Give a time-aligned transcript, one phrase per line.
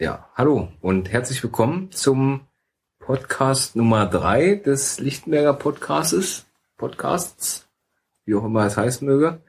[0.00, 2.46] Ja, hallo und herzlich willkommen zum
[3.00, 6.46] Podcast Nummer drei des Lichtenberger Podcastes,
[6.78, 7.68] Podcasts,
[8.24, 9.42] wie auch immer es heißen möge.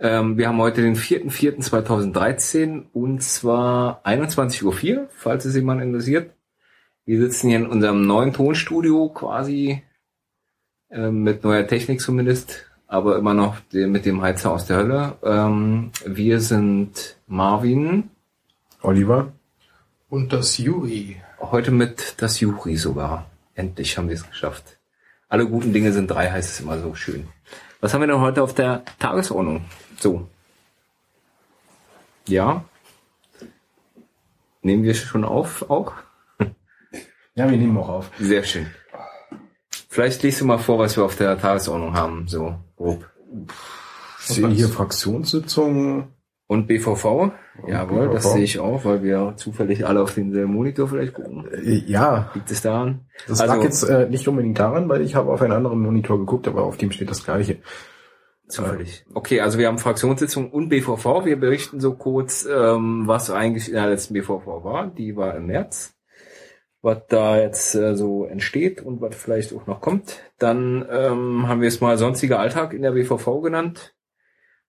[0.00, 6.32] Ähm, wir haben heute den 4.4.2013 und zwar 21.04 Uhr, falls es jemand interessiert.
[7.04, 9.84] Wir sitzen hier in unserem neuen Tonstudio quasi
[10.90, 15.12] äh, mit neuer Technik zumindest, aber immer noch mit dem Heizer aus der Hölle.
[15.22, 18.10] Ähm, wir sind Marvin,
[18.80, 19.32] Oliver
[20.12, 21.16] und das Juri.
[21.40, 23.30] Heute mit das Juri sogar.
[23.54, 24.78] Endlich haben wir es geschafft.
[25.26, 27.28] Alle guten Dinge sind drei, heißt es immer so schön.
[27.80, 29.64] Was haben wir denn heute auf der Tagesordnung?
[29.98, 30.28] So.
[32.28, 32.62] Ja.
[34.60, 35.94] Nehmen wir schon auf auch?
[37.34, 38.10] Ja, wir nehmen auch auf.
[38.20, 38.66] Sehr schön.
[39.88, 43.10] Vielleicht liest du mal vor, was wir auf der Tagesordnung haben, so grob.
[44.20, 46.12] Ich sehe hier Fraktionssitzungen,
[46.52, 47.32] und BVV?
[47.66, 51.46] Jawohl, das sehe ich auch, weil wir zufällig alle auf denselben Monitor vielleicht gucken.
[51.52, 52.30] Äh, ja.
[52.34, 53.06] Liegt es daran?
[53.28, 56.18] Das also, lag jetzt äh, nicht unbedingt daran, weil ich habe auf einen anderen Monitor
[56.18, 57.58] geguckt, aber auf dem steht das gleiche.
[58.48, 59.04] Zufällig.
[59.14, 61.24] Okay, also wir haben Fraktionssitzung und BVV.
[61.24, 64.88] Wir berichten so kurz, ähm, was eigentlich in der letzten BVV war.
[64.88, 65.94] Die war im März.
[66.80, 70.18] Was da jetzt äh, so entsteht und was vielleicht auch noch kommt.
[70.38, 73.94] Dann ähm, haben wir es mal sonstiger Alltag in der BVV genannt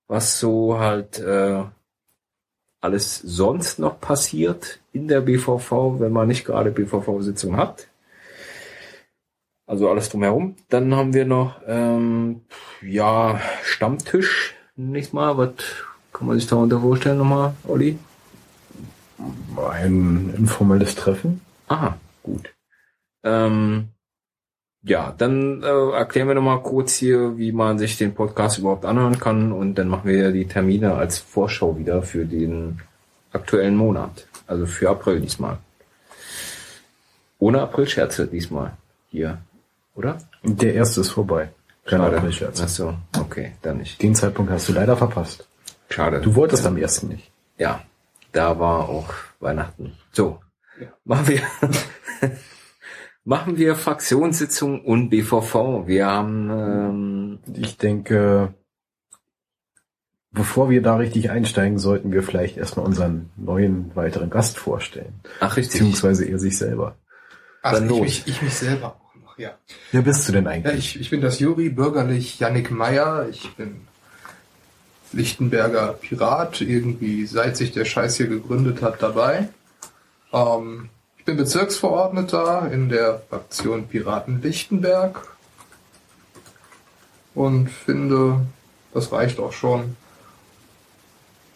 [0.07, 1.63] was so halt äh,
[2.83, 7.87] alles sonst noch passiert in der BVV, wenn man nicht gerade BVV-Sitzung hat.
[9.65, 10.57] Also alles drumherum.
[10.67, 12.41] Dann haben wir noch ähm,
[12.81, 15.37] ja Stammtisch, nicht mal.
[15.37, 15.53] Was
[16.11, 17.97] kann man sich darunter vorstellen nochmal, Olli?
[19.71, 21.39] Ein informelles Treffen.
[21.69, 22.53] Aha, gut.
[23.23, 23.92] Ähm,
[24.83, 29.17] ja, dann äh, erklären wir nochmal kurz hier, wie man sich den Podcast überhaupt anhören
[29.17, 32.81] kann und dann machen wir die Termine als Vorschau wieder für den
[33.31, 34.27] aktuellen Monat.
[34.45, 35.57] Also für April diesmal.
[37.39, 38.73] Ohne April-Scherze diesmal
[39.09, 39.37] hier,
[39.95, 40.17] oder?
[40.43, 41.49] Der erste ist vorbei.
[41.85, 42.63] Keine April-Scherze.
[42.65, 44.01] Ach so, okay, dann nicht.
[44.01, 45.47] Den Zeitpunkt hast du leider verpasst.
[45.89, 46.19] Schade.
[46.21, 47.31] Du wolltest am ersten nicht.
[47.57, 47.81] Ja,
[48.33, 49.93] da war auch Weihnachten.
[50.11, 50.39] So,
[50.79, 50.87] ja.
[51.05, 51.41] machen wir
[53.25, 55.87] machen wir Fraktionssitzung und BVV.
[55.87, 58.53] Wir haben, ähm, ich denke,
[60.31, 65.19] bevor wir da richtig einsteigen, sollten wir vielleicht erstmal unseren neuen weiteren Gast vorstellen.
[65.39, 65.79] Ach, richtig.
[65.79, 66.97] Beziehungsweise er sich selber.
[67.61, 69.51] Ach, ich mich, ich mich selber auch noch, ja.
[69.91, 70.73] Wer bist du denn eigentlich?
[70.73, 73.27] Ja, ich, ich bin das Juri, bürgerlich Yannick Meyer.
[73.29, 73.87] Ich bin
[75.13, 79.47] Lichtenberger Pirat, irgendwie seit sich der Scheiß hier gegründet hat, dabei.
[80.33, 80.89] Ähm,
[81.23, 85.25] ich bin Bezirksverordneter in der Fraktion Piraten Lichtenberg
[87.33, 88.41] und finde,
[88.93, 89.95] das reicht auch schon,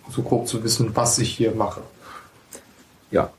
[0.09, 1.81] so grob zu wissen, was ich hier mache.
[3.11, 3.29] Ja,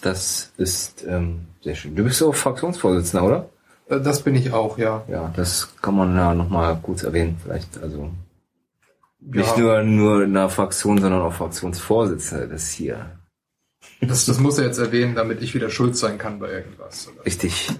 [0.00, 1.94] das ist ähm, sehr schön.
[1.94, 3.48] Du bist auch Fraktionsvorsitzender, oder?
[3.88, 5.04] Äh, das bin ich auch, ja.
[5.06, 7.80] Ja, das kann man ja nochmal kurz erwähnen, vielleicht.
[7.80, 8.10] Also
[9.20, 9.62] nicht ja.
[9.62, 13.12] nur nur in der Fraktion, sondern auch Fraktionsvorsitzender des hier.
[14.02, 17.08] Das, das muss er jetzt erwähnen, damit ich wieder schuld sein kann bei irgendwas.
[17.08, 17.24] Oder?
[17.24, 17.70] Richtig.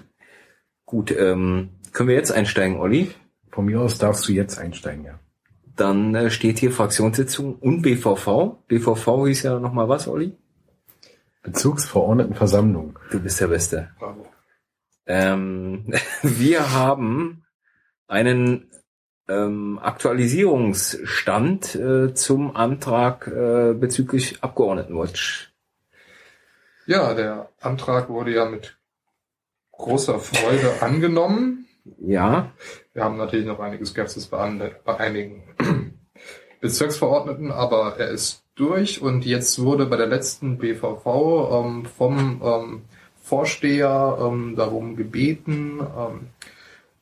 [0.85, 3.11] Gut, ähm, können wir jetzt einsteigen, Olli?
[3.51, 5.19] Von mir aus darfst du jetzt einsteigen, ja.
[5.75, 8.57] Dann äh, steht hier Fraktionssitzung und BVV.
[8.67, 10.37] BVV hieß ja nochmal was, Olli?
[11.41, 12.97] Bezugsverordnetenversammlung.
[13.11, 13.89] Du bist der Beste.
[13.99, 14.25] Bravo.
[15.05, 17.43] Ähm, wir haben
[18.07, 18.71] einen
[19.27, 25.52] ähm, Aktualisierungsstand äh, zum Antrag äh, bezüglich Abgeordnetenwatch
[26.85, 28.77] ja, der Antrag wurde ja mit
[29.71, 31.67] großer Freude angenommen.
[31.99, 32.51] Ja.
[32.93, 35.43] Wir haben natürlich noch einige Skepsis bei, bei einigen
[36.61, 41.05] Bezirksverordneten, aber er ist durch und jetzt wurde bei der letzten BVV
[41.51, 42.81] ähm, vom ähm,
[43.21, 46.27] Vorsteher ähm, darum gebeten, ähm,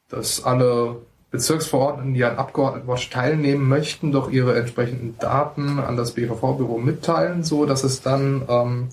[0.07, 6.77] dass alle Bezirksverordneten, die an Abgeordnetenwatch teilnehmen möchten, doch ihre entsprechenden Daten an das BVV-Büro
[6.77, 8.89] mitteilen, so dass es dann ähm,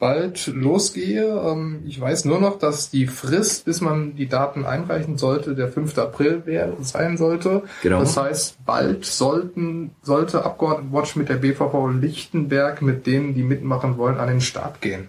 [0.00, 1.24] bald losgehe.
[1.24, 5.68] Ähm, ich weiß nur noch, dass die Frist, bis man die Daten einreichen sollte, der
[5.68, 5.96] 5.
[5.98, 7.62] April wär, sein sollte.
[7.82, 8.00] Genau.
[8.00, 14.18] Das heißt, bald sollten, sollte Abgeordnetenwatch mit der BVV Lichtenberg mit denen, die mitmachen wollen,
[14.18, 15.08] an den Start gehen.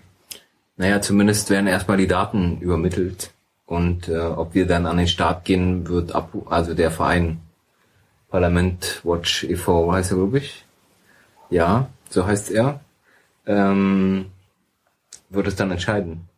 [0.77, 3.31] Naja, zumindest werden erstmal die Daten übermittelt.
[3.65, 7.39] Und äh, ob wir dann an den Start gehen, wird ab, also der Verein
[8.29, 9.91] Parlament Watch e.V.
[9.91, 10.65] heißt er, glaube ich.
[11.49, 12.81] Ja, so heißt er.
[13.45, 14.27] Ähm,
[15.31, 16.29] wird es dann entscheiden.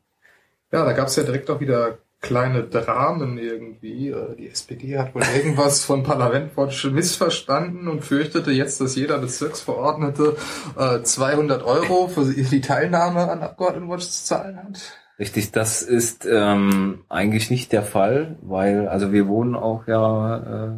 [0.71, 4.09] Ja, da gab es ja direkt auch wieder kleine Dramen irgendwie.
[4.09, 10.35] Äh, Die SPD hat wohl irgendwas von Parlamentwatch missverstanden und fürchtete jetzt, dass jeder Bezirksverordnete
[10.77, 14.79] äh, 200 Euro für die Teilnahme an Abgeordnetenwatch zu zahlen hat.
[15.19, 20.71] Richtig, das ist ähm, eigentlich nicht der Fall, weil, also wir wurden auch ja äh,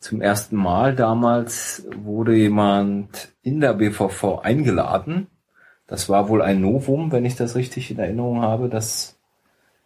[0.00, 5.28] zum ersten Mal damals wurde jemand in der BVV eingeladen.
[5.86, 9.16] Das war wohl ein Novum, wenn ich das richtig in Erinnerung habe, dass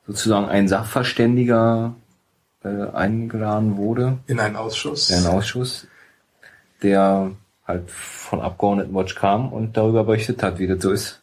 [0.07, 1.95] sozusagen ein Sachverständiger
[2.65, 5.11] äh, eingeladen wurde, In einen Ausschuss.
[5.11, 5.87] in einen Ausschuss,
[6.83, 7.33] der
[7.67, 11.21] halt von Abgeordnetenwatch kam und darüber berichtet hat, wie das so ist,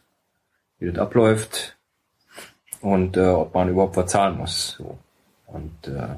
[0.80, 1.76] wie das abläuft
[2.82, 4.76] und äh, ob man überhaupt was zahlen muss.
[4.78, 4.98] So.
[5.48, 6.16] Und äh,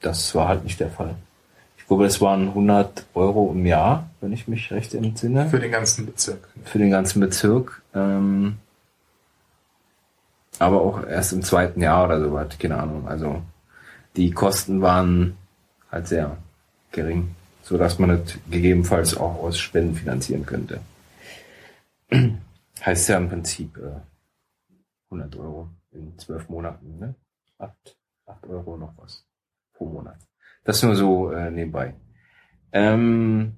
[0.00, 1.14] das war halt nicht der Fall.
[1.78, 5.70] Ich glaube, das waren 100 Euro im Jahr, wenn ich mich recht entsinne Für den
[5.70, 6.48] ganzen Bezirk.
[6.64, 7.82] für den ganzen Bezirk.
[7.94, 8.56] Ähm,
[10.58, 13.06] aber auch erst im zweiten Jahr oder so was, keine Ahnung.
[13.06, 13.42] Also
[14.16, 15.36] die Kosten waren
[15.90, 16.38] halt sehr
[16.90, 20.80] gering, so dass man das gegebenenfalls auch aus Spenden finanzieren könnte.
[22.84, 24.00] Heißt ja im Prinzip äh,
[25.10, 27.14] 100 Euro in zwölf Monaten, ne?
[27.58, 29.24] 8, 8 Euro noch was
[29.74, 30.16] pro Monat.
[30.64, 31.94] Das nur so äh, nebenbei.
[32.72, 33.56] Ähm,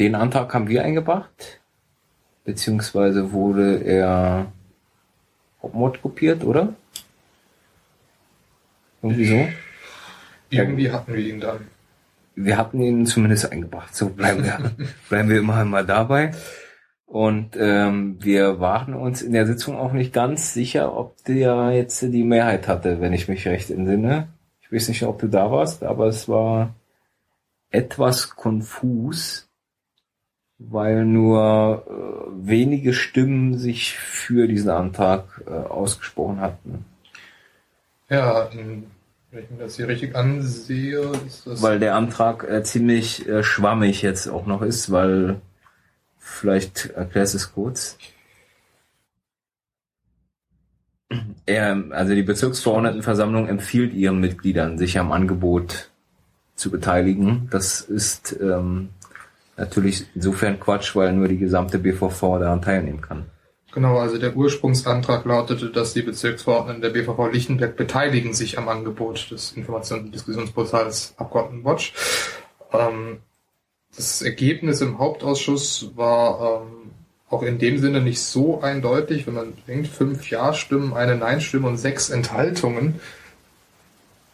[0.00, 1.60] den Antrag haben wir eingebracht,
[2.44, 4.50] beziehungsweise wurde er
[5.62, 6.74] Hauptmord kopiert, oder?
[9.02, 9.48] Irgendwie so.
[10.48, 11.68] Irgendwie hatten wir ihn dann.
[12.34, 13.94] Wir hatten ihn zumindest eingebracht.
[13.94, 14.72] So bleiben wir,
[15.10, 16.32] bleiben wir immer mal dabei.
[17.04, 22.00] Und ähm, wir waren uns in der Sitzung auch nicht ganz sicher, ob der jetzt
[22.00, 24.28] die Mehrheit hatte, wenn ich mich recht entsinne.
[24.62, 26.74] Ich weiß nicht, ob du da warst, aber es war
[27.70, 29.49] etwas konfus,
[30.68, 36.84] weil nur äh, wenige Stimmen sich für diesen Antrag äh, ausgesprochen hatten.
[38.10, 38.86] Ja, in,
[39.30, 41.62] wenn ich mir das hier richtig ansehe, ist das.
[41.62, 45.40] Weil der Antrag äh, ziemlich äh, schwammig jetzt auch noch ist, weil
[46.18, 47.96] vielleicht erklärst du es kurz.
[51.46, 55.90] Er, also die Bezirksverordnetenversammlung empfiehlt ihren Mitgliedern, sich am Angebot
[56.54, 57.48] zu beteiligen.
[57.50, 58.90] Das ist ähm,
[59.60, 63.26] natürlich insofern Quatsch, weil nur die gesamte BVV daran teilnehmen kann.
[63.72, 69.30] Genau, also der Ursprungsantrag lautete, dass die Bezirksverordneten der BVV Lichtenberg beteiligen sich am Angebot
[69.30, 71.92] des Informations- und Diskussionsportals Abgeordnetenwatch.
[72.72, 73.18] Ähm,
[73.94, 76.90] das Ergebnis im Hauptausschuss war ähm,
[77.28, 81.76] auch in dem Sinne nicht so eindeutig, wenn man denkt, fünf Ja-Stimmen, eine Nein-Stimme und
[81.76, 83.00] sechs Enthaltungen.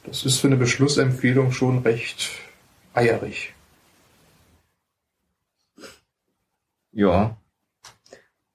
[0.04, 2.30] Das ist für eine Beschlussempfehlung schon recht
[2.94, 3.52] eierig.
[6.96, 7.36] Ja.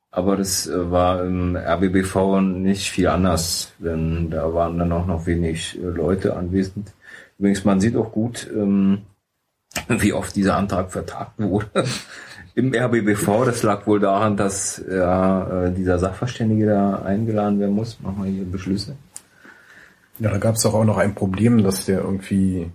[0.10, 5.28] Aber das äh, war im RBBV nicht viel anders, denn da waren dann auch noch
[5.28, 6.92] wenig äh, Leute anwesend.
[7.38, 9.04] Übrigens, man sieht auch gut, ähm,
[9.88, 11.68] wie oft dieser Antrag vertagt wurde
[12.56, 13.46] im RBBV.
[13.46, 18.00] Das lag wohl daran, dass ja, äh, dieser Sachverständige da eingeladen werden muss.
[18.02, 18.96] Machen wir hier Beschlüsse.
[20.18, 22.72] Ja, da gab es doch auch noch ein Problem, dass der irgendwie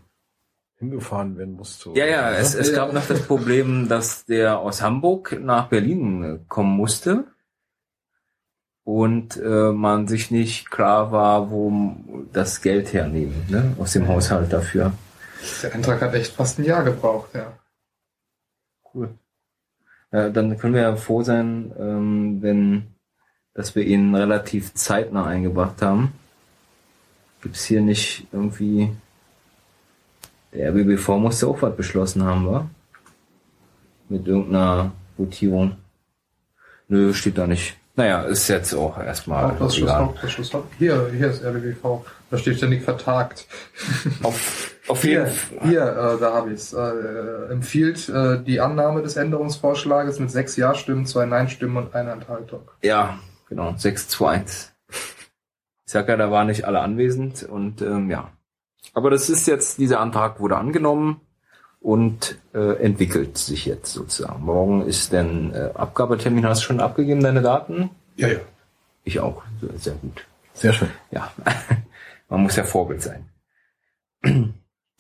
[0.79, 1.91] hingefahren werden musste.
[1.95, 2.39] Ja, ja, oder?
[2.39, 7.25] es, es gab noch das Problem, dass der aus Hamburg nach Berlin äh, kommen musste
[8.85, 11.97] und äh, man sich nicht klar war, wo
[12.33, 14.93] das Geld hernehmen, ne, aus dem Haushalt dafür.
[15.63, 17.53] Der Antrag hat echt fast ein Jahr gebraucht, ja.
[18.95, 19.11] Cool.
[20.13, 22.95] Ja, dann können wir ja froh sein, ähm, wenn,
[23.55, 26.13] dass wir ihn relativ zeitnah eingebracht haben.
[27.43, 28.97] Gibt's hier nicht irgendwie,
[30.57, 32.69] der RBBV musste auch was beschlossen haben, wa?
[34.09, 35.77] Mit irgendeiner Votierung.
[36.89, 37.77] Nö, steht da nicht.
[37.97, 40.01] Naja, ist jetzt auch erstmal Hauptausschuss, egal.
[40.05, 40.53] Hauptausschuss.
[40.55, 42.05] Haupt- Hier, hier ist RBBV.
[42.31, 43.47] Da steht ständig vertagt.
[44.23, 45.69] Auf, auf jeden Hier, Fall.
[45.69, 46.73] hier äh, da habe ich es.
[46.75, 52.69] Äh, empfiehlt äh, die Annahme des Änderungsvorschlages mit sechs Ja-Stimmen, zwei Nein-Stimmen und einer Enthaltung.
[52.83, 54.73] Ja, genau, 6 zu 1.
[54.91, 58.31] Ich sag ja, da waren nicht alle anwesend und ähm, ja.
[58.97, 61.21] Aber das ist jetzt, dieser Antrag wurde angenommen
[61.81, 64.43] und äh, entwickelt sich jetzt sozusagen.
[64.43, 67.91] Morgen ist denn äh, Abgabetermin, hast du schon abgegeben, deine Daten?
[68.17, 68.39] Ja, ja.
[69.05, 69.43] Ich auch,
[69.77, 70.27] sehr gut.
[70.55, 70.89] Sehr schön.
[71.11, 71.31] Ja,
[72.31, 73.29] man muss ja Vorbild sein.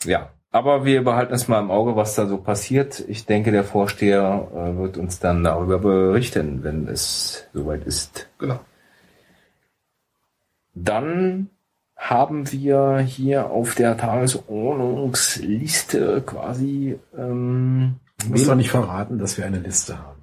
[0.04, 3.02] ja, aber wir behalten es mal im Auge, was da so passiert.
[3.08, 8.28] Ich denke, der Vorsteher äh, wird uns dann darüber berichten, wenn es soweit ist.
[8.36, 8.60] Genau.
[10.74, 11.48] Dann
[11.96, 19.46] haben wir hier auf der Tagesordnungsliste quasi ähm, Du musst doch nicht verraten, dass wir
[19.46, 20.22] eine Liste haben.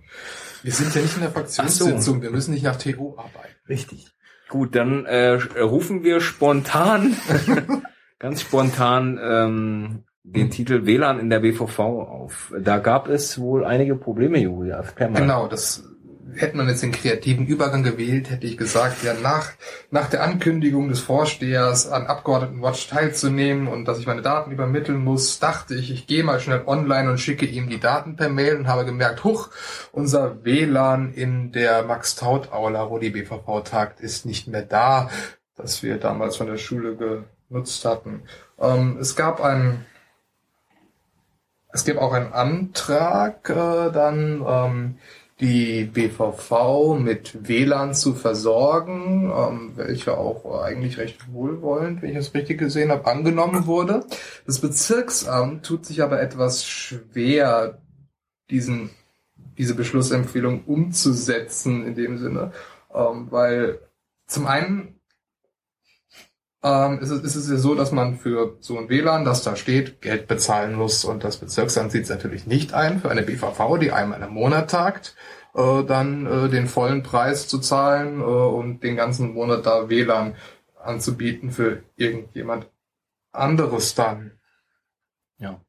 [0.63, 2.21] Wir sind ja nicht in der Fraktionssitzung.
[2.21, 3.53] Wir müssen nicht nach TO arbeiten.
[3.67, 4.07] Richtig.
[4.49, 7.15] Gut, dann äh, rufen wir spontan,
[8.19, 12.53] ganz spontan ähm, den Titel WLAN in der BVV auf.
[12.59, 14.83] Da gab es wohl einige Probleme, Julia.
[14.95, 15.83] Genau, das
[16.35, 19.51] hätte man jetzt den kreativen Übergang gewählt, hätte ich gesagt, ja, nach,
[19.91, 25.39] nach der Ankündigung des Vorstehers an Abgeordnetenwatch teilzunehmen und dass ich meine Daten übermitteln muss,
[25.39, 28.67] dachte ich, ich gehe mal schnell online und schicke ihm die Daten per Mail und
[28.67, 29.49] habe gemerkt, huch,
[29.91, 35.09] unser WLAN in der Max-Taut-Aula, wo die BVV tagt, ist nicht mehr da,
[35.55, 36.95] das wir damals von der Schule
[37.49, 38.23] genutzt hatten.
[38.59, 39.85] Ähm, es gab ein
[41.73, 44.97] es gibt auch einen Antrag äh, dann, ähm,
[45.39, 52.33] die BVV mit WLAN zu versorgen, ähm, welcher auch eigentlich recht wohlwollend, wenn ich das
[52.33, 54.05] richtig gesehen habe, angenommen wurde.
[54.45, 57.79] Das Bezirksamt tut sich aber etwas schwer,
[58.49, 58.91] diesen,
[59.57, 62.51] diese Beschlussempfehlung umzusetzen in dem Sinne,
[62.93, 63.79] ähm, weil
[64.27, 64.99] zum einen
[66.63, 69.55] ähm, ist, es, ist es ja so, dass man für so ein WLAN, das da
[69.55, 71.03] steht, Geld bezahlen muss.
[71.03, 74.71] Und das Bezirksamt sieht es natürlich nicht ein, für eine BVV, die einmal im Monat
[74.71, 75.15] tagt,
[75.55, 80.35] äh, dann äh, den vollen Preis zu zahlen äh, und den ganzen Monat da WLAN
[80.81, 82.69] anzubieten für irgendjemand
[83.33, 84.39] anderes dann.
[85.37, 85.59] Ja.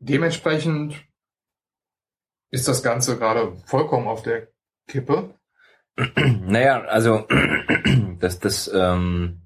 [0.00, 0.96] Dementsprechend
[2.50, 4.48] ist das Ganze gerade vollkommen auf der
[4.88, 5.34] Kippe.
[6.16, 7.26] Naja, also
[8.20, 9.42] das, das ähm,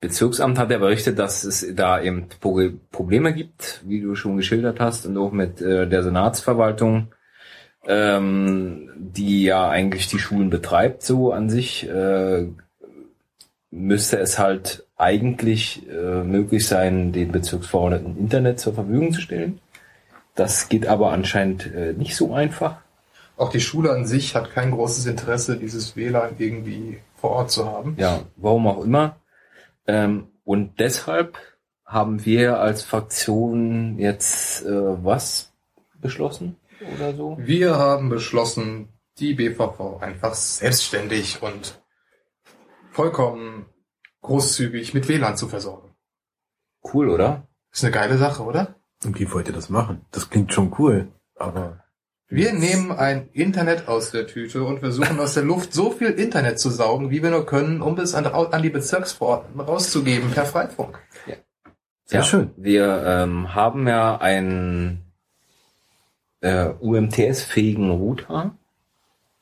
[0.00, 5.06] Bezirksamt hat ja berichtet, dass es da eben Probleme gibt, wie du schon geschildert hast,
[5.06, 7.08] und auch mit äh, der Senatsverwaltung,
[7.86, 12.46] ähm, die ja eigentlich die Schulen betreibt, so an sich, äh,
[13.70, 19.60] müsste es halt eigentlich äh, möglich sein, den Bezirksverordneten Internet zur Verfügung zu stellen.
[20.34, 22.76] Das geht aber anscheinend äh, nicht so einfach.
[23.36, 27.66] Auch die Schule an sich hat kein großes Interesse, dieses WLAN irgendwie vor Ort zu
[27.66, 27.94] haben.
[27.98, 29.16] Ja, warum auch immer.
[29.86, 31.38] Ähm, und deshalb
[31.84, 35.52] haben wir als Fraktion jetzt äh, was
[36.00, 36.56] beschlossen
[36.94, 37.36] oder so?
[37.40, 38.88] Wir haben beschlossen,
[39.18, 41.80] die BVV einfach selbstständig und
[42.90, 43.66] vollkommen
[44.22, 45.94] großzügig mit WLAN zu versorgen.
[46.82, 47.48] Cool, oder?
[47.72, 48.76] Ist eine geile Sache, oder?
[49.04, 50.04] Und wie wollt ihr das machen?
[50.10, 51.84] Das klingt schon cool, aber
[52.28, 56.58] Wir nehmen ein Internet aus der Tüte und versuchen aus der Luft so viel Internet
[56.58, 60.98] zu saugen, wie wir nur können, um es an, an die Bezirksverordneten rauszugeben per Freifunk.
[62.04, 62.50] sehr schön.
[62.56, 65.04] Wir ähm, haben ja einen
[66.40, 68.56] äh, UMTS-fähigen Router.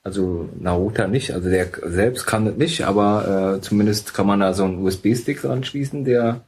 [0.03, 4.41] Also na Router nicht, also der selbst kann das nicht, aber äh, zumindest kann man
[4.41, 6.45] da so einen USB-Stick anschließen, der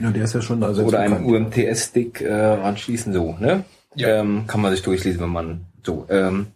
[0.00, 3.64] Ja, der ist ja schon also oder einen UMTS-Stick äh, anschließen, so, ne?
[3.96, 4.20] Ja.
[4.20, 6.06] Ähm, kann man sich durchlesen, wenn man so.
[6.08, 6.48] Ähm,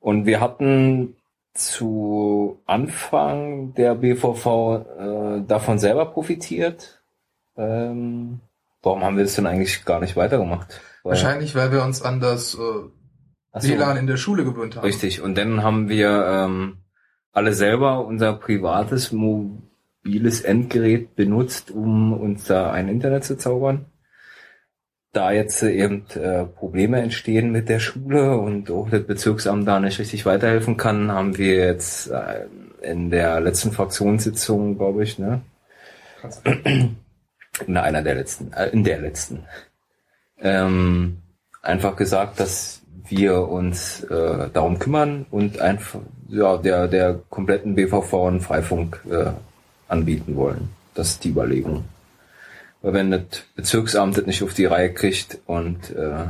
[0.00, 1.16] und wir hatten
[1.54, 4.46] zu Anfang der BVV
[4.98, 7.02] äh, davon selber profitiert.
[7.56, 8.40] Ähm,
[8.82, 10.80] warum haben wir das denn eigentlich gar nicht weitergemacht?
[11.02, 13.68] Weil- Wahrscheinlich, weil wir uns an das äh, so.
[13.68, 14.84] WLAN in der Schule gewöhnt haben.
[14.84, 15.20] Richtig.
[15.20, 16.78] Und dann haben wir ähm,
[17.32, 23.86] alle selber unser privates mobiles Endgerät benutzt, um uns da ein Internet zu zaubern.
[25.12, 29.80] Da jetzt äh, eben äh, Probleme entstehen mit der Schule und auch das Bezirksamt da
[29.80, 32.46] nicht richtig weiterhelfen kann, haben wir jetzt äh,
[32.82, 35.40] in der letzten Fraktionssitzung, glaube ich, ne?
[37.66, 39.44] In einer der letzten, äh, in der letzten,
[40.40, 41.18] ähm,
[41.62, 48.14] einfach gesagt, dass wir uns äh, darum kümmern und einfach ja der der kompletten BVV
[48.26, 49.30] einen Freifunk äh,
[49.88, 50.68] anbieten wollen.
[50.94, 51.84] Das ist die Überlegung.
[52.82, 53.22] Weil wenn das
[53.56, 56.26] Bezirksamt das nicht auf die Reihe kriegt und äh,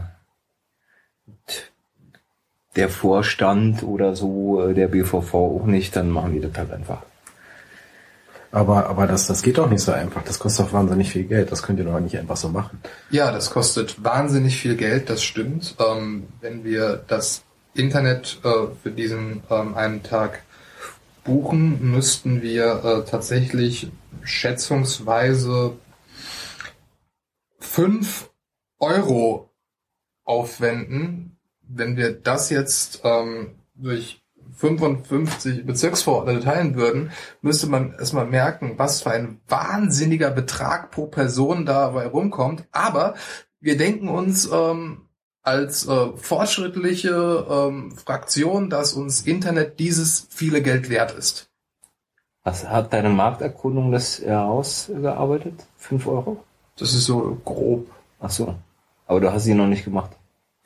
[2.77, 7.03] der Vorstand oder so äh, der BVV auch nicht, dann machen wir das halt einfach.
[8.51, 10.23] Aber, aber das, das geht doch nicht so einfach.
[10.25, 11.53] Das kostet doch wahnsinnig viel Geld.
[11.53, 12.81] Das könnt ihr doch nicht einfach so machen.
[13.11, 15.77] Ja, das kostet wahnsinnig viel Geld, das stimmt.
[15.79, 17.43] Ähm, wenn wir das
[17.75, 18.49] Internet äh,
[18.83, 20.43] für diesen ähm, einen Tag
[21.25, 23.91] buchen, müssten wir äh, tatsächlich
[24.23, 25.73] schätzungsweise
[27.79, 28.33] fünf
[28.81, 29.51] Euro
[30.25, 31.39] aufwenden.
[31.61, 34.21] Wenn wir das jetzt ähm, durch
[34.57, 41.67] 55 Bezirksverordnete teilen würden, müsste man erstmal merken, was für ein wahnsinniger Betrag pro Person
[41.67, 42.65] dabei rumkommt.
[42.73, 43.15] Aber
[43.61, 45.03] wir denken uns ähm,
[45.43, 51.49] als äh, fortschrittliche ähm, Fraktion, dass uns Internet dieses viele Geld wert ist.
[52.43, 55.69] Was hat deine Markterkundung das herausgearbeitet?
[55.77, 56.43] Fünf Euro?
[56.79, 57.87] Das ist so grob.
[58.21, 58.55] Ach so.
[59.07, 60.13] Aber du hast sie noch nicht gemacht.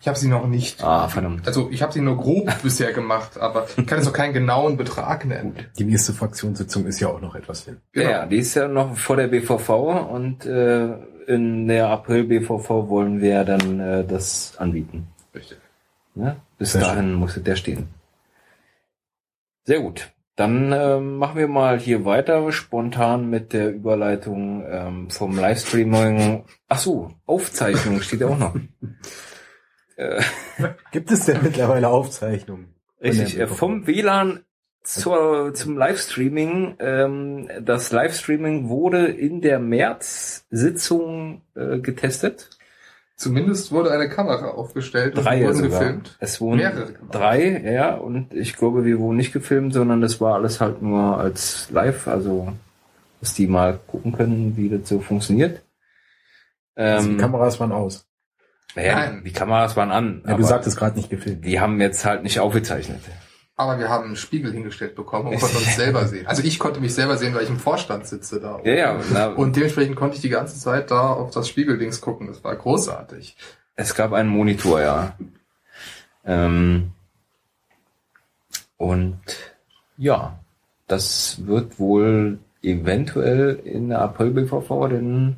[0.00, 0.82] Ich habe sie noch nicht.
[0.82, 1.46] Ah, verdammt.
[1.46, 4.76] Also ich habe sie nur grob bisher gemacht, aber ich kann jetzt noch keinen genauen
[4.76, 5.54] Betrag nennen.
[5.78, 7.76] Die nächste Fraktionssitzung ist ja auch noch etwas hin.
[7.92, 8.10] Genau.
[8.10, 9.70] Ja, die ist ja noch vor der BVV
[10.10, 10.96] und äh,
[11.28, 15.06] in der April BVV wollen wir dann äh, das anbieten.
[15.34, 15.58] Richtig.
[16.16, 16.36] Ne?
[16.58, 17.88] Bis Sehr dahin musste der stehen.
[19.64, 20.10] Sehr gut.
[20.36, 26.44] Dann ähm, machen wir mal hier weiter spontan mit der Überleitung ähm, vom Livestreaming.
[26.68, 28.56] Ach so, Aufzeichnung steht auch noch.
[29.96, 30.22] äh,
[30.90, 32.74] Gibt es denn mittlerweile Aufzeichnungen?
[33.02, 34.44] richtig, äh, vom WLAN
[34.82, 36.76] zur, zum Livestreaming.
[36.80, 42.50] Ähm, das Livestreaming wurde in der März-Sitzung äh, getestet.
[43.22, 45.78] Zumindest wurde eine Kamera aufgestellt und Drei wir wurden sogar.
[45.80, 46.16] gefilmt.
[46.20, 47.10] Es wurden Mehrere Kameras.
[47.12, 51.18] drei, ja, und ich glaube, wir wurden nicht gefilmt, sondern das war alles halt nur
[51.18, 52.52] als live, also
[53.20, 55.62] dass die mal gucken können, wie das so funktioniert.
[56.74, 58.06] Also Ähm, die Kameras waren aus.
[58.74, 59.22] naja, Nein.
[59.24, 60.22] die Kameras waren an.
[60.26, 61.44] Ja, du sagtest gerade nicht gefilmt.
[61.44, 63.00] die haben jetzt halt nicht aufgezeichnet.
[63.54, 66.26] Aber wir haben einen Spiegel hingestellt bekommen und konnten uns selber sehen.
[66.26, 68.60] Also ich konnte mich selber sehen, weil ich im Vorstand sitze da.
[68.64, 72.26] Ja, ja, na, Und dementsprechend konnte ich die ganze Zeit da auf das Spiegeldings gucken.
[72.26, 73.36] Das war großartig.
[73.76, 75.16] Es gab einen Monitor, ja.
[76.24, 76.92] Ähm,
[78.76, 79.20] und
[79.96, 80.38] ja,
[80.88, 85.36] das wird wohl eventuell in der April-BVV denn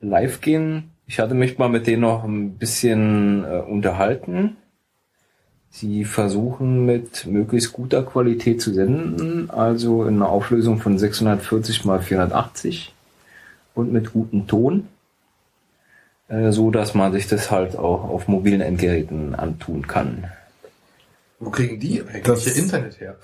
[0.00, 0.90] live gehen.
[1.06, 4.56] Ich hatte mich mal mit denen noch ein bisschen äh, unterhalten.
[5.72, 12.00] Sie versuchen mit möglichst guter Qualität zu senden, also in einer Auflösung von 640 mal
[12.00, 12.92] 480
[13.74, 14.88] und mit gutem Ton
[16.28, 20.24] äh, so dass man sich das halt auch auf mobilen Endgeräten antun kann.
[21.38, 23.16] Wo kriegen die eigentlich Das- ihr Internet her?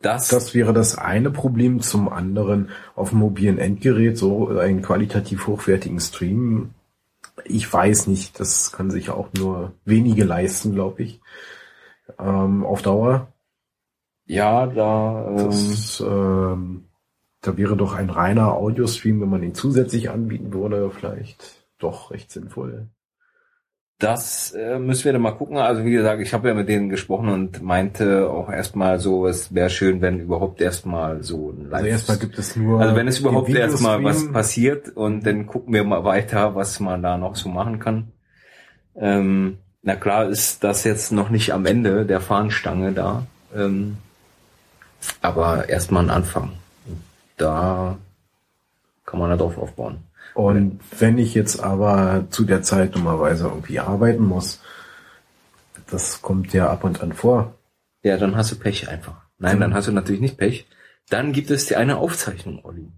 [0.00, 1.80] Das, Das wäre das eine Problem.
[1.80, 6.70] Zum anderen auf dem mobilen Endgerät so einen qualitativ hochwertigen Stream.
[7.44, 11.20] Ich weiß nicht, das kann sich auch nur wenige leisten, glaube ich.
[12.18, 13.28] Ähm, auf Dauer.
[14.26, 16.84] ja, da ähm, Das, ähm,
[17.40, 22.30] da wäre doch ein reiner Audiostream, wenn man ihn zusätzlich anbieten würde, vielleicht doch recht
[22.32, 22.88] sinnvoll.
[24.00, 25.56] das äh, müssen wir dann mal gucken.
[25.56, 29.52] Also wie gesagt, ich habe ja mit denen gesprochen und meinte auch erstmal so, es
[29.54, 32.80] wäre schön, wenn überhaupt erstmal so ein Also Live- erstmal gibt es nur.
[32.80, 37.02] Also wenn es überhaupt erstmal was passiert und dann gucken wir mal weiter, was man
[37.02, 38.12] da noch so machen kann.
[38.96, 43.26] Ähm, na klar ist das jetzt noch nicht am Ende der Fahnenstange da.
[43.54, 43.98] Ähm,
[45.22, 46.52] aber erstmal ein Anfang.
[47.36, 47.98] Da
[49.06, 50.02] kann man darauf aufbauen.
[50.34, 54.60] Und wenn ich jetzt aber zu der Zeit dummerweise irgendwie arbeiten muss,
[55.90, 57.54] das kommt ja ab und an vor.
[58.02, 59.22] Ja, dann hast du Pech einfach.
[59.38, 60.66] Nein, dann hast du natürlich nicht Pech.
[61.08, 62.88] Dann gibt es die eine Aufzeichnung, Olli.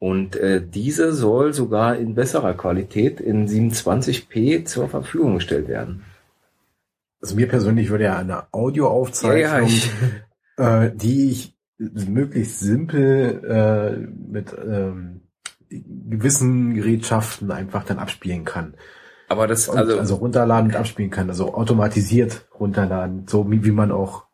[0.00, 6.04] Und äh, diese soll sogar in besserer Qualität in 27p zur Verfügung gestellt werden.
[7.20, 9.90] Also mir persönlich würde ja eine Audioaufzeichnung, Ja, ja, ich-
[10.56, 15.20] äh, die ich möglichst simpel äh, mit ähm,
[15.68, 18.74] gewissen Gerätschaften einfach dann abspielen kann.
[19.28, 23.70] Aber das, Und, also, also, runterladen und abspielen kann, also automatisiert runterladen, so wie, wie
[23.70, 24.24] man auch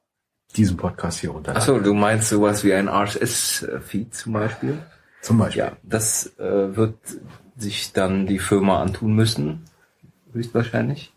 [0.57, 1.61] diesen Podcast hier runterladen.
[1.61, 4.79] achso, du meinst sowas wie ein RSS-Feed zum Beispiel?
[5.27, 5.65] Zum Beispiel.
[5.65, 6.95] Ja, das äh, wird
[7.57, 9.65] sich dann die Firma antun müssen,
[10.33, 11.12] höchstwahrscheinlich,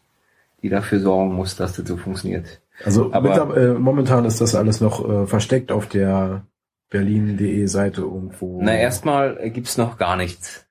[0.64, 2.60] die dafür sorgen muss, dass das so funktioniert.
[2.84, 6.42] Also Aber- mit, äh, momentan ist das alles noch äh, versteckt auf der
[6.90, 8.60] berlin.de Seite irgendwo.
[8.64, 10.66] Na, erstmal äh, gibt's noch gar nichts.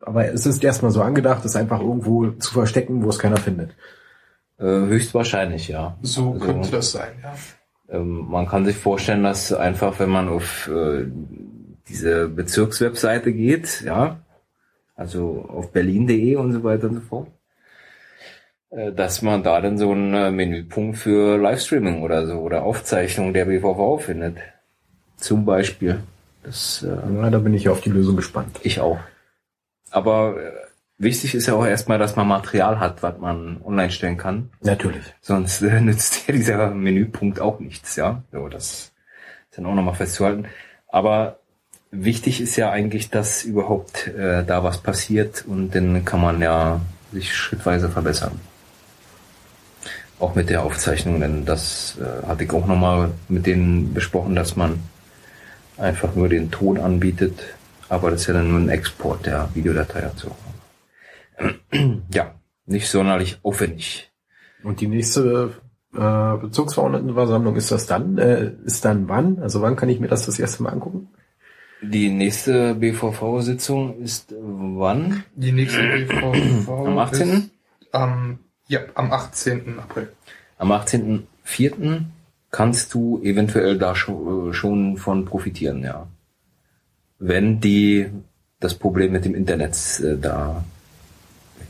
[0.00, 3.70] Aber es ist erstmal so angedacht, es einfach irgendwo zu verstecken, wo es keiner findet.
[4.58, 5.96] Äh, höchstwahrscheinlich, ja.
[6.02, 7.34] So Also- könnte das sein, ja.
[7.88, 11.06] Ähm, man kann sich vorstellen, dass einfach, wenn man auf äh,
[11.88, 14.20] diese Bezirkswebseite geht, ja,
[14.94, 17.28] also auf berlin.de und so weiter und so fort,
[18.70, 23.32] äh, dass man da dann so einen äh, Menüpunkt für Livestreaming oder so oder Aufzeichnung
[23.32, 24.38] der BVV findet.
[25.16, 26.00] Zum Beispiel.
[26.42, 28.58] Das äh, Ja, da bin ich auf die Lösung gespannt.
[28.62, 28.98] ich auch.
[29.90, 30.36] Aber
[30.98, 34.50] wichtig ist ja auch erstmal, dass man Material hat, was man online stellen kann.
[34.62, 35.14] Natürlich.
[35.20, 38.22] Sonst nützt ja dieser Menüpunkt auch nichts, ja.
[38.32, 38.92] So, das
[39.50, 40.46] ist dann auch nochmal festzuhalten.
[40.88, 41.38] Aber
[42.04, 46.80] wichtig ist ja eigentlich, dass überhaupt äh, da was passiert und dann kann man ja
[47.12, 48.40] sich schrittweise verbessern.
[50.18, 54.56] Auch mit der Aufzeichnung, denn das äh, hatte ich auch nochmal mit denen besprochen, dass
[54.56, 54.80] man
[55.76, 57.38] einfach nur den Ton anbietet,
[57.88, 60.30] aber das ist ja dann nur ein Export der Videodatei dazu.
[62.12, 64.10] ja, nicht sonderlich aufwendig.
[64.62, 65.52] Und die nächste
[65.94, 68.18] äh, Bezirksverordnetenversammlung ist das dann?
[68.18, 69.38] Äh, ist dann wann?
[69.38, 71.08] Also wann kann ich mir das das erste Mal angucken?
[71.82, 75.24] Die nächste BVV-Sitzung ist wann?
[75.34, 77.28] Die nächste BVV Am 18.?
[77.30, 77.50] ist
[77.92, 79.78] am Ja, am 18.
[79.78, 80.08] April.
[80.58, 82.00] Am 18.04.
[82.50, 86.06] kannst du eventuell da schon, schon von profitieren, ja.
[87.18, 88.06] Wenn die
[88.58, 90.64] das Problem mit dem Internet äh, da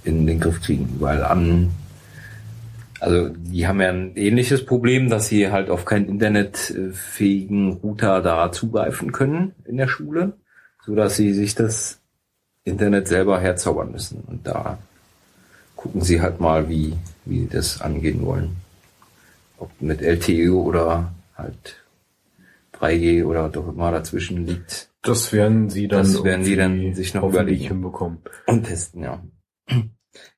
[0.04, 1.70] in den Griff kriegen, weil an
[3.00, 8.50] also die haben ja ein ähnliches Problem, dass sie halt auf keinen internetfähigen Router da
[8.52, 10.34] zugreifen können in der Schule,
[10.84, 12.00] so dass sie sich das
[12.64, 14.20] Internet selber herzaubern müssen.
[14.26, 14.78] Und da
[15.76, 18.56] gucken sie halt mal, wie, wie die das angehen wollen.
[19.58, 21.84] Ob mit LTE oder halt
[22.74, 24.90] 3G oder doch immer dazwischen liegt.
[25.02, 27.68] Das werden sie dann, Das werden die dann sich noch überlegen.
[27.68, 28.18] hinbekommen.
[28.46, 29.22] Und testen, ja.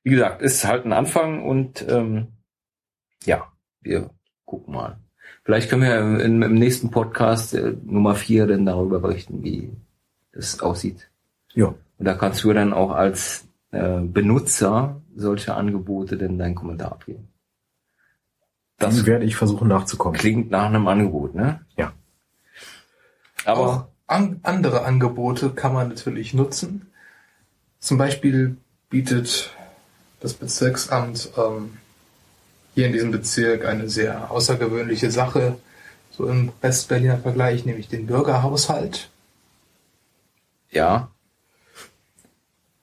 [0.03, 2.27] Wie gesagt, ist halt ein Anfang und ähm,
[3.25, 3.51] ja,
[3.81, 4.09] wir
[4.45, 4.97] gucken mal.
[5.43, 9.71] Vielleicht können wir im, im nächsten Podcast äh, Nummer vier dann darüber berichten, wie
[10.31, 11.09] das aussieht.
[11.53, 11.67] Ja.
[11.67, 17.27] Und da kannst du dann auch als äh, Benutzer solcher Angebote denn deinen Kommentar abgeben.
[18.77, 20.17] Das Das werde ich versuchen nachzukommen.
[20.17, 21.61] klingt nach einem Angebot, ne?
[21.77, 21.93] Ja.
[23.45, 26.91] Aber Auch an, andere Angebote kann man natürlich nutzen.
[27.79, 28.57] Zum Beispiel
[28.89, 29.53] bietet
[30.19, 31.77] das Bezirksamt ähm,
[32.79, 35.57] hier in diesem Bezirk eine sehr außergewöhnliche Sache,
[36.11, 39.09] so im Westberliner Vergleich, nämlich den Bürgerhaushalt.
[40.71, 41.09] ja,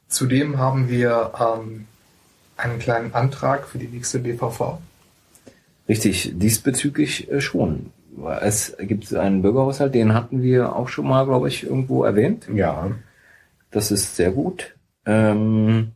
[0.07, 1.87] Zudem haben wir ähm,
[2.59, 4.79] einen kleinen Antrag für die nächste BVV.
[5.89, 7.91] Richtig, diesbezüglich äh, schon.
[8.43, 12.49] Es gibt einen Bürgerhaushalt, den hatten wir auch schon mal, glaube ich, irgendwo erwähnt.
[12.55, 12.91] Ja.
[13.71, 14.75] Das ist sehr gut.
[15.07, 15.93] Ähm,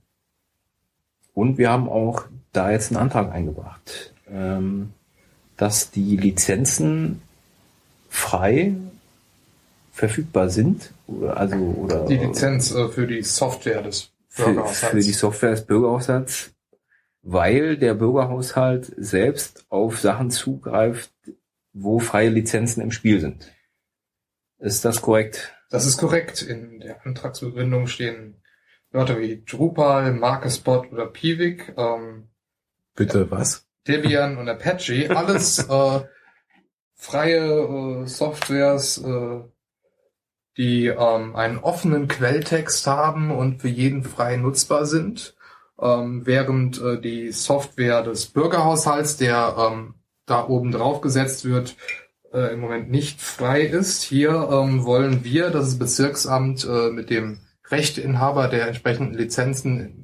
[1.34, 4.92] und wir haben auch da jetzt einen Antrag eingebracht, ähm,
[5.56, 7.22] dass die Lizenzen
[8.08, 8.74] frei
[9.92, 10.92] verfügbar sind.
[11.34, 14.90] Also, oder Die Lizenz äh, für die Software des für, Bürgerhaushalts.
[14.90, 16.52] für die Software des Bürgerhaushalts,
[17.22, 21.12] weil der Bürgerhaushalt selbst auf Sachen zugreift,
[21.72, 23.52] wo freie Lizenzen im Spiel sind.
[24.58, 25.54] Ist das korrekt?
[25.70, 26.42] Das ist korrekt.
[26.42, 28.36] In der Antragsbegründung stehen
[28.90, 32.28] Wörter wie Drupal, Markespot oder Piwik, ähm,
[33.00, 33.64] Bitte was?
[33.88, 35.08] Debian und Apache.
[35.08, 36.00] Alles äh,
[36.94, 39.40] freie äh, Softwares, äh,
[40.58, 45.34] die ähm, einen offenen Quelltext haben und für jeden frei nutzbar sind.
[45.80, 49.94] Ähm, während äh, die Software des Bürgerhaushalts, der ähm,
[50.26, 51.76] da oben drauf gesetzt wird,
[52.34, 54.02] äh, im Moment nicht frei ist.
[54.02, 59.99] Hier ähm, wollen wir, dass das Bezirksamt äh, mit dem Rechteinhaber der entsprechenden Lizenzen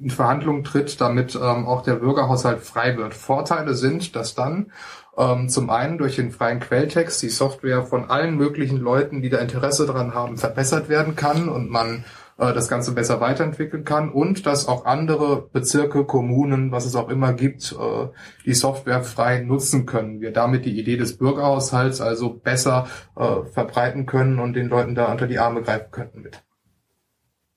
[0.00, 3.14] in Verhandlungen tritt, damit ähm, auch der Bürgerhaushalt frei wird.
[3.14, 4.72] Vorteile sind, dass dann
[5.16, 9.38] ähm, zum einen durch den freien Quelltext die Software von allen möglichen Leuten, die da
[9.38, 12.04] Interesse daran haben, verbessert werden kann und man
[12.38, 17.10] äh, das Ganze besser weiterentwickeln kann und dass auch andere Bezirke, Kommunen, was es auch
[17.10, 18.08] immer gibt, äh,
[18.46, 20.20] die Software frei nutzen können.
[20.20, 22.86] Wir damit die Idee des Bürgerhaushalts also besser
[23.16, 26.42] äh, verbreiten können und den Leuten da unter die Arme greifen könnten mit.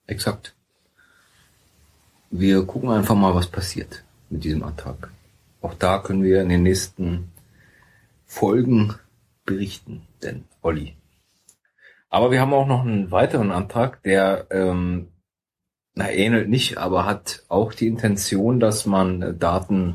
[0.06, 0.54] Exakt.
[2.36, 5.12] Wir gucken einfach mal, was passiert mit diesem Antrag.
[5.62, 7.30] Auch da können wir in den nächsten
[8.26, 8.96] Folgen
[9.44, 10.96] berichten, denn Olli.
[12.10, 15.12] Aber wir haben auch noch einen weiteren Antrag, der ähm,
[15.94, 19.94] na, ähnelt nicht, aber hat auch die Intention, dass man Daten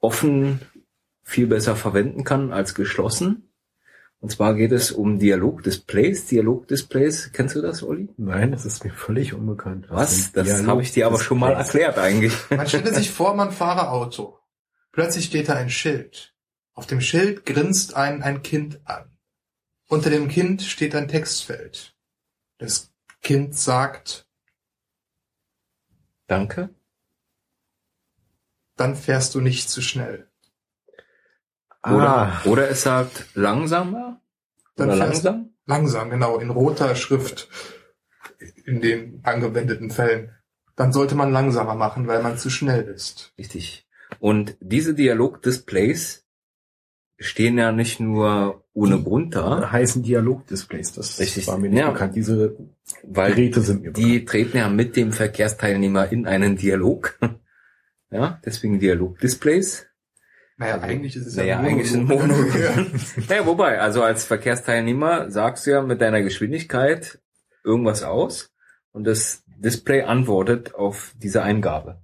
[0.00, 0.60] offen
[1.22, 3.53] viel besser verwenden kann als geschlossen.
[4.20, 6.26] Und zwar geht es um Dialogdisplays.
[6.26, 8.08] Dialogdisplays, kennst du das, Olli?
[8.16, 9.86] Nein, das ist mir völlig unbekannt.
[9.90, 10.32] Was?
[10.32, 12.32] sind Das habe ich dir aber schon mal erklärt eigentlich.
[12.50, 14.38] Man stelle sich vor, man fahre Auto.
[14.92, 16.34] Plötzlich steht da ein Schild.
[16.72, 19.16] Auf dem Schild grinst ein, ein Kind an.
[19.88, 21.94] Unter dem Kind steht ein Textfeld.
[22.58, 24.26] Das Kind sagt,
[26.26, 26.70] Danke.
[28.76, 30.30] dann fährst du nicht zu schnell.
[31.84, 34.20] Oder, Ah, oder es sagt langsamer.
[34.76, 35.50] Dann oder langsam.
[35.66, 37.48] Langsam, genau, in roter Schrift
[38.66, 40.30] in den angewendeten Fällen.
[40.76, 43.32] Dann sollte man langsamer machen, weil man zu schnell ist.
[43.38, 43.86] Richtig.
[44.18, 46.26] Und diese Dialogdisplays
[47.18, 50.92] stehen ja nicht nur ohne Grund da, heißen Dialogdisplays.
[50.94, 51.46] Das Richtig.
[51.46, 51.90] war mir nicht Ja.
[51.92, 52.16] bekannt.
[52.16, 52.56] Diese
[53.04, 54.06] weil Geräte sind mir bekannt.
[54.12, 57.18] die treten ja mit dem Verkehrsteilnehmer in einen Dialog.
[58.10, 59.86] Ja, deswegen Dialogdisplays.
[60.56, 62.08] Naja, Also, eigentlich ist es naja, ja ein eigentlich ein.
[62.08, 63.24] Ja.
[63.28, 67.18] Naja, wobei, also als Verkehrsteilnehmer sagst du ja mit deiner Geschwindigkeit
[67.64, 68.52] irgendwas aus
[68.92, 72.00] und das Display antwortet auf diese Eingabe.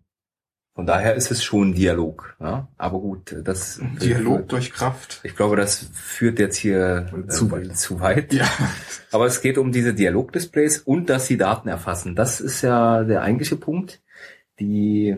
[0.74, 2.36] Von daher ist es schon Dialog.
[2.40, 2.68] Ja?
[2.78, 5.20] Aber gut, das Dialog durch Kraft.
[5.24, 7.76] Ich glaube, das führt jetzt hier Zu äh, weit.
[7.76, 8.32] zu weit.
[8.32, 8.48] Ja.
[9.12, 12.16] Aber es geht um diese Dialogdisplays und dass sie Daten erfassen.
[12.16, 14.00] Das ist ja der eigentliche Punkt.
[14.58, 15.16] Die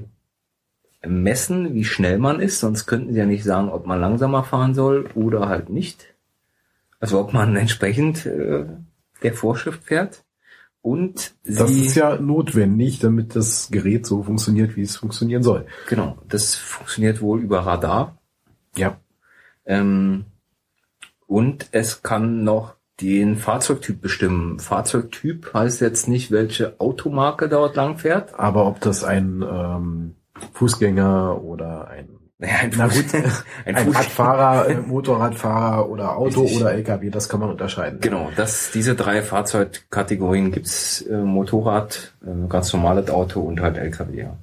[1.07, 4.75] messen, wie schnell man ist, sonst könnten sie ja nicht sagen, ob man langsamer fahren
[4.75, 6.15] soll oder halt nicht.
[7.01, 8.67] Also ob man entsprechend äh,
[9.23, 10.25] der Vorschrift fährt.
[10.81, 15.67] Und Das sie, ist ja notwendig, damit das Gerät so funktioniert, wie es funktionieren soll.
[15.87, 18.19] genau, das funktioniert wohl über Radar.
[18.77, 18.97] Ja.
[19.65, 20.25] Ähm,
[21.27, 24.59] und es kann noch den Fahrzeugtyp bestimmen.
[24.59, 28.39] Fahrzeugtyp heißt jetzt nicht, welche Automarke dort lang fährt.
[28.39, 30.17] Aber ob das ein ähm,
[30.55, 33.05] Fußgänger oder ein, Naja, ein, na gut,
[33.65, 36.61] ein ein Radfahrer, Motorradfahrer oder Auto Richtig.
[36.61, 38.01] oder LKW, das kann man unterscheiden.
[38.01, 44.23] Genau, das, diese drei Fahrzeugkategorien gibt's äh, Motorrad, äh, ganz normales Auto und halt LKW.
[44.23, 44.37] Ja.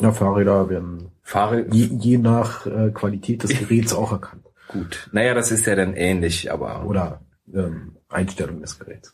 [0.00, 4.46] Ja, Fahrräder werden Fahre, je, je nach äh, Qualität des Geräts auch erkannt.
[4.68, 5.08] gut.
[5.12, 6.86] Naja, das ist ja dann ähnlich, aber.
[6.86, 7.20] Oder
[7.52, 9.12] ähm, Einstellung des Geräts.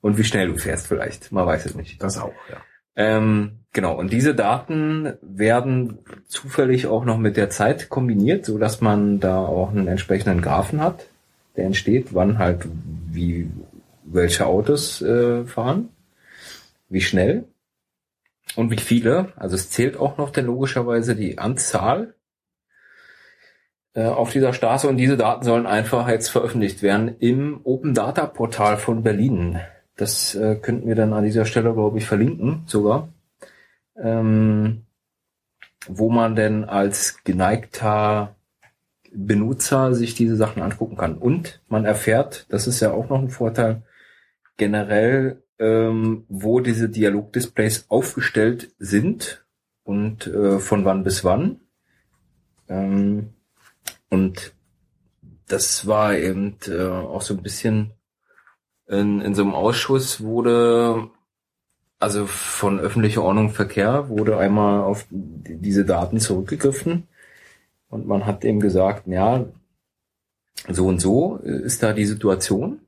[0.00, 2.02] Und wie schnell du fährst vielleicht, man weiß es nicht.
[2.02, 2.56] Das auch, ja.
[2.96, 8.80] Ähm, genau, und diese Daten werden zufällig auch noch mit der Zeit kombiniert, so dass
[8.80, 11.06] man da auch einen entsprechenden Graphen hat,
[11.56, 12.66] der entsteht, wann halt
[13.12, 13.50] wie
[14.02, 15.90] welche Autos äh, fahren,
[16.88, 17.44] wie schnell
[18.56, 19.32] und wie viele.
[19.36, 22.14] Also es zählt auch noch dann logischerweise die Anzahl
[23.94, 28.26] äh, auf dieser Straße und diese Daten sollen einfach jetzt veröffentlicht werden im Open Data
[28.26, 29.60] Portal von Berlin.
[29.96, 33.08] Das äh, könnten wir dann an dieser Stelle, glaube ich, verlinken sogar.
[34.02, 34.82] Ähm,
[35.88, 38.34] wo man denn als geneigter
[39.12, 41.16] Benutzer sich diese Sachen angucken kann.
[41.16, 43.82] Und man erfährt, das ist ja auch noch ein Vorteil,
[44.56, 49.44] generell, ähm, wo diese Dialogdisplays aufgestellt sind
[49.84, 51.60] und äh, von wann bis wann.
[52.68, 53.32] Ähm,
[54.10, 54.52] und
[55.48, 57.92] das war eben äh, auch so ein bisschen
[58.88, 61.08] in, in so einem Ausschuss wurde,
[61.98, 67.08] also von öffentlicher Ordnung Verkehr wurde einmal auf die- diese Daten zurückgegriffen
[67.88, 69.44] und man hat eben gesagt, ja,
[70.68, 72.80] so und so ist da die Situation.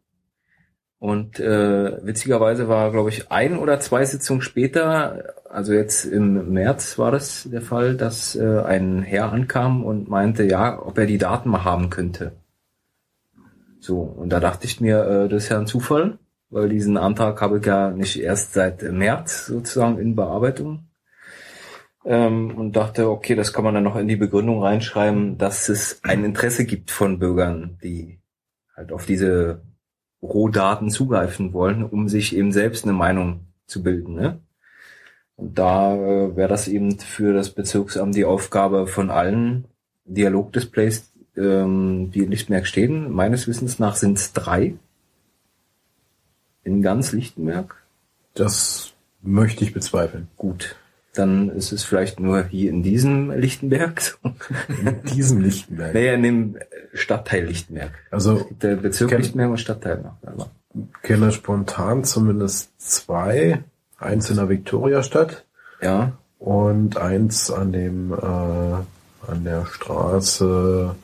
[1.00, 6.98] Und äh, witzigerweise war, glaube ich, ein oder zwei Sitzungen später, also jetzt im März
[6.98, 11.18] war das der Fall, dass äh, ein Herr ankam und meinte, ja, ob er die
[11.18, 12.32] Daten mal haben könnte.
[13.78, 16.18] So, und da dachte ich mir, äh, das ist ja ein Zufall,
[16.50, 20.84] weil diesen Antrag habe ich ja nicht erst seit März sozusagen in Bearbeitung.
[22.04, 26.00] Ähm, und dachte, okay, das kann man dann noch in die Begründung reinschreiben, dass es
[26.04, 28.20] ein Interesse gibt von Bürgern, die
[28.74, 29.62] halt auf diese
[30.22, 34.14] Rohdaten zugreifen wollen, um sich eben selbst eine Meinung zu bilden.
[34.14, 34.40] Ne?
[35.36, 39.66] Und da äh, wäre das eben für das Bezirksamt die Aufgabe von allen
[40.04, 43.12] Dialogdisplays, ähm, die in Lichtenberg stehen.
[43.12, 44.74] Meines Wissens nach sind es drei.
[46.64, 47.74] In ganz Lichtenberg.
[48.34, 48.92] Das
[49.22, 50.28] möchte ich bezweifeln.
[50.36, 50.76] Gut.
[51.14, 54.18] Dann ist es vielleicht nur hier in diesem Lichtenberg.
[54.68, 55.94] In diesem Lichtenberg.
[55.94, 56.56] naja, in dem
[56.94, 57.92] Stadtteil Lichtenberg.
[58.10, 60.16] Also Der Bezirk Kenn- Lichtenberg und Stadtteil noch.
[60.30, 60.50] Aber
[61.02, 63.62] kenne spontan zumindest zwei.
[63.98, 65.44] Eins in der Viktoriastadt
[65.82, 70.94] ja, und eins an dem äh, an der Straße,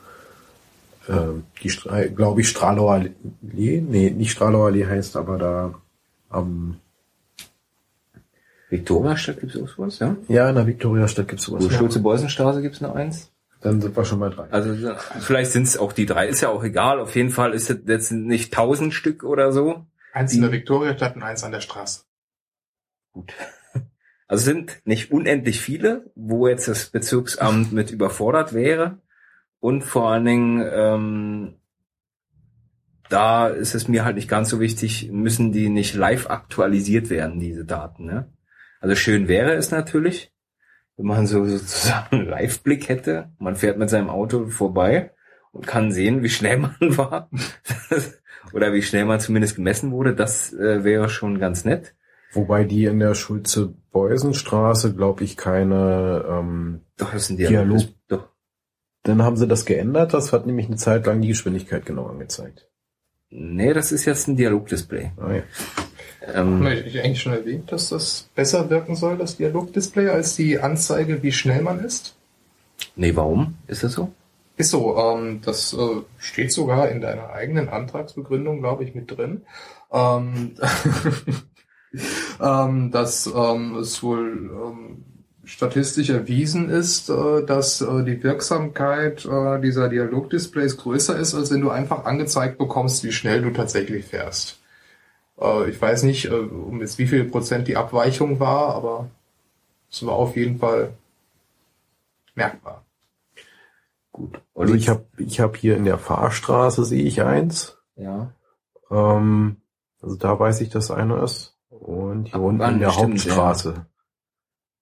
[1.63, 3.11] die Stra glaube ich Stralauer Allee,
[3.81, 5.81] nee, nicht Stralauer Allee heißt, aber da
[6.29, 6.79] am
[8.69, 10.15] Viktoriastadt gibt es auch sowas, ja?
[10.27, 11.63] ja in der Viktoriastadt gibt's sowas.
[11.63, 13.31] Wo Schulze-Beusen-Straße gibt es noch eins.
[13.61, 14.47] Dann sind wir schon mal drei.
[14.51, 16.99] Also so- vielleicht sind es auch die drei, ist ja auch egal.
[16.99, 19.85] Auf jeden Fall ist es jetzt nicht tausend Stück oder so.
[20.13, 22.01] Eins in der Viktoriastadt und eins an der Straße.
[23.13, 23.33] Gut.
[24.27, 28.97] Also es sind nicht unendlich viele, wo jetzt das Bezirksamt mit überfordert wäre.
[29.65, 31.55] Und vor allen Dingen, ähm,
[33.09, 37.39] da ist es mir halt nicht ganz so wichtig, müssen die nicht live aktualisiert werden,
[37.39, 38.05] diese Daten.
[38.05, 38.31] Ne?
[38.79, 40.31] Also schön wäre es natürlich,
[40.97, 43.31] wenn man so sozusagen einen Live-Blick hätte.
[43.39, 45.13] Man fährt mit seinem Auto vorbei
[45.51, 47.31] und kann sehen, wie schnell man war.
[48.53, 50.13] Oder wie schnell man zumindest gemessen wurde.
[50.13, 51.95] Das äh, wäre schon ganz nett.
[52.33, 56.23] Wobei die in der Schulze-Beusen-Straße, glaube ich, keine.
[56.29, 57.94] Ähm, Doch, das ist ein Dialog.
[59.05, 60.13] Dann haben sie das geändert.
[60.13, 62.67] Das hat nämlich eine Zeit lang die Geschwindigkeit genau angezeigt.
[63.29, 65.11] Nee, das ist jetzt ein Dialogdisplay.
[65.17, 65.43] Ah, ja.
[66.33, 70.59] Ähm, Habe ich eigentlich schon erwähnt, dass das besser wirken soll, das Dialogdisplay, als die
[70.59, 72.15] Anzeige, wie schnell man ist?
[72.95, 73.55] nee, warum?
[73.67, 74.11] Ist das so?
[74.57, 79.41] Ist so, ähm, das äh, steht sogar in deiner eigenen Antragsbegründung, glaube ich, mit drin.
[79.91, 80.55] Ähm,
[82.41, 85.04] ähm, dass ähm, es wohl ähm,
[85.45, 91.61] statistisch erwiesen ist, äh, dass äh, die Wirksamkeit äh, dieser Dialogdisplays größer ist, als wenn
[91.61, 94.59] du einfach angezeigt bekommst, wie schnell du tatsächlich fährst.
[95.39, 99.09] Äh, ich weiß nicht, um jetzt wie viel Prozent die Abweichung war, aber
[99.91, 100.93] es war auf jeden Fall
[102.35, 102.83] merkbar.
[104.11, 104.41] Gut.
[104.55, 107.77] Also ich habe ich hab hier in der Fahrstraße sehe ich eins.
[107.95, 108.31] Ja.
[108.89, 109.57] Ähm,
[110.01, 111.57] also da weiß ich, dass einer ist.
[111.69, 113.73] Und hier Ab unten in der stimmt, Hauptstraße.
[113.73, 113.85] Denn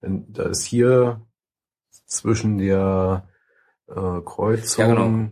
[0.06, 1.22] Da ist hier
[2.06, 3.28] zwischen der
[3.88, 5.30] äh, Kreuzung Ja, genau.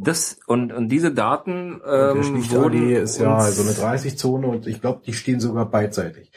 [0.00, 4.66] Das und, und diese Daten der ähm, Schlichtallee wurden ist ja so eine 30-Zone und
[4.68, 6.30] ich glaube, die stehen sogar beidseitig.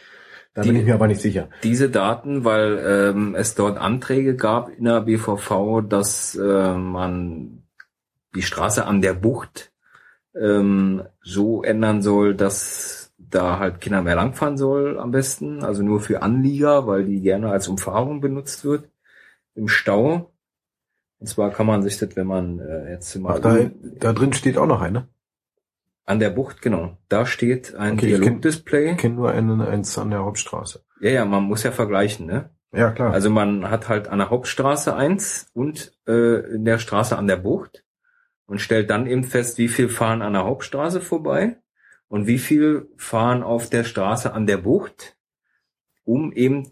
[0.53, 1.47] Da Die- bin ich mir aber nicht sicher.
[1.63, 7.63] diese Daten, weil ähm, es dort Anträge gab in der BVV, dass äh, man
[8.35, 9.71] die Straße an der Bucht
[10.35, 13.00] ähm, so ändern soll, dass
[13.31, 17.49] da halt Kinder mehr langfahren soll am besten, also nur für Anlieger, weil die gerne
[17.51, 18.89] als Umfahrung benutzt wird
[19.55, 20.31] im Stau.
[21.19, 23.57] Und zwar kann man sich das, wenn man äh, jetzt mal Ach, da,
[23.99, 25.07] da drin steht auch noch eine.
[26.05, 28.91] an der Bucht, genau, da steht ein Okay, kenn- Dialogdisplay.
[28.91, 30.83] Ich kenne nur einen, eins an der Hauptstraße.
[30.99, 32.49] Ja, ja, man muss ja vergleichen, ne?
[32.73, 33.11] Ja, klar.
[33.13, 37.35] Also man hat halt an der Hauptstraße eins und äh, in der Straße an der
[37.37, 37.83] Bucht
[38.45, 41.57] und stellt dann eben fest, wie viel fahren an der Hauptstraße vorbei
[42.11, 45.15] und wie viel fahren auf der Straße an der Bucht,
[46.03, 46.67] um eben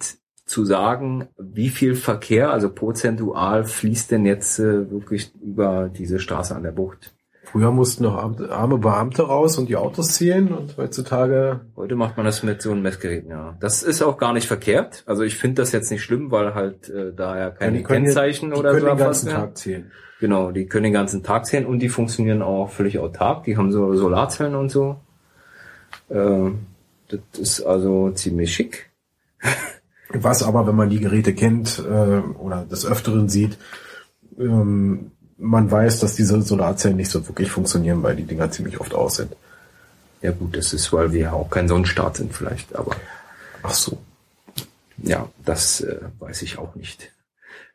[0.45, 6.53] zu sagen, wie viel Verkehr, also prozentual fließt denn jetzt äh, wirklich über diese Straße
[6.53, 7.15] an der Bucht.
[7.43, 12.25] Früher mussten noch arme Beamte raus und die Autos zählen und heutzutage Heute macht man
[12.25, 13.55] das mit so einem Messgerät, ja.
[13.61, 15.03] Das ist auch gar nicht verkehrt.
[15.05, 18.03] Also ich finde das jetzt nicht schlimm, weil halt äh, da ja keine die können
[18.03, 19.39] Kennzeichen die oder können so den ganzen erfasst werden.
[19.39, 19.91] Tag zählen.
[20.19, 23.45] Genau, die können den ganzen Tag zählen und die funktionieren auch völlig autark.
[23.45, 24.97] Die haben so Solarzellen und so.
[26.09, 26.51] Äh,
[27.07, 28.89] das ist also ziemlich schick.
[30.09, 33.57] Was aber, wenn man die Geräte kennt äh, oder des Öfteren sieht,
[34.39, 38.93] ähm, man weiß, dass diese Solarzellen nicht so wirklich funktionieren, weil die Dinger ziemlich oft
[38.93, 39.35] aus sind.
[40.21, 42.95] Ja gut, das ist, weil wir auch kein Sonnenstaat sind vielleicht, aber
[43.63, 43.99] Ach so.
[44.97, 47.11] ja, das äh, weiß ich auch nicht.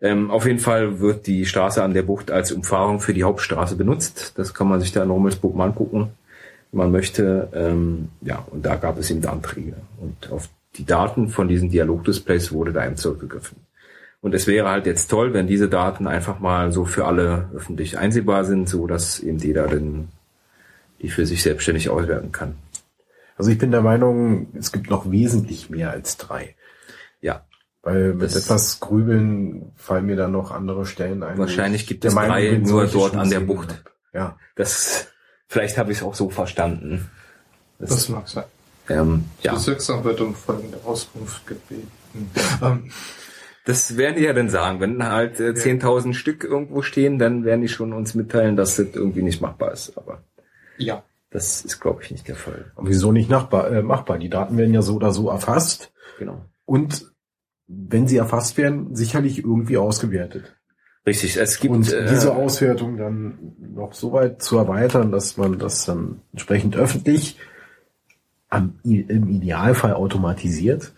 [0.00, 3.76] Ähm, auf jeden Fall wird die Straße an der Bucht als Umfahrung für die Hauptstraße
[3.76, 4.32] benutzt.
[4.36, 6.10] Das kann man sich da in Rummelsburg mal angucken,
[6.74, 7.48] man möchte.
[7.54, 9.74] Ähm, ja, und da gab es eben Anträge.
[10.00, 13.58] Und auf die Daten von diesen Dialogdisplays wurde da eben zurückgegriffen.
[14.20, 17.98] Und es wäre halt jetzt toll, wenn diese Daten einfach mal so für alle öffentlich
[17.98, 20.08] einsehbar sind, so dass eben jeder dann
[21.02, 22.54] die für sich selbstständig auswerten kann.
[23.36, 26.54] Also ich bin der Meinung, es gibt noch wesentlich mehr als drei.
[27.20, 27.44] Ja,
[27.82, 31.36] Weil mit etwas Grübeln fallen mir dann noch andere Stellen ein.
[31.36, 33.70] Wahrscheinlich ich gibt es drei nur dort an der Bucht.
[33.70, 33.92] hab.
[34.14, 34.38] Ja.
[34.54, 35.08] das
[35.54, 37.08] vielleicht habe ich es auch so verstanden.
[37.78, 38.44] Das mag sein.
[38.88, 41.90] ähm, Die ja, Bezirksamt wird um folgende Auskunft gebeten.
[42.62, 42.90] Ähm,
[43.64, 44.78] das werden die ja dann sagen.
[44.80, 48.88] Wenn halt äh, 10.000 Stück irgendwo stehen, dann werden die schon uns mitteilen, dass das
[48.92, 49.96] irgendwie nicht machbar ist.
[49.96, 50.22] Aber
[50.76, 51.02] ja.
[51.30, 52.70] das ist, glaube ich, nicht der Fall.
[52.76, 54.18] Aber wieso nicht nachbar, äh, machbar?
[54.18, 56.44] Die Daten werden ja so oder so erfasst Genau.
[56.66, 57.06] und
[57.66, 60.54] wenn sie erfasst werden, sicherlich irgendwie ausgewertet.
[61.06, 65.58] Richtig, es gibt Und äh, diese Auswertung dann noch so weit zu erweitern, dass man
[65.58, 67.36] das dann entsprechend öffentlich
[68.48, 70.92] am, im Idealfall automatisiert,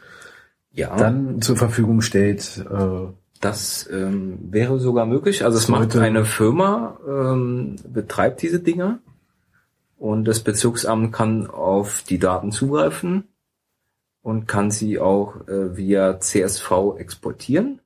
[0.73, 2.65] ja, dann zur Verfügung stellt.
[2.71, 3.09] Äh,
[3.41, 5.45] das ähm, wäre sogar möglich.
[5.45, 9.01] Also es macht eine Firma, ähm, betreibt diese Dinger
[9.99, 13.25] und das Bezirksamt kann auf die Daten zugreifen
[14.23, 17.81] und kann sie auch äh, via CSV exportieren.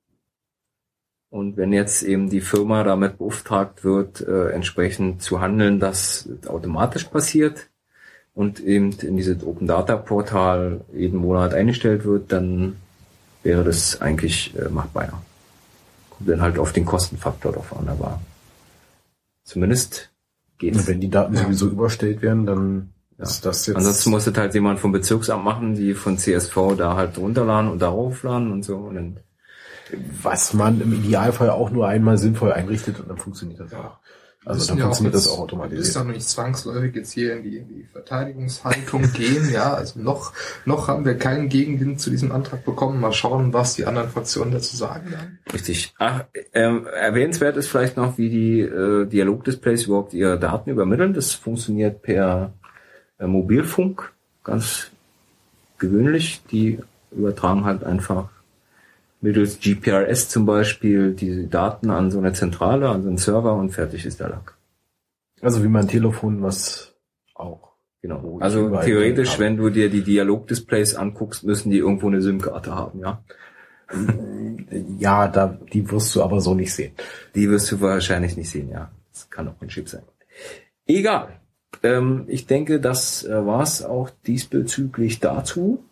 [1.30, 6.48] Und wenn jetzt eben die Firma damit beauftragt wird, äh, entsprechend zu handeln, dass es
[6.48, 7.68] automatisch passiert
[8.34, 12.76] und eben in dieses Open Data Portal jeden Monat eingestellt wird, dann
[13.44, 15.22] wäre das eigentlich äh, machbar.
[16.10, 18.20] Kommt dann halt auf den Kostenfaktor drauf an, aber
[19.44, 20.10] zumindest
[20.58, 20.86] geht's.
[20.88, 21.42] wenn die Daten Ja.
[21.44, 23.24] sowieso überstellt werden, dann Ja.
[23.24, 23.76] ist das jetzt.
[23.76, 27.80] Ansonsten muss das halt jemand vom Bezirksamt machen, die von CSV da halt runterladen und
[27.80, 28.76] darauf laden und so.
[28.76, 29.16] Und dann,
[30.22, 33.98] was man im Idealfall auch nur einmal sinnvoll einrichtet und dann funktioniert das auch.
[34.46, 35.80] Also dann ja funktioniert jetzt- das auch automatisiert.
[35.84, 39.50] müssen ja noch nicht zwangsläufig jetzt hier in die, in die Verteidigungshaltung gehen.
[39.52, 40.32] Ja, also noch,
[40.64, 43.00] noch haben wir keinen Gegenwind zu diesem Antrag bekommen.
[43.00, 45.40] Mal schauen, was die anderen Fraktionen dazu sagen werden.
[45.52, 45.92] richtig.
[45.98, 46.24] Ach,
[46.54, 51.12] ähm, erwähnenswert ist vielleicht noch, wie die äh, Dialogdisplays überhaupt ihre Daten übermitteln.
[51.12, 52.54] Das funktioniert per
[53.18, 54.10] äh, Mobilfunk,
[54.42, 54.90] ganz
[55.78, 56.40] gewöhnlich.
[56.50, 56.78] Die
[57.12, 58.30] übertragen halt einfach
[59.20, 63.70] mittels GPRS zum Beispiel diese Daten an so eine Zentrale, an so einen Server und
[63.70, 64.56] fertig ist der Lack.
[65.40, 66.94] Also wie mein Telefon, was
[67.34, 67.70] auch.
[68.02, 68.36] Genau.
[68.38, 73.00] Ich Also theoretisch, wenn du dir die Dialogdisplays anguckst, müssen die irgendwo eine SIM-Karte haben,
[73.00, 73.22] ja.
[74.98, 76.92] Ja, da, die wirst du aber so nicht sehen.
[77.34, 78.90] Die wirst du wahrscheinlich nicht sehen, ja.
[79.12, 80.02] Das kann auch ein Chip sein.
[80.86, 81.40] Egal.
[81.82, 85.82] Ähm, ich denke, das äh, war's auch diesbezüglich dazu.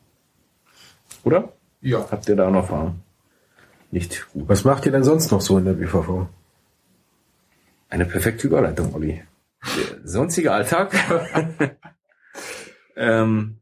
[1.24, 1.53] Oder?
[1.81, 3.03] Ja, Habt ihr da noch Fragen?
[3.91, 4.49] Nicht gut.
[4.49, 6.26] Was macht ihr denn sonst noch so in der BVV?
[7.89, 9.22] Eine perfekte Überleitung, Olli.
[9.64, 10.95] Der sonstige Alltag.
[12.97, 13.59] ähm,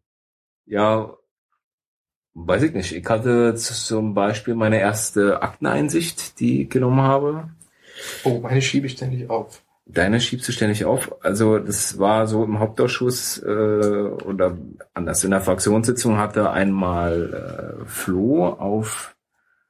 [0.67, 1.15] ja,
[2.35, 2.93] weiß ich nicht.
[2.93, 7.51] Ich hatte zum Beispiel meine erste Akteneinsicht, die ich genommen habe.
[8.25, 9.63] Oh, meine schiebe ich ständig auf.
[9.87, 11.15] Deine schiebst du ständig auf.
[11.25, 14.59] Also das war so im Hauptausschuss äh, oder
[14.95, 19.16] anders in der Fraktionssitzung hatte einmal äh, Flo auf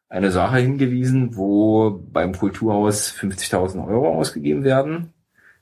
[0.08, 5.12] eine Sache hingewiesen, wo beim Kulturhaus 50.000 Euro ausgegeben werden.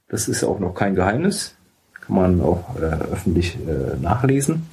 [0.09, 1.57] Das ist auch noch kein Geheimnis.
[2.01, 4.69] Kann man auch äh, öffentlich äh, nachlesen.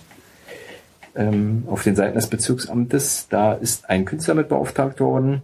[1.15, 3.27] Ähm, auf den Seiten des Bezirksamtes.
[3.29, 5.43] Da ist ein Künstler mit beauftragt worden.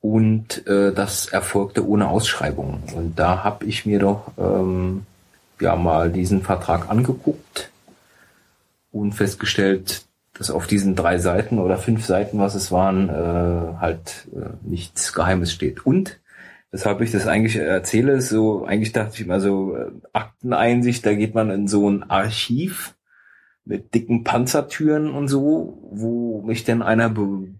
[0.00, 2.82] Und äh, das erfolgte ohne Ausschreibung.
[2.94, 5.06] Und da habe ich mir doch ähm,
[5.60, 7.70] ja mal diesen Vertrag angeguckt
[8.90, 10.04] und festgestellt,
[10.34, 15.12] dass auf diesen drei Seiten oder fünf Seiten, was es waren, äh, halt äh, nichts
[15.12, 15.84] Geheimes steht.
[15.84, 16.20] Und
[16.70, 21.14] weshalb ich das eigentlich erzähle, ist so, eigentlich dachte ich immer so, äh, Akteneinsicht, da
[21.14, 22.94] geht man in so ein Archiv
[23.64, 27.54] mit dicken Panzertüren und so, wo mich denn einer be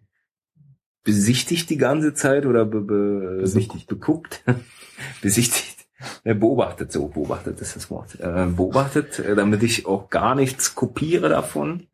[1.05, 3.89] besichtigt die ganze Zeit oder be be Besichtigt.
[3.89, 4.45] beguckt,
[5.23, 5.87] besichtigt,
[6.25, 10.75] äh, beobachtet, so beobachtet ist das Wort, äh, beobachtet, äh, damit ich auch gar nichts
[10.75, 11.89] kopiere davon.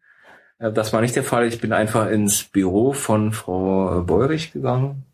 [0.58, 1.46] Äh, Das war nicht der Fall.
[1.46, 5.04] Ich bin einfach ins Büro von Frau Beurich gegangen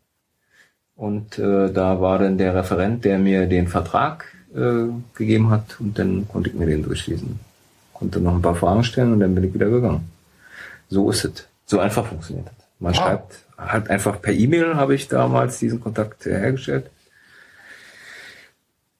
[0.95, 4.25] und äh, da war dann der Referent, der mir den Vertrag
[4.55, 4.85] äh,
[5.15, 7.39] gegeben hat und dann konnte ich mir den durchlesen.
[7.93, 10.09] Konnte noch ein paar Fragen stellen und dann bin ich wieder gegangen.
[10.89, 11.47] So ist es.
[11.65, 12.65] So einfach funktioniert es.
[12.79, 12.95] Man Ah.
[12.95, 16.89] schreibt halt einfach per E-Mail habe ich damals diesen Kontakt hergestellt.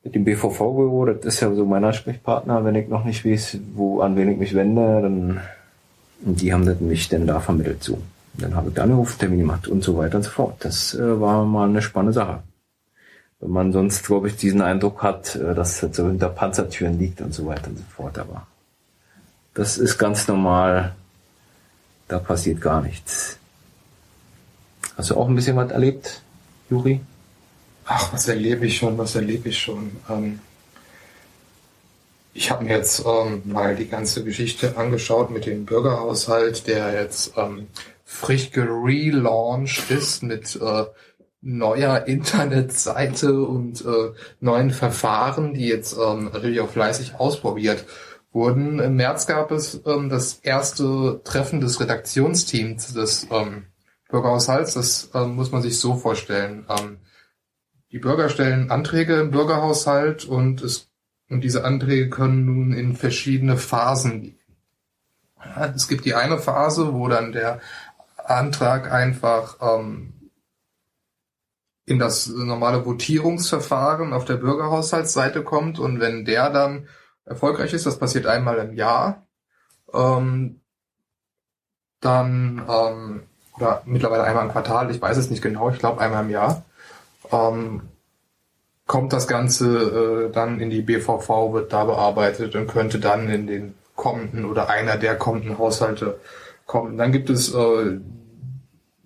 [0.03, 4.01] Mit dem BVV-Büro, das ist ja so mein Ansprechpartner, wenn ich noch nicht weiß, wo,
[4.01, 5.41] an wen ich mich wende, dann,
[6.25, 8.01] und die haben mich dann da vermittelt, so.
[8.33, 10.57] Dann habe ich da einen Ruftermin gemacht und so weiter und so fort.
[10.59, 12.43] Das äh, war mal eine spannende Sache.
[13.39, 17.21] Wenn man sonst, glaube ich, diesen Eindruck hat, äh, dass das so hinter Panzertüren liegt
[17.21, 18.47] und so weiter und so fort, aber
[19.53, 20.95] das ist ganz normal.
[22.07, 23.37] Da passiert gar nichts.
[24.97, 26.21] Hast du auch ein bisschen was erlebt,
[26.69, 27.01] Juri?
[27.85, 29.91] Ach, was erlebe ich schon, was erlebe ich schon.
[30.09, 30.39] Ähm,
[32.35, 37.33] ich habe mir jetzt ähm, mal die ganze Geschichte angeschaut mit dem Bürgerhaushalt, der jetzt
[37.37, 37.67] ähm,
[38.03, 40.83] frisch gelauncht ist mit äh,
[41.39, 44.11] neuer Internetseite und äh,
[44.41, 47.85] neuen Verfahren, die jetzt ähm, natürlich auch fleißig ausprobiert
[48.33, 48.79] wurden.
[48.79, 53.67] Im März gab es ähm, das erste Treffen des Redaktionsteams des ähm,
[54.09, 54.73] Bürgerhaushalts.
[54.73, 56.65] Das ähm, muss man sich so vorstellen.
[56.67, 56.97] Ähm,
[57.93, 60.89] die Bürger stellen Anträge im Bürgerhaushalt und es
[61.29, 64.37] und diese Anträge können nun in verschiedene Phasen.
[65.43, 67.59] Ja, es gibt die eine Phase, wo dann der
[68.17, 70.31] Antrag einfach ähm,
[71.85, 76.87] in das normale Votierungsverfahren auf der Bürgerhaushaltsseite kommt und wenn der dann
[77.25, 79.27] erfolgreich ist, das passiert einmal im Jahr,
[79.93, 80.61] ähm,
[81.99, 83.23] dann ähm,
[83.57, 86.65] oder mittlerweile einmal im Quartal, ich weiß es nicht genau, ich glaube einmal im Jahr,
[87.31, 87.89] ähm,
[88.87, 93.47] kommt das Ganze äh, dann in die BVV, wird da bearbeitet und könnte dann in
[93.47, 96.19] den kommenden oder einer der kommenden Haushalte
[96.65, 96.97] kommen.
[96.97, 97.99] Dann gibt es äh,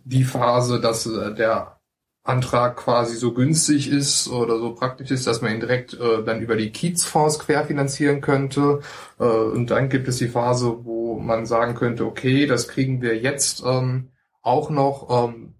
[0.04, 1.80] die Phase, dass äh, der
[2.24, 6.42] Antrag quasi so günstig ist oder so praktisch ist, dass man ihn direkt äh, dann
[6.42, 8.82] über die Kiezfonds querfinanzieren könnte.
[9.20, 13.18] Äh, und dann gibt es die Phase, wo man sagen könnte, okay, das kriegen wir
[13.18, 14.10] jetzt ähm,
[14.42, 15.56] auch noch ähm,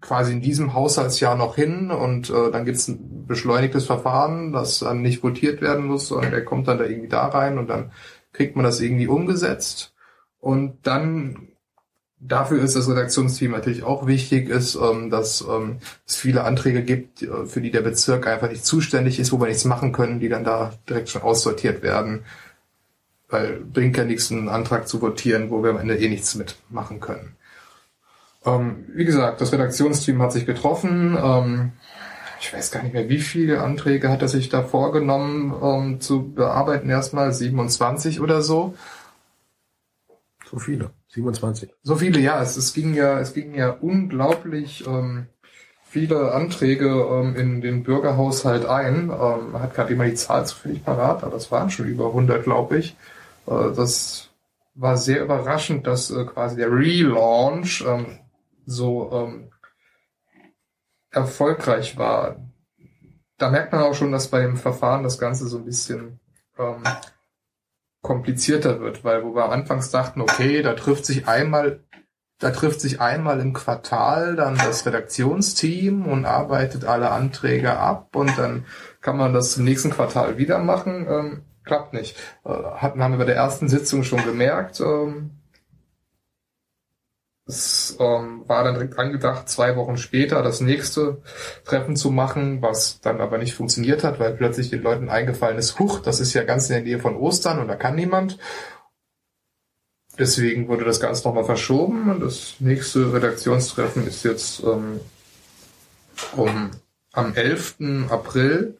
[0.00, 4.80] quasi in diesem Haushaltsjahr noch hin und äh, dann gibt es ein beschleunigtes Verfahren, das
[4.80, 7.92] dann nicht votiert werden muss, sondern der kommt dann da irgendwie da rein und dann
[8.32, 9.94] kriegt man das irgendwie umgesetzt.
[10.40, 11.48] Und dann
[12.20, 17.22] dafür ist das Redaktionsteam natürlich auch wichtig, ist, ähm, dass ähm, es viele Anträge gibt,
[17.22, 20.28] äh, für die der Bezirk einfach nicht zuständig ist, wo wir nichts machen können, die
[20.28, 22.24] dann da direkt schon aussortiert werden.
[23.28, 27.00] Weil bringt ja nichts, einen Antrag zu votieren, wo wir am Ende eh nichts mitmachen
[27.00, 27.36] können.
[28.46, 31.18] Ähm, wie gesagt, das Redaktionsteam hat sich getroffen.
[31.20, 31.72] Ähm,
[32.40, 36.32] ich weiß gar nicht mehr, wie viele Anträge hat er sich da vorgenommen ähm, zu
[36.32, 36.88] bearbeiten.
[36.88, 38.74] Erstmal 27 oder so.
[40.48, 40.90] So viele.
[41.08, 41.70] 27.
[41.82, 42.40] So viele, ja.
[42.40, 45.26] Es, es ging ja, es ging ja unglaublich ähm,
[45.88, 49.10] viele Anträge ähm, in den Bürgerhaushalt ein.
[49.10, 52.44] Ähm, man hat gerade immer die Zahl zufällig parat, aber es waren schon über 100,
[52.44, 52.96] glaube ich.
[53.46, 54.28] Äh, das
[54.74, 58.18] war sehr überraschend, dass äh, quasi der Relaunch ähm,
[58.66, 59.50] so ähm,
[61.10, 62.36] erfolgreich war.
[63.38, 66.20] Da merkt man auch schon, dass bei dem Verfahren das Ganze so ein bisschen
[66.58, 66.82] ähm,
[68.02, 71.80] komplizierter wird, weil wo wir Anfangs dachten, okay, da trifft sich einmal
[72.38, 78.36] Da trifft sich einmal im Quartal dann das Redaktionsteam und arbeitet alle Anträge ab und
[78.36, 78.66] dann
[79.00, 81.06] kann man das im nächsten Quartal wieder machen.
[81.08, 82.14] Ähm, klappt nicht.
[82.44, 84.80] Äh, hatten haben wir bei der ersten Sitzung schon gemerkt.
[84.80, 85.30] Ähm,
[87.48, 91.22] es ähm, war dann direkt angedacht, zwei Wochen später das nächste
[91.64, 95.78] Treffen zu machen, was dann aber nicht funktioniert hat, weil plötzlich den Leuten eingefallen ist,
[95.78, 98.38] huch, das ist ja ganz in der Nähe von Ostern und da kann niemand.
[100.18, 105.00] Deswegen wurde das Ganze nochmal verschoben und das nächste Redaktionstreffen ist jetzt ähm,
[106.36, 106.70] um,
[107.12, 107.76] am 11.
[108.08, 108.76] April.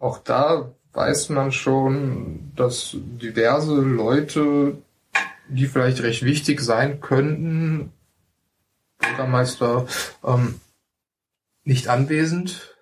[0.00, 4.78] Auch da weiß man schon, dass diverse Leute,
[5.48, 7.92] die vielleicht recht wichtig sein könnten,
[9.00, 9.86] Bürgermeister
[10.24, 10.60] ähm,
[11.64, 12.76] nicht anwesend.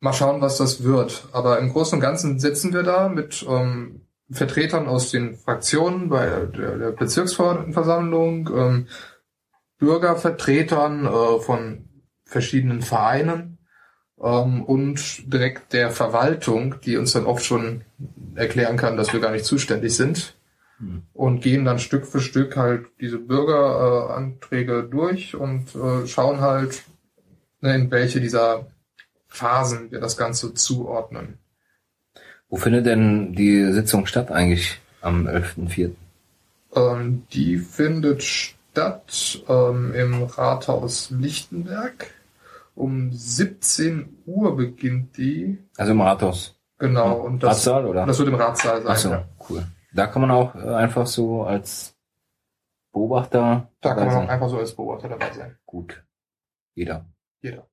[0.00, 1.28] Mal schauen, was das wird.
[1.32, 6.26] Aber im Großen und Ganzen sitzen wir da mit ähm, Vertretern aus den Fraktionen bei
[6.26, 8.88] der, der Bezirksverordnetenversammlung, ähm,
[9.78, 11.88] Bürgervertretern äh, von
[12.24, 13.58] verschiedenen Vereinen
[14.20, 17.84] ähm, und direkt der Verwaltung, die uns dann oft schon
[18.34, 20.34] erklären kann, dass wir gar nicht zuständig sind.
[21.12, 26.82] Und gehen dann Stück für Stück halt diese Bürgeranträge äh, durch und äh, schauen halt,
[27.60, 28.66] ne, in welche dieser
[29.28, 31.38] Phasen wir das Ganze zuordnen.
[32.48, 35.92] Wo findet denn die Sitzung statt eigentlich am 11.04.?
[36.74, 42.10] Ähm, die findet statt ähm, im Rathaus Lichtenberg.
[42.74, 45.58] Um 17 Uhr beginnt die.
[45.76, 46.54] Also im Rathaus.
[46.78, 47.16] Genau.
[47.16, 48.06] Und das, Ratssaal, oder?
[48.06, 48.90] Das wird im Ratssaal sein.
[48.90, 49.24] Ach so, ja.
[49.48, 49.66] cool.
[49.94, 51.96] Da kann man auch äh, einfach so als
[52.92, 53.70] Beobachter.
[53.80, 55.58] Da kann man auch einfach so als Beobachter dabei sein.
[55.66, 56.04] Gut.
[56.74, 57.06] Jeder.
[57.40, 57.68] Jeder.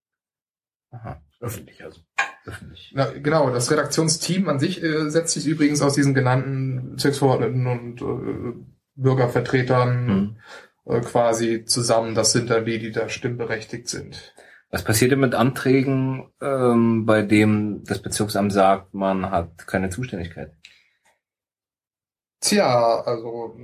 [0.92, 1.22] Aha.
[1.40, 2.02] Öffentlich also
[2.46, 2.92] öffentlich.
[2.96, 8.02] Na, genau, das Redaktionsteam an sich äh, setzt sich übrigens aus diesen genannten Bezirksverordneten und
[8.02, 8.54] äh,
[8.96, 10.38] Bürgervertretern hm.
[10.86, 12.16] äh, quasi zusammen.
[12.16, 14.34] Das sind dann die, die da stimmberechtigt sind.
[14.72, 20.54] Was passiert denn mit Anträgen, ähm, bei dem das Bezirksamt sagt, man hat keine Zuständigkeit?
[22.42, 23.56] Tja, also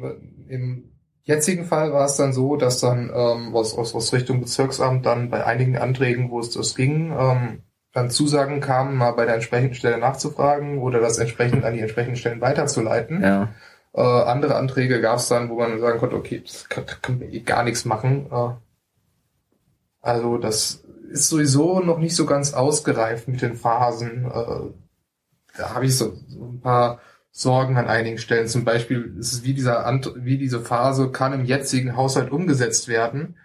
[0.47, 0.91] im
[1.23, 5.29] jetzigen Fall war es dann so, dass dann ähm, aus, aus, aus Richtung Bezirksamt dann
[5.29, 7.63] bei einigen Anträgen, wo es das ging, ähm,
[7.93, 12.17] dann Zusagen kamen, mal bei der entsprechenden Stelle nachzufragen oder das entsprechend an die entsprechenden
[12.17, 13.23] Stellen weiterzuleiten.
[13.23, 13.53] Ja.
[13.93, 17.31] Äh, andere Anträge gab es dann, wo man sagen konnte, okay, das kann, kann man
[17.31, 18.27] eh gar nichts machen.
[18.31, 18.49] Äh,
[20.01, 24.25] also das ist sowieso noch nicht so ganz ausgereift mit den Phasen.
[24.25, 26.99] Äh, da habe ich so, so ein paar
[27.37, 28.47] Sorgen an einigen Stellen.
[28.47, 33.35] Zum Beispiel ist es wie dieser wie diese Phase kann im jetzigen Haushalt umgesetzt werden.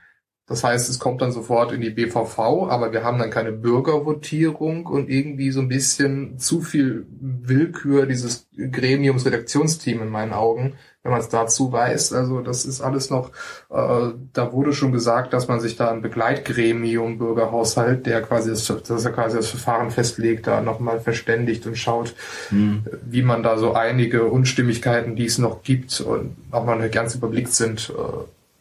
[0.46, 4.86] Das heißt, es kommt dann sofort in die BVV, aber wir haben dann keine Bürgervotierung
[4.86, 11.12] und irgendwie so ein bisschen zu viel Willkür dieses Gremiums Redaktionsteam in meinen Augen, wenn
[11.12, 12.12] man es dazu weiß.
[12.12, 13.30] Also das ist alles noch,
[13.70, 18.66] äh, da wurde schon gesagt, dass man sich da ein Begleitgremium Bürgerhaushalt, der quasi das,
[18.66, 22.14] das er quasi das Verfahren festlegt, da nochmal verständigt und schaut,
[22.50, 22.84] hm.
[23.06, 27.52] wie man da so einige Unstimmigkeiten, die es noch gibt und auch mal ganz überblickt
[27.52, 28.02] sind, äh,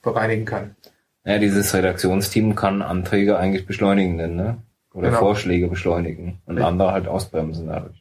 [0.02, 0.76] bereinigen kann.
[1.26, 4.58] Ja, dieses Redaktionsteam kann Anträge eigentlich beschleunigen, ne?
[4.94, 5.20] Oder genau.
[5.20, 6.68] Vorschläge beschleunigen und ja.
[6.68, 7.99] andere halt ausbremsen dadurch.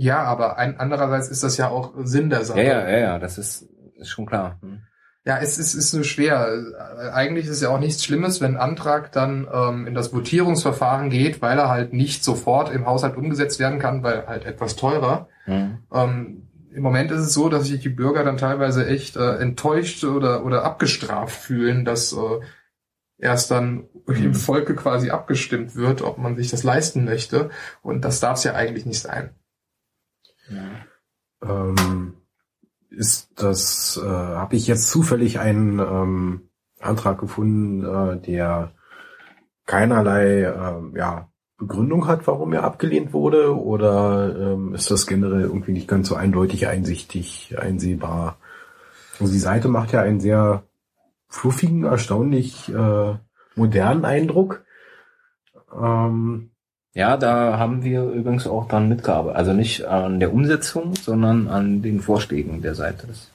[0.00, 2.62] Ja, aber ein, andererseits ist das ja auch Sinn der Sache.
[2.62, 4.58] Ja, ja, ja, das ist, ist schon klar.
[4.62, 4.80] Hm.
[5.26, 6.48] Ja, es ist, ist nur schwer.
[7.12, 11.10] Eigentlich ist es ja auch nichts Schlimmes, wenn ein Antrag dann ähm, in das Votierungsverfahren
[11.10, 15.28] geht, weil er halt nicht sofort im Haushalt umgesetzt werden kann, weil halt etwas teurer.
[15.44, 15.80] Hm.
[15.92, 20.02] Ähm, im Moment ist es so, dass sich die Bürger dann teilweise echt äh, enttäuscht
[20.04, 22.40] oder, oder abgestraft fühlen, dass äh,
[23.18, 24.24] erst dann mhm.
[24.24, 27.50] im Volke quasi abgestimmt wird, ob man sich das leisten möchte.
[27.82, 29.34] Und das darf es ja eigentlich nicht sein.
[31.42, 32.14] Ähm,
[32.90, 38.72] ist das, äh, habe ich jetzt zufällig einen ähm, Antrag gefunden, äh, der
[39.66, 45.72] keinerlei äh, ja, Begründung hat, warum er abgelehnt wurde, oder ähm, ist das generell irgendwie
[45.72, 48.38] nicht ganz so eindeutig einsichtig, einsehbar?
[49.20, 50.64] Also die Seite macht ja einen sehr
[51.28, 53.14] fluffigen, erstaunlich äh,
[53.54, 54.64] modernen Eindruck.
[55.72, 56.49] Ähm,
[56.94, 59.36] ja, da haben wir übrigens auch dran mitgearbeitet.
[59.36, 63.06] Also nicht an der Umsetzung, sondern an den Vorschlägen der Seite.
[63.06, 63.28] Das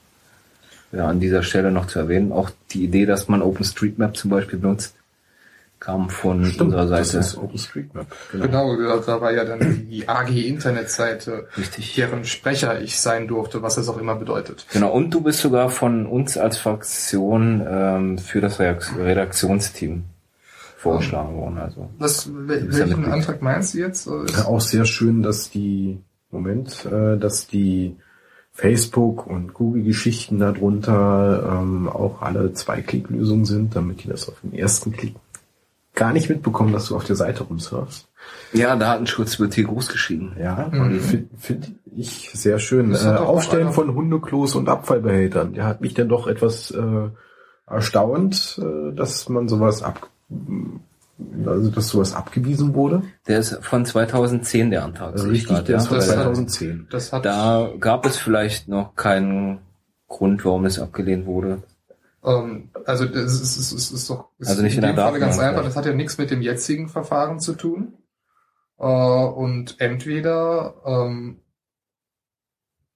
[0.92, 2.32] ja, an dieser Stelle noch zu erwähnen.
[2.32, 4.94] Auch die Idee, dass man OpenStreetMap zum Beispiel benutzt,
[5.80, 7.16] kam von Stimmt, unserer Seite.
[7.16, 8.06] Das ist OpenStreetMap.
[8.32, 8.76] Genau.
[8.76, 11.94] genau, da war ja dann die AG Internetseite, Richtig.
[11.94, 14.66] deren Sprecher ich sein durfte, was das auch immer bedeutet.
[14.72, 20.04] Genau, und du bist sogar von uns als Fraktion ähm, für das Redaktionsteam
[20.90, 21.58] vorgeschlagen worden.
[21.58, 24.06] Also was, welchen Antrag meinst du jetzt?
[24.06, 25.98] Ja, auch sehr schön, dass die
[26.30, 27.96] Moment, äh, dass die
[28.52, 34.92] Facebook und Google-Geschichten darunter ähm, auch alle Zwei-Klick-Lösungen sind, damit die das auf den ersten
[34.92, 35.14] Klick
[35.94, 38.08] gar nicht mitbekommen, dass du auf der Seite rumsurfst.
[38.52, 40.36] Ja, Datenschutz wird hier groß geschrieben.
[40.38, 41.00] Ja, Mhm.
[41.00, 42.90] finde find ich sehr schön.
[42.90, 45.52] Äh, Das Aufstellen von Hundeklos und Abfallbehältern.
[45.54, 47.08] Der hat mich dann doch etwas äh,
[47.66, 50.08] erstaunt, äh, dass man sowas ab,
[51.46, 53.02] also dass sowas abgewiesen wurde.
[53.26, 55.14] Der ist von 2010, der Antrag.
[55.16, 56.86] ich Richtig, der ist von Das hat- 2010.
[56.90, 59.58] Das hat, Da gab es vielleicht noch keinen
[60.08, 61.62] Grund, warum es abgelehnt wurde.
[62.24, 65.18] ähm, also das ist, ist, ist, ist doch ist Also nicht in der dem Falle
[65.20, 65.64] ganz einfach.
[65.64, 67.94] Das hat ja nichts mit dem jetzigen Verfahren zu tun.
[68.78, 71.38] Äh, und entweder ähm,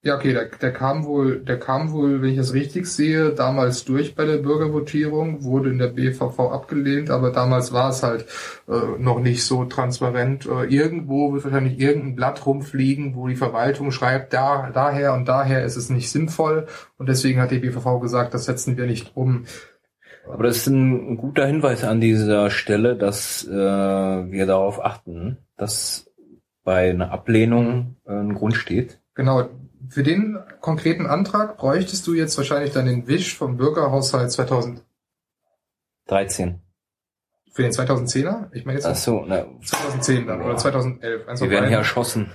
[0.03, 3.85] ja, okay, der, der kam wohl, der kam wohl, wenn ich das richtig sehe, damals
[3.85, 8.25] durch bei der Bürgervotierung, wurde in der BVV abgelehnt, aber damals war es halt
[8.67, 10.47] äh, noch nicht so transparent.
[10.47, 15.63] Äh, irgendwo wird wahrscheinlich irgendein Blatt rumfliegen, wo die Verwaltung schreibt, da, daher und daher
[15.63, 16.65] ist es nicht sinnvoll
[16.97, 19.45] und deswegen hat die BVV gesagt, das setzen wir nicht um.
[20.27, 26.11] Aber das ist ein guter Hinweis an dieser Stelle, dass äh, wir darauf achten, dass
[26.63, 28.99] bei einer Ablehnung äh, ein Grund steht.
[29.13, 29.47] Genau.
[29.91, 34.85] Für den konkreten Antrag bräuchtest du jetzt wahrscheinlich dann den Wisch vom Bürgerhaushalt 2000,
[36.07, 36.61] 13.
[37.51, 38.47] für den 2010er?
[38.53, 41.27] Ich meine jetzt Ach so, na, 2010 dann oder 2011.
[41.27, 42.31] eins wir von werden hier erschossen.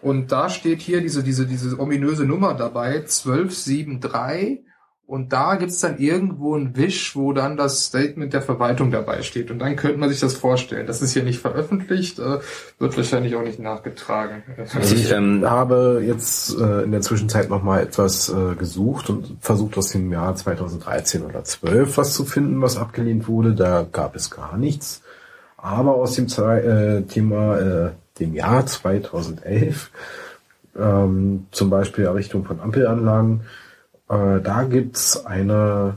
[0.00, 4.64] Und da steht hier diese, diese, diese ominöse Nummer dabei, 1273.
[5.08, 9.52] Und da gibt's dann irgendwo einen Wisch, wo dann das Statement der Verwaltung dabei steht.
[9.52, 10.88] Und dann könnte man sich das vorstellen.
[10.88, 12.40] Das ist hier nicht veröffentlicht, äh,
[12.80, 14.42] wird wahrscheinlich auch nicht nachgetragen.
[14.74, 19.36] Also ich ähm, habe jetzt äh, in der Zwischenzeit noch mal etwas äh, gesucht und
[19.40, 23.54] versucht aus dem Jahr 2013 oder 12 was zu finden, was abgelehnt wurde.
[23.54, 25.02] Da gab es gar nichts.
[25.56, 29.90] Aber aus dem Zei- äh, Thema, äh, dem Jahr 2011,
[30.76, 33.42] ähm, zum Beispiel Errichtung von Ampelanlagen,
[34.08, 35.96] äh, da gibt's eine,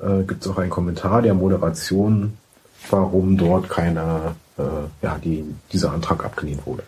[0.00, 2.36] äh, gibt's auch einen Kommentar der Moderation,
[2.90, 4.62] warum dort keine, äh,
[5.02, 6.82] ja, die, dieser Antrag abgelehnt wurde.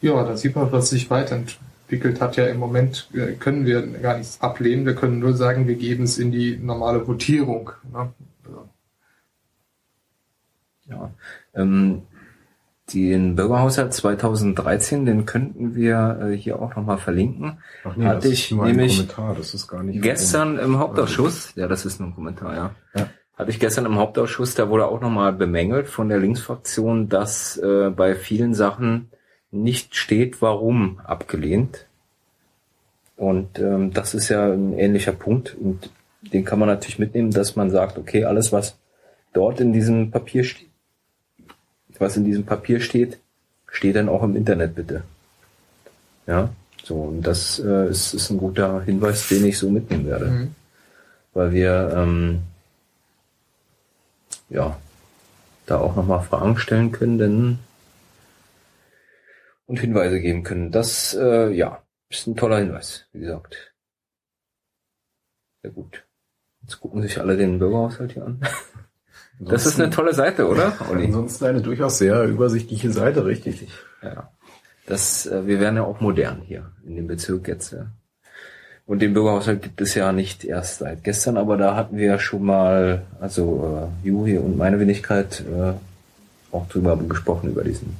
[0.00, 2.36] Ja, da sieht man, was sich weiterentwickelt hat.
[2.36, 4.86] Ja, im Moment äh, können wir gar nichts ablehnen.
[4.86, 7.72] Wir können nur sagen, wir geben es in die normale Votierung.
[7.92, 8.12] Ne?
[10.88, 11.10] Ja.
[11.54, 12.02] Ähm,
[12.94, 17.58] den Bürgerhaushalt 2013, den könnten wir äh, hier auch nochmal verlinken.
[17.82, 20.02] Ach Hatte das ich ist nur ein nämlich Kommentar, das ist gar nicht.
[20.02, 22.74] Gestern im Hauptausschuss, ja, das ist nur ein Kommentar, ja.
[22.94, 23.08] Ja.
[23.36, 27.90] Hatte ich gestern im Hauptausschuss, da wurde auch nochmal bemängelt von der Linksfraktion, dass äh,
[27.90, 29.10] bei vielen Sachen
[29.50, 31.86] nicht steht, warum abgelehnt.
[33.16, 35.90] Und ähm, das ist ja ein ähnlicher Punkt und
[36.32, 38.78] den kann man natürlich mitnehmen, dass man sagt, okay, alles was
[39.32, 40.68] dort in diesem Papier steht,
[42.00, 43.18] was in diesem Papier steht,
[43.68, 45.02] steht dann auch im Internet bitte.
[46.26, 46.50] Ja,
[46.82, 50.54] so und das äh, ist, ist ein guter Hinweis, den ich so mitnehmen werde, Mhm.
[51.34, 52.40] weil wir ähm,
[54.48, 54.78] ja
[55.66, 57.58] da auch nochmal Fragen stellen können, denn
[59.66, 60.70] und Hinweise geben können.
[60.70, 63.74] Das äh, ja ist ein toller Hinweis, wie gesagt.
[65.62, 66.04] Sehr gut.
[66.62, 68.40] Jetzt gucken sich alle den Bürgerhaushalt hier an.
[69.38, 70.72] Das ist eine tolle Seite, oder?
[70.90, 71.06] Olli?
[71.06, 73.68] Ansonsten eine durchaus sehr übersichtliche Seite, richtig.
[74.02, 74.30] Ja.
[74.86, 77.72] Das, äh, wir werden ja auch modern hier in dem Bezirk jetzt.
[77.72, 77.86] Ja.
[78.86, 82.18] Und den Bürgerhaushalt gibt es ja nicht erst seit gestern, aber da hatten wir ja
[82.18, 85.72] schon mal, also äh, Juri und meine Wenigkeit, äh,
[86.54, 87.96] auch drüber gesprochen, über diesen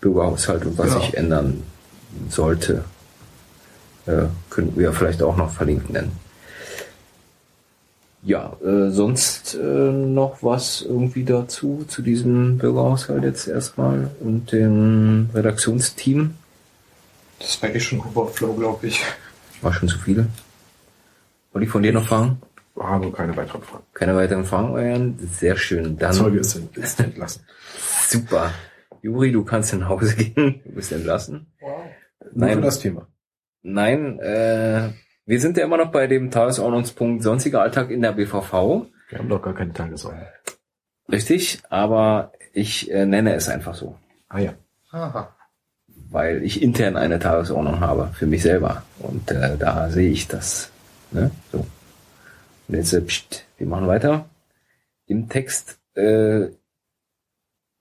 [0.00, 1.00] Bürgerhaushalt und was Genau.
[1.00, 1.62] sich ändern
[2.30, 2.84] sollte.
[4.06, 6.12] Äh, könnten wir vielleicht auch noch verlinken nennen.
[8.22, 9.62] Ja, äh, sonst äh,
[9.92, 16.34] noch was irgendwie dazu, zu diesem Bürgerhaushalt jetzt erstmal und dem Redaktionsteam?
[17.38, 19.00] Das war eh schon Overflow, glaube ich.
[19.62, 20.26] War schon zu viele.
[21.52, 22.42] Wollte ich von dir noch fragen?
[22.78, 23.84] Habe keine weiteren Fragen.
[23.94, 25.18] Keine weiteren Fragen, Euren?
[25.32, 25.96] Sehr schön.
[25.96, 27.42] Dann Zeuge ist, ist entlassen.
[28.08, 28.52] super.
[29.02, 30.60] Juri, du kannst nach Hause gehen.
[30.64, 31.46] Du bist entlassen.
[31.60, 31.70] Wow.
[32.20, 33.06] Nur für Nein, das Thema.
[33.62, 34.90] nein, äh,
[35.28, 38.86] wir sind ja immer noch bei dem Tagesordnungspunkt sonstiger Alltag in der BVV.
[39.10, 40.26] Wir haben doch gar keine Tagesordnung.
[41.12, 43.96] Richtig, aber ich äh, nenne es einfach so.
[44.28, 44.54] Ah ja.
[44.90, 45.36] Aha.
[46.10, 48.84] weil ich intern eine Tagesordnung habe für mich selber.
[49.00, 50.70] Und äh, da sehe ich das.
[51.10, 51.30] Ne?
[51.52, 51.66] So.
[52.68, 54.24] Und jetzt, äh, pst, wir machen weiter.
[55.04, 56.46] Im Text, äh,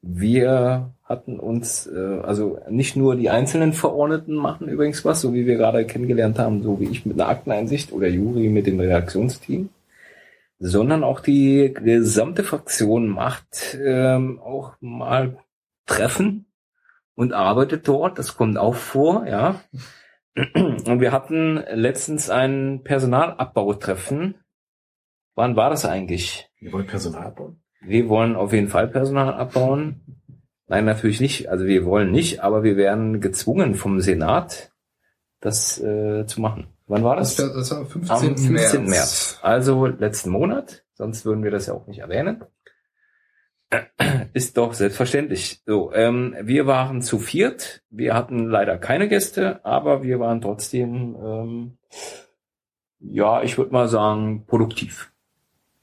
[0.02, 5.46] wir hatten uns, äh, also nicht nur die einzelnen Verordneten machen übrigens was, so wie
[5.46, 9.70] wir gerade kennengelernt haben, so wie ich mit einer Akteneinsicht oder Juri mit dem Redaktionsteam,
[10.60, 15.38] sondern auch die gesamte Fraktion macht ähm, auch mal
[15.86, 16.46] Treffen
[17.16, 18.20] und arbeitet dort.
[18.20, 19.62] Das kommt auch vor, ja.
[20.36, 24.36] Und wir hatten letztens ein Personalabbautreffen.
[25.34, 26.48] Wann war das eigentlich?
[26.60, 27.62] Ihr wollt Personal abbauen?
[27.88, 30.02] Wir wollen auf jeden Fall Personal abbauen.
[30.68, 31.50] Nein, natürlich nicht.
[31.50, 34.72] Also wir wollen nicht, aber wir werden gezwungen vom Senat,
[35.40, 36.68] das äh, zu machen.
[36.88, 37.36] Wann war das?
[37.36, 38.16] Das, das war 15.
[38.16, 38.54] Am 15.
[38.54, 38.74] März.
[38.80, 39.40] März.
[39.42, 40.84] Also letzten Monat.
[40.94, 42.44] Sonst würden wir das ja auch nicht erwähnen.
[44.34, 45.62] Ist doch selbstverständlich.
[45.66, 47.84] So, ähm, wir waren zu viert.
[47.90, 51.78] Wir hatten leider keine Gäste, aber wir waren trotzdem, ähm,
[53.00, 55.12] ja, ich würde mal sagen, produktiv.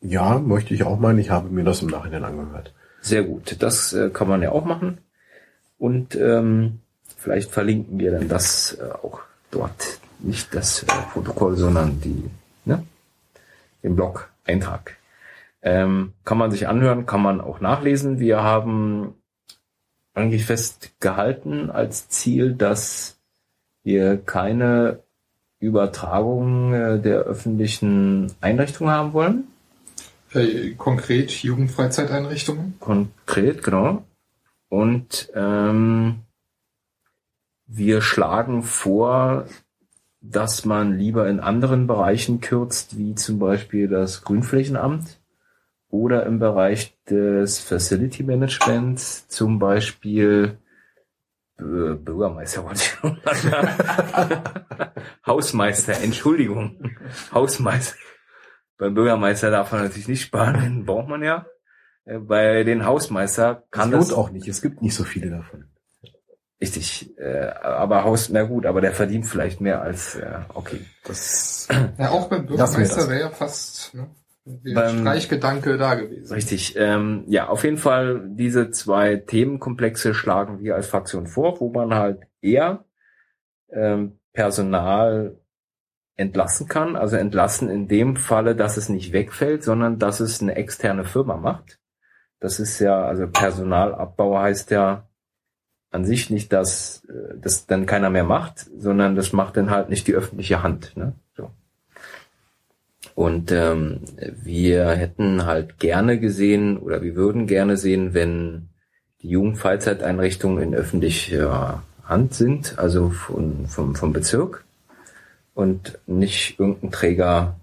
[0.05, 1.19] Ja, möchte ich auch meinen.
[1.19, 2.75] Ich habe mir das im Nachhinein angehört.
[3.01, 3.57] Sehr gut.
[3.61, 4.99] Das äh, kann man ja auch machen.
[5.79, 6.81] Und ähm,
[7.17, 9.99] vielleicht verlinken wir dann das äh, auch dort.
[10.19, 12.31] Nicht das äh, Protokoll, sondern die,
[12.67, 12.85] ne?
[13.83, 14.97] den Blog-Eintrag.
[15.63, 18.21] Ähm, kann man sich anhören, kann man auch nachlesen.
[18.21, 19.15] Wir haben
[20.13, 23.17] eigentlich festgehalten als Ziel, dass
[23.83, 25.01] wir keine
[25.61, 29.49] Übertragung äh, der öffentlichen Einrichtungen haben wollen.
[30.35, 32.75] Äh, konkret Jugendfreizeiteinrichtungen.
[32.81, 34.05] Konkret, genau.
[34.69, 36.21] Und ähm,
[37.67, 39.47] wir schlagen vor,
[40.21, 45.21] dass man lieber in anderen Bereichen kürzt, wie zum Beispiel das Grünflächenamt
[45.89, 50.59] oder im Bereich des Facility Managements, zum Beispiel
[51.59, 54.43] Bü- Bürgermeister wollte ich sagen.
[55.27, 56.91] Hausmeister, Entschuldigung.
[57.33, 57.97] Hausmeister.
[58.79, 61.47] Beim Bürgermeister darf man natürlich nicht sparen, den braucht man ja.
[62.05, 64.49] Äh, Bei den Hausmeister kann das das lohnt auch nicht.
[64.49, 65.65] Es gibt nicht so viele davon.
[66.61, 70.81] Richtig, äh, aber Haus, na gut, aber der verdient vielleicht mehr als, äh, okay.
[71.05, 71.69] Das
[71.99, 73.09] Ja, auch beim Bürgermeister das.
[73.11, 74.09] wäre ja fast ne,
[74.47, 76.33] der Beim- Streichgedanke da gewesen.
[76.33, 81.71] Richtig, ähm, ja, auf jeden Fall diese zwei Themenkomplexe schlagen wir als Fraktion vor, wo
[81.71, 82.85] man halt eher
[83.71, 85.37] ähm, Personal
[86.17, 90.55] entlassen kann, also entlassen in dem Falle, dass es nicht wegfällt, sondern dass es eine
[90.55, 91.79] externe Firma macht.
[92.41, 95.09] Das ist ja, also Personalabbau heißt ja
[95.91, 99.89] an sich nicht, dass äh, das dann keiner mehr macht, sondern das macht dann halt
[99.89, 100.97] nicht die öffentliche Hand.
[100.97, 101.15] Ne?
[101.37, 101.51] So.
[103.15, 104.01] Und ähm,
[104.43, 108.69] wir hätten halt gerne gesehen oder wir würden gerne sehen, wenn
[109.23, 114.64] die Jugendfreizeiteinrichtungen in öffentlicher Hand sind, also von, vom, vom Bezirk
[115.55, 117.57] und nicht irgendein Träger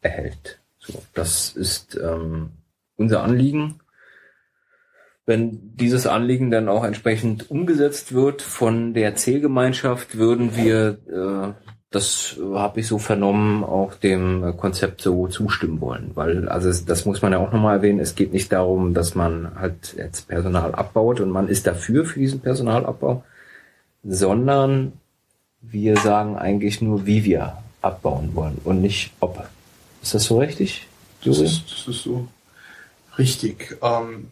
[0.00, 0.58] erhält.
[0.78, 2.50] So, das ist ähm,
[2.96, 3.80] unser Anliegen.
[5.26, 11.52] Wenn dieses Anliegen dann auch entsprechend umgesetzt wird von der Zählgemeinschaft, würden wir, äh,
[11.90, 16.12] das äh, habe ich so vernommen, auch dem Konzept so zustimmen wollen.
[16.14, 19.60] Weil, also das muss man ja auch nochmal erwähnen, es geht nicht darum, dass man
[19.60, 23.22] halt jetzt Personal abbaut und man ist dafür für diesen Personalabbau,
[24.02, 24.92] sondern
[25.60, 29.48] wir sagen eigentlich nur, wie wir abbauen wollen und nicht ob.
[30.02, 30.86] Ist das so richtig?
[31.24, 32.28] Das ist, das ist so
[33.18, 33.76] richtig.
[33.82, 34.28] Ähm,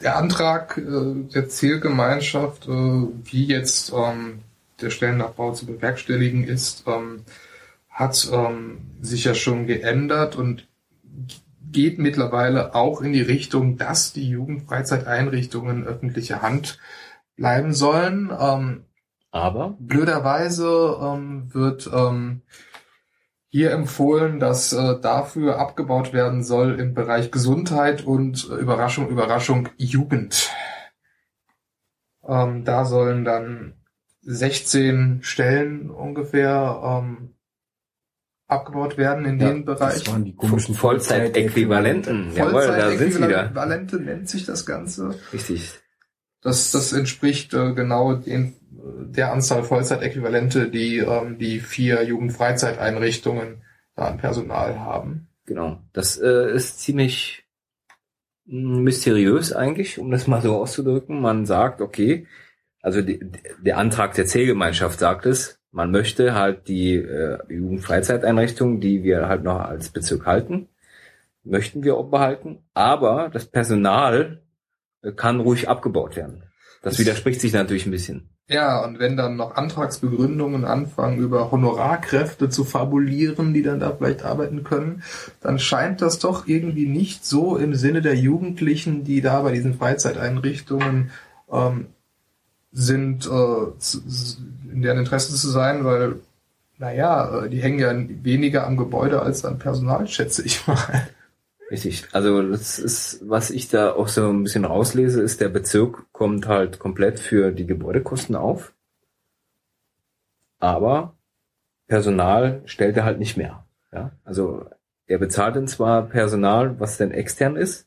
[0.00, 4.40] der Antrag äh, der Zielgemeinschaft, äh, wie jetzt ähm,
[4.80, 7.22] der Stellenabbau zu bewerkstelligen ist, ähm,
[7.88, 10.66] hat ähm, sich ja schon geändert und
[11.72, 16.78] geht mittlerweile auch in die Richtung, dass die Jugendfreizeiteinrichtungen in öffentlicher Hand
[17.36, 18.30] bleiben sollen.
[18.38, 18.84] Ähm,
[19.36, 22.42] Aber Blöderweise ähm, wird ähm,
[23.48, 29.68] hier empfohlen, dass äh, dafür abgebaut werden soll im Bereich Gesundheit und äh, Überraschung, Überraschung,
[29.76, 30.50] Jugend.
[32.26, 33.74] Ähm, da sollen dann
[34.22, 37.34] 16 Stellen ungefähr ähm,
[38.48, 40.04] abgebaut werden in Ja, den Bereich.
[40.04, 42.34] das waren die komischen Vollzeitäquivalenten.
[42.34, 43.28] Jawohl, da sind sie wieder.
[43.28, 45.14] Vollzeitäquivalente nennt sich das Ganze.
[45.32, 45.78] Richtig.
[46.42, 53.62] Das, das entspricht äh, genau den, der Anzahl Vollzeitäquivalente, die ähm, die vier Jugendfreizeiteinrichtungen
[53.94, 55.28] da an Personal haben.
[55.46, 55.80] Genau.
[55.92, 57.44] Das äh, ist ziemlich
[58.46, 61.20] mh, mysteriös eigentlich, um das mal so auszudrücken.
[61.20, 62.26] Man sagt, okay,
[62.82, 63.20] also die,
[63.60, 69.42] der Antrag der Zählgemeinschaft sagt es, man möchte halt die äh, Jugendfreizeiteinrichtungen, die wir halt
[69.42, 70.68] noch als Bezirk halten,
[71.42, 74.42] möchten wir behalten, aber das Personal
[75.16, 76.42] kann ruhig abgebaut werden.
[76.82, 78.30] Das widerspricht sich natürlich ein bisschen.
[78.48, 84.22] Ja, und wenn dann noch Antragsbegründungen anfangen, über Honorarkräfte zu fabulieren, die dann da vielleicht
[84.22, 85.02] arbeiten können,
[85.40, 89.74] dann scheint das doch irgendwie nicht so im Sinne der Jugendlichen, die da bei diesen
[89.74, 91.10] Freizeiteinrichtungen
[91.50, 91.86] ähm,
[92.70, 96.20] sind, äh, in deren Interesse zu sein, weil,
[96.78, 97.92] naja, äh, die hängen ja
[98.22, 101.08] weniger am Gebäude als am Personal, schätze ich mal.
[101.70, 102.06] Richtig.
[102.12, 106.46] Also das ist, was ich da auch so ein bisschen rauslese, ist, der Bezirk kommt
[106.46, 108.72] halt komplett für die Gebäudekosten auf.
[110.58, 111.14] Aber
[111.88, 113.64] Personal stellt er halt nicht mehr.
[113.92, 114.64] Ja, also
[115.06, 117.86] er bezahlt dann zwar Personal, was denn extern ist,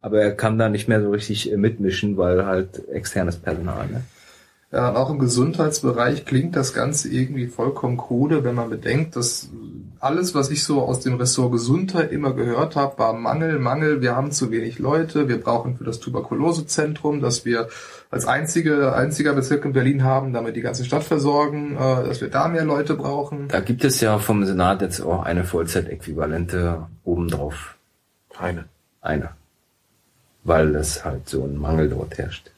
[0.00, 3.86] aber er kann da nicht mehr so richtig äh, mitmischen, weil halt externes Personal.
[3.86, 4.02] Ne?
[4.72, 9.50] Ja, und auch im Gesundheitsbereich klingt das Ganze irgendwie vollkommen krude, wenn man bedenkt, dass
[10.00, 14.14] alles, was ich so aus dem Ressort Gesundheit immer gehört habe, war Mangel, Mangel, wir
[14.14, 17.68] haben zu wenig Leute, wir brauchen für das Tuberkulosezentrum, dass wir
[18.10, 22.28] als einzige, einziger Bezirk in Berlin haben, damit die ganze Stadt versorgen, äh, dass wir
[22.28, 23.48] da mehr Leute brauchen.
[23.48, 27.76] Da gibt es ja vom Senat jetzt auch eine Vollzeitäquivalente obendrauf.
[28.38, 28.64] Eine.
[29.00, 29.30] Eine.
[30.44, 32.50] Weil es halt so ein Mangel dort herrscht.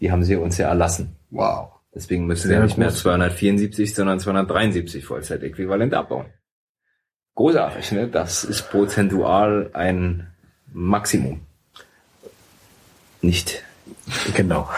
[0.00, 1.14] Die haben sie uns ja erlassen.
[1.30, 1.73] Wow.
[1.94, 3.00] Deswegen müssen wir nicht mehr groß.
[3.00, 6.26] 274, sondern 273 Vollzeitäquivalent abbauen.
[7.36, 8.08] Großartig, ne?
[8.08, 10.28] Das ist prozentual ein
[10.72, 11.40] Maximum.
[13.22, 13.64] Nicht.
[14.34, 14.68] Genau.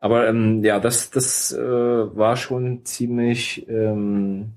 [0.00, 4.52] Aber ähm, ja, das, das äh, war schon ziemlich ähm,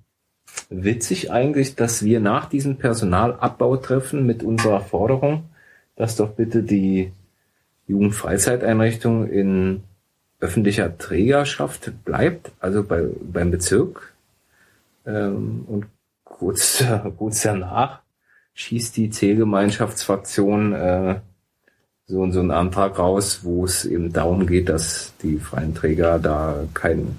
[0.69, 5.49] witzig eigentlich, dass wir nach diesem Personalabbautreffen mit unserer Forderung,
[5.95, 7.11] dass doch bitte die
[7.87, 9.83] Jugendfreizeiteinrichtung in
[10.41, 14.13] öffentlicher Trägerschaft bleibt, also bei, beim Bezirk.
[15.05, 15.85] Ähm, und
[16.23, 16.83] kurz,
[17.17, 18.01] kurz danach
[18.53, 21.19] schießt die Zählgemeinschaftsfraktion äh,
[22.07, 26.65] so, so einen Antrag raus, wo es eben darum geht, dass die freien Träger da
[26.73, 27.15] kein,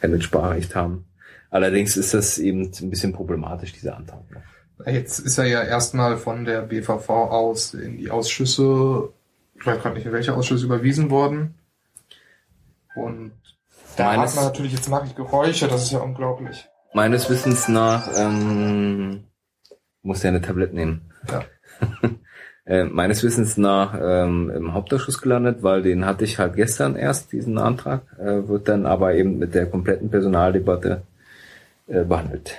[0.00, 1.04] kein Mitspracherecht haben.
[1.50, 4.22] Allerdings ist das eben ein bisschen problematisch, dieser Antrag.
[4.30, 4.42] ne?
[4.92, 9.10] Jetzt ist er ja erstmal von der BVV aus in die Ausschüsse,
[9.58, 11.54] ich weiß gerade nicht, in welche Ausschüsse überwiesen worden.
[13.04, 13.32] Und
[13.96, 16.68] da Meines- hat man natürlich, jetzt mache ich Geräusche, das ist ja unglaublich.
[16.92, 19.24] Meines Wissens nach ähm,
[20.02, 21.12] muss der eine Tablet nehmen.
[21.30, 21.44] Ja.
[22.64, 27.32] äh, meines Wissens nach ähm, im Hauptausschuss gelandet, weil den hatte ich halt gestern erst,
[27.32, 31.02] diesen Antrag, äh, wird dann aber eben mit der kompletten Personaldebatte
[31.86, 32.56] äh, behandelt.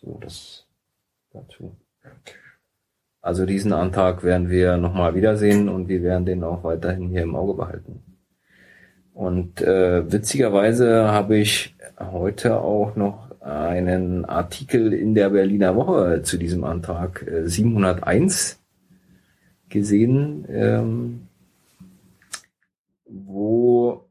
[0.00, 0.64] So, das
[1.32, 1.76] dazu.
[3.20, 7.34] Also diesen Antrag werden wir nochmal wiedersehen und wir werden den auch weiterhin hier im
[7.34, 8.02] Auge behalten.
[9.18, 16.36] Und äh, witzigerweise habe ich heute auch noch einen Artikel in der Berliner Woche zu
[16.38, 18.60] diesem Antrag äh, 701
[19.70, 21.26] gesehen, ähm,
[23.06, 24.04] wo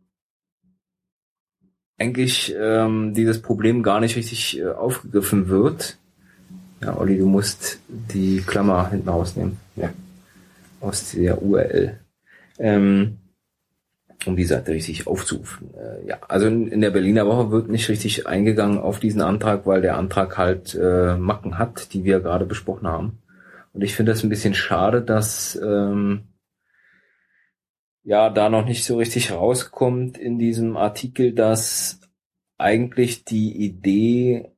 [1.98, 5.98] eigentlich ähm, dieses Problem gar nicht richtig äh, aufgegriffen wird.
[6.82, 9.56] Ja, Olli, du musst die Klammer hinten rausnehmen.
[9.78, 9.90] Ja.
[10.82, 11.98] Aus der URL.
[12.60, 13.20] Ähm,
[14.28, 15.70] um die Seite richtig aufzurufen.
[15.76, 19.66] Äh, ja, also in, in der Berliner Woche wird nicht richtig eingegangen auf diesen Antrag,
[19.66, 23.20] weil der Antrag halt äh, Macken hat, die wir gerade besprochen haben.
[23.74, 26.24] Und ich finde das ein bisschen schade, dass ähm,
[28.04, 32.00] ja da noch nicht so richtig rauskommt in diesem Artikel, dass
[32.58, 34.52] eigentlich die Idee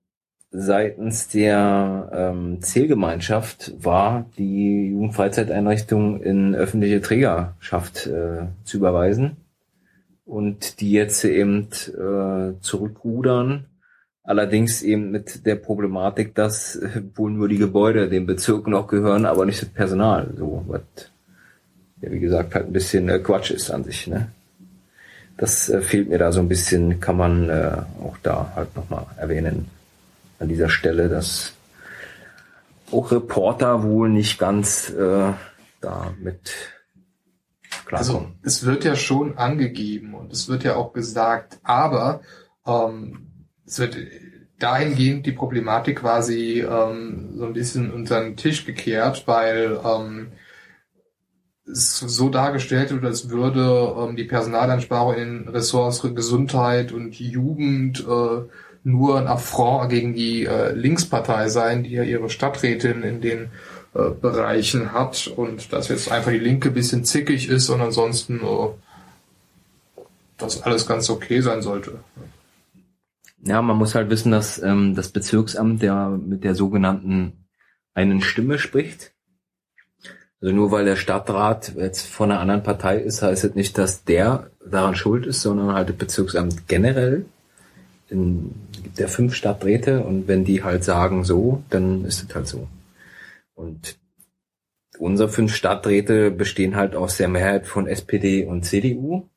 [0.51, 9.37] seitens der ähm, Zählgemeinschaft war, die Jugendfreizeiteinrichtung in öffentliche Trägerschaft äh, zu überweisen
[10.29, 13.65] und die jetzt eben äh, zurückrudern.
[14.23, 19.25] Allerdings eben mit der Problematik, dass äh, wohl nur die Gebäude dem Bezirk noch gehören,
[19.25, 20.31] aber nicht das Personal.
[20.37, 20.81] So was
[22.01, 24.05] ja wie gesagt halt ein bisschen äh, Quatsch ist an sich.
[24.05, 24.29] Ne?
[25.35, 29.07] Das äh, fehlt mir da so ein bisschen, kann man äh, auch da halt nochmal
[29.17, 29.65] erwähnen
[30.37, 31.53] an dieser Stelle, dass
[32.91, 35.33] auch Reporter wohl nicht ganz äh,
[35.81, 36.53] da mit
[37.91, 38.39] Also klarkommen.
[38.43, 42.21] es wird ja schon angegeben und es wird ja auch gesagt, aber
[42.65, 43.97] ähm, es wird
[44.59, 50.31] dahingehend die Problematik quasi ähm, so ein bisschen unter den Tisch gekehrt, weil ähm,
[51.71, 58.41] es so dargestellt wird, als würde ähm, die Personalansprache in Ressorts Gesundheit und Jugend äh,
[58.83, 63.51] nur ein Affront gegen die äh, Linkspartei sein, die ja ihre Stadträtin in den
[63.93, 68.39] äh, Bereichen hat und dass jetzt einfach die Linke ein bisschen zickig ist und ansonsten
[68.39, 68.69] äh,
[70.37, 71.99] das alles ganz okay sein sollte.
[73.43, 77.33] Ja, man muss halt wissen, dass ähm, das Bezirksamt der mit der sogenannten
[77.93, 79.13] einen Stimme spricht.
[80.41, 84.03] Also nur weil der Stadtrat jetzt von einer anderen Partei ist, heißt es nicht, dass
[84.03, 87.25] der daran schuld ist, sondern halt das Bezirksamt generell.
[88.09, 92.47] In, gibt ja fünf Stadträte und wenn die halt sagen so, dann ist es halt
[92.47, 92.67] so.
[93.59, 93.97] Und
[94.99, 99.27] unsere fünf Stadträte bestehen halt aus der Mehrheit von SPD und CDU.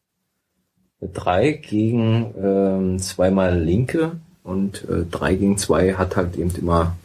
[1.01, 6.97] Drei gegen ähm, zweimal Linke und äh, drei gegen zwei hat halt eben immer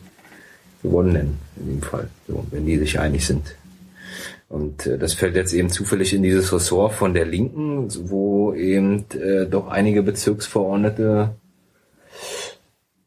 [0.84, 3.56] gewonnen in dem Fall, so, wenn die sich einig sind.
[4.48, 9.06] Und äh, das fällt jetzt eben zufällig in dieses Ressort von der Linken, wo eben
[9.20, 11.32] äh, doch einige Bezirksverordnete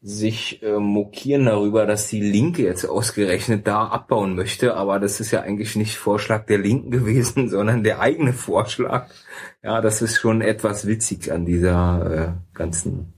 [0.03, 5.29] sich äh, mokieren darüber, dass die Linke jetzt ausgerechnet da abbauen möchte, aber das ist
[5.29, 9.09] ja eigentlich nicht Vorschlag der Linken gewesen, sondern der eigene Vorschlag.
[9.63, 13.13] Ja, das ist schon etwas witzig an dieser äh, ganzen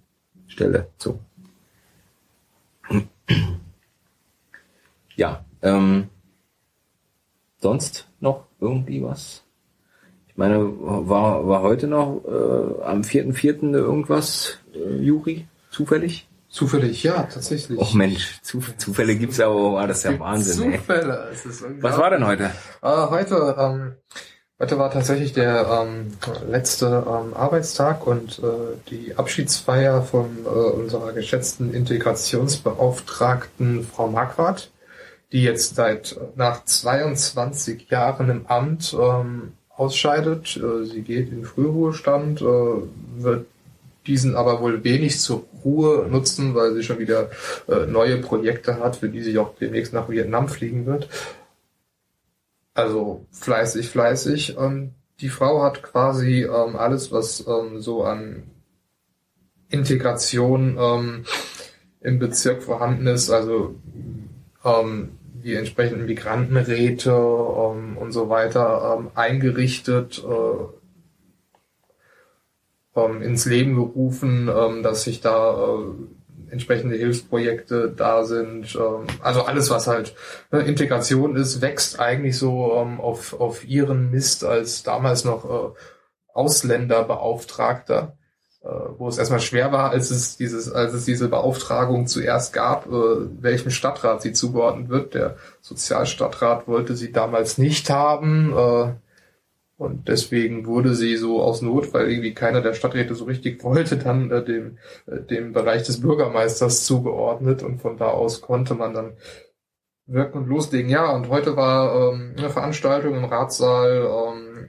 [0.48, 0.90] Stelle.
[0.98, 1.20] So.
[5.16, 6.10] Ja, ähm,
[7.60, 9.44] sonst noch irgendwie was?
[10.28, 13.74] Ich meine, war, war heute noch äh, am 4.4.
[13.74, 16.28] irgendwas, äh, Juri, zufällig?
[16.54, 17.80] Zufällig, ja, tatsächlich.
[17.80, 20.74] Och Mensch, Zuf Zufälle gibt's aber, oh, das ist ja Wahnsinn.
[20.74, 22.52] Zufälle, es ist Was war denn heute?
[22.84, 23.94] Äh, heute, ähm,
[24.60, 26.14] heute war tatsächlich der ähm,
[26.48, 34.70] letzte ähm, Arbeitstag und äh, die Abschiedsfeier von äh, unserer geschätzten Integrationsbeauftragten Frau Marquardt,
[35.32, 40.56] die jetzt seit nach 22 Jahren im Amt ähm, ausscheidet.
[40.56, 43.48] Äh, sie geht in Frühruhestand, äh, wird
[44.08, 47.30] diesen aber wohl wenig zur Ruhe nutzen, weil sie schon wieder
[47.68, 51.10] äh, neue Projekte hat, für die sie auch demnächst nach Vietnam fliegen wird.
[52.74, 54.58] Also fleißig, fleißig.
[54.58, 58.44] Ähm, die Frau hat quasi ähm, alles, was ähm, so an
[59.70, 61.26] Integration
[62.00, 63.74] im Bezirk vorhanden ist, also
[64.64, 70.83] die entsprechenden Migrantenräte und so weiter eingerichtet, äh,
[72.96, 78.76] ähm, ins Leben gerufen, ähm, dass sich da äh, entsprechende Hilfsprojekte da sind.
[78.76, 80.16] Ähm, also alles, was halt
[80.52, 85.74] ne, Integration ist, wächst eigentlich so ähm, auf, auf ihren Mist als damals noch äh,
[86.34, 88.16] Ausländerbeauftragter,
[88.64, 88.68] äh,
[88.98, 92.92] wo es erstmal schwer war, als es dieses, als es diese Beauftragung zuerst gab, äh,
[93.42, 95.16] welchem Stadtrat sie zugeordnet wird.
[95.16, 98.54] Der Sozialstadtrat wollte sie damals nicht haben.
[98.56, 98.94] Äh,
[99.84, 103.98] und deswegen wurde sie so aus Not, weil irgendwie keiner der Stadträte so richtig wollte,
[103.98, 107.64] dann äh, dem, äh, dem Bereich des Bürgermeisters zugeordnet.
[107.64, 109.14] Und von da aus konnte man dann
[110.06, 110.90] wirken und loslegen.
[110.90, 114.68] Ja, und heute war ähm, eine Veranstaltung im Ratssaal ähm,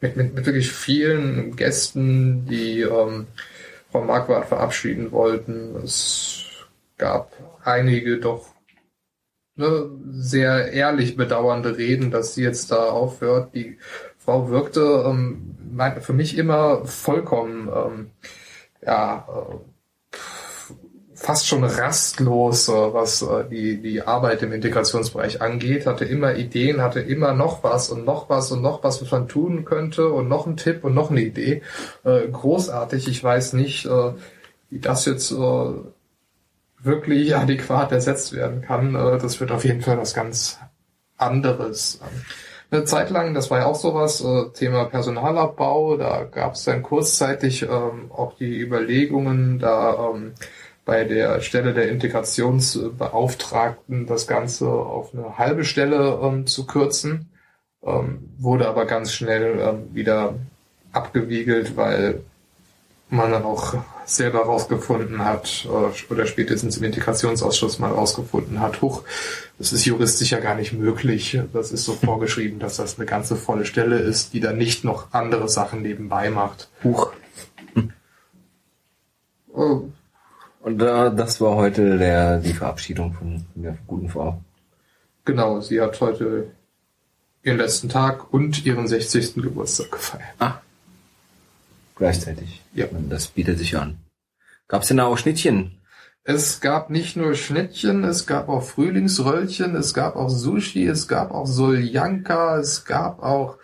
[0.00, 3.26] mit, mit, mit wirklich vielen Gästen, die ähm,
[3.90, 5.76] Frau Marquardt verabschieden wollten.
[5.76, 6.44] Es
[6.96, 7.32] gab
[7.64, 8.54] einige doch
[9.58, 13.54] ne, sehr ehrlich bedauernde Reden, dass sie jetzt da aufhört.
[13.54, 13.78] Die
[14.28, 15.56] Frau wirkte ähm,
[16.02, 18.10] für mich immer vollkommen, ähm,
[18.84, 20.16] ja, äh,
[21.14, 26.82] fast schon rastlos, äh, was äh, die, die Arbeit im Integrationsbereich angeht, hatte immer Ideen,
[26.82, 30.28] hatte immer noch was und noch was und noch was, was man tun könnte und
[30.28, 31.62] noch ein Tipp und noch eine Idee.
[32.04, 33.08] Äh, großartig.
[33.08, 34.12] Ich weiß nicht, äh,
[34.68, 35.70] wie das jetzt äh,
[36.82, 38.94] wirklich adäquat ersetzt werden kann.
[38.94, 40.58] Äh, das wird auf jeden Fall was ganz
[41.16, 42.00] anderes
[42.70, 46.82] eine Zeit lang, das war ja auch sowas, äh, Thema Personalabbau, da gab es dann
[46.82, 50.34] kurzzeitig ähm, auch die Überlegungen, da ähm,
[50.84, 57.30] bei der Stelle der Integrationsbeauftragten das Ganze auf eine halbe Stelle ähm, zu kürzen,
[57.82, 60.34] ähm, wurde aber ganz schnell ähm, wieder
[60.92, 62.22] abgewiegelt, weil
[63.10, 63.74] man dann auch
[64.08, 69.02] selber rausgefunden hat, äh, oder spätestens im Integrationsausschuss mal rausgefunden hat, huch,
[69.58, 71.38] das ist juristisch ja gar nicht möglich.
[71.52, 75.12] Das ist so vorgeschrieben, dass das eine ganze volle Stelle ist, die dann nicht noch
[75.12, 76.70] andere Sachen nebenbei macht.
[76.82, 77.12] Huch.
[79.52, 79.82] Oh.
[80.60, 84.40] Und äh, das war heute der, die Verabschiedung von der guten Frau.
[85.24, 86.52] Genau, sie hat heute
[87.42, 89.34] ihren letzten Tag und ihren 60.
[89.34, 90.34] Geburtstag gefeiert.
[90.38, 90.60] Ah.
[91.98, 92.62] Gleichzeitig.
[92.74, 92.86] Ja.
[93.08, 93.98] Das bietet sich an.
[94.68, 95.78] Gab es denn da auch Schnittchen?
[96.24, 101.30] Es gab nicht nur Schnittchen, es gab auch Frühlingsröllchen, es gab auch Sushi, es gab
[101.30, 103.56] auch Soljanka, es gab auch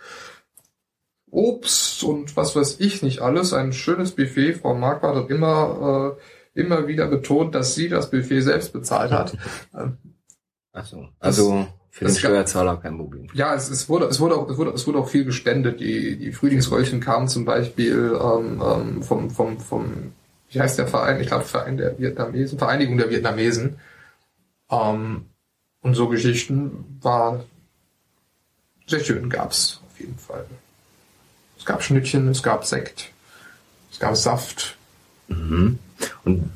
[1.29, 3.53] Obst und was weiß ich nicht alles.
[3.53, 4.55] Ein schönes Buffet.
[4.55, 6.15] Frau Marquardt hat immer,
[6.55, 9.37] äh, immer wieder betont, dass sie das Buffet selbst bezahlt hat.
[10.73, 11.09] Ach so.
[11.19, 13.27] Also für den Steuerzahler kein Problem.
[13.33, 15.79] Ja, es, es, wurde, es, wurde auch, es, wurde, es wurde auch viel gespendet.
[15.79, 20.11] Die, die Frühlingsröllchen kamen zum Beispiel ähm, ähm, vom, vom, vom
[20.49, 21.21] wie heißt der Verein?
[21.21, 23.79] Ich glaube, Verein der Vietnamesen, Vereinigung der Vietnamesen.
[24.69, 25.27] Ähm,
[25.79, 27.45] und so Geschichten war
[28.87, 30.45] sehr schön, gab's auf jeden Fall.
[31.57, 33.13] Es gab Schnittchen, es gab Sekt,
[33.89, 34.75] es gab Saft.
[35.29, 35.79] Mhm.
[36.25, 36.51] Und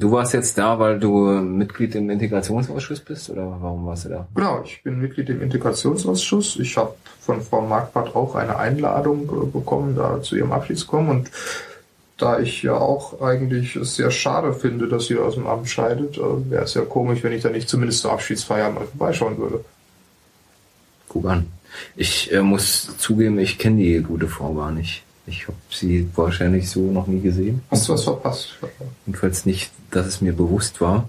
[0.00, 4.26] du warst jetzt da, weil du Mitglied im Integrationsausschuss bist oder warum warst du da?
[4.34, 6.58] Genau, ich bin Mitglied im Integrationsausschuss.
[6.58, 10.86] Ich habe von Frau Marquardt auch eine Einladung äh, bekommen, da zu ihrem Abschied zu
[10.86, 11.30] kommen und
[12.16, 16.18] da ich ja auch eigentlich es sehr schade finde, dass sie aus dem Amt scheidet,
[16.18, 19.64] äh, wäre es ja komisch, wenn ich da nicht zumindest zur Abschiedsfeier mal vorbeischauen würde.
[21.08, 21.46] Guck an.
[21.96, 25.04] Ich äh, muss zugeben, ich kenne die gute Frau gar nicht.
[25.30, 27.62] Ich habe sie wahrscheinlich so noch nie gesehen.
[27.70, 28.58] Hast du was verpasst?
[29.06, 31.08] Jedenfalls nicht, dass es mir bewusst war.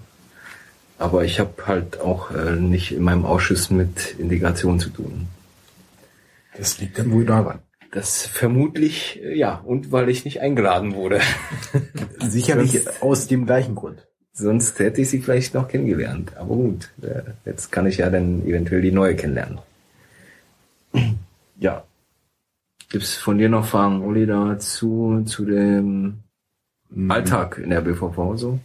[1.00, 5.28] Aber ich habe halt auch äh, nicht in meinem Ausschuss mit Integration zu tun.
[6.56, 7.60] Das liegt dann wohl daran.
[7.92, 11.20] Das vermutlich, äh, ja, und weil ich nicht eingeladen wurde.
[12.20, 14.06] Sicherlich Das- aus dem gleichen Grund.
[14.34, 16.38] Sonst hätte ich sie vielleicht noch kennengelernt.
[16.38, 19.58] Aber gut, äh, jetzt kann ich ja dann eventuell die neue kennenlernen.
[21.60, 21.84] Ja.
[22.92, 26.24] Gibt's von dir noch Fragen, Uli, dazu, zu dem
[27.08, 28.60] Alltag in der BVV so?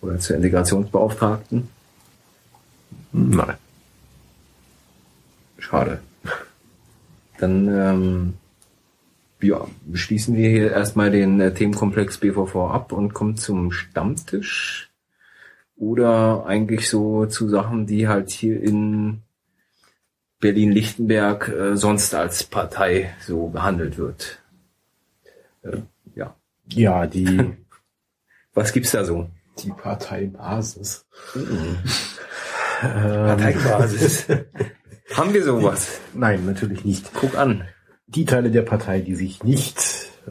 [0.00, 1.68] Oder zur Integrationsbeauftragten?
[3.12, 3.56] Nein.
[5.58, 6.00] Schade.
[7.36, 8.34] Dann ähm,
[9.42, 14.90] ja, beschließen wir hier erstmal den äh, Themenkomplex BVV ab und kommen zum Stammtisch.
[15.76, 19.20] Oder eigentlich so zu Sachen, die halt hier in
[20.40, 24.40] Berlin-Lichtenberg äh, sonst als Partei so behandelt wird.
[25.62, 25.78] Äh,
[26.14, 26.34] ja.
[26.68, 27.56] Ja, die,
[28.54, 29.28] Was gibt's da so?
[29.62, 31.06] die Parteibasis.
[32.80, 34.26] Parteibasis.
[35.14, 36.00] Haben wir sowas?
[36.14, 37.10] Nein, natürlich nicht.
[37.14, 37.64] Guck an.
[38.06, 39.78] Die Teile der Partei, die sich nicht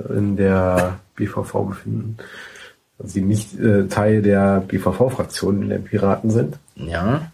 [0.09, 2.17] in der BVV befinden,
[2.99, 7.31] also die nicht äh, Teil der BVV-Fraktion in der Piraten sind, Ja.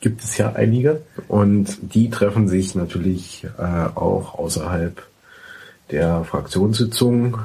[0.00, 1.02] Gibt es ja einige.
[1.28, 5.02] Und die treffen sich natürlich äh, auch außerhalb
[5.90, 7.38] der Fraktionssitzung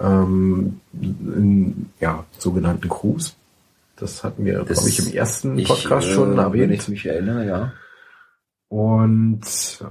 [0.00, 3.34] ähm, in ja, sogenannten Crews.
[3.96, 6.72] Das hatten wir, glaube ich, im ersten Ich, Podcast äh, schon Wenn erwähnt.
[6.72, 7.72] ich mich erinnere, ja.
[8.68, 9.42] Und
[9.80, 9.84] äh,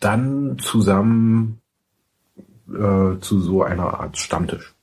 [0.00, 1.60] dann zusammen
[2.68, 4.74] äh, zu so einer Art Stammtisch.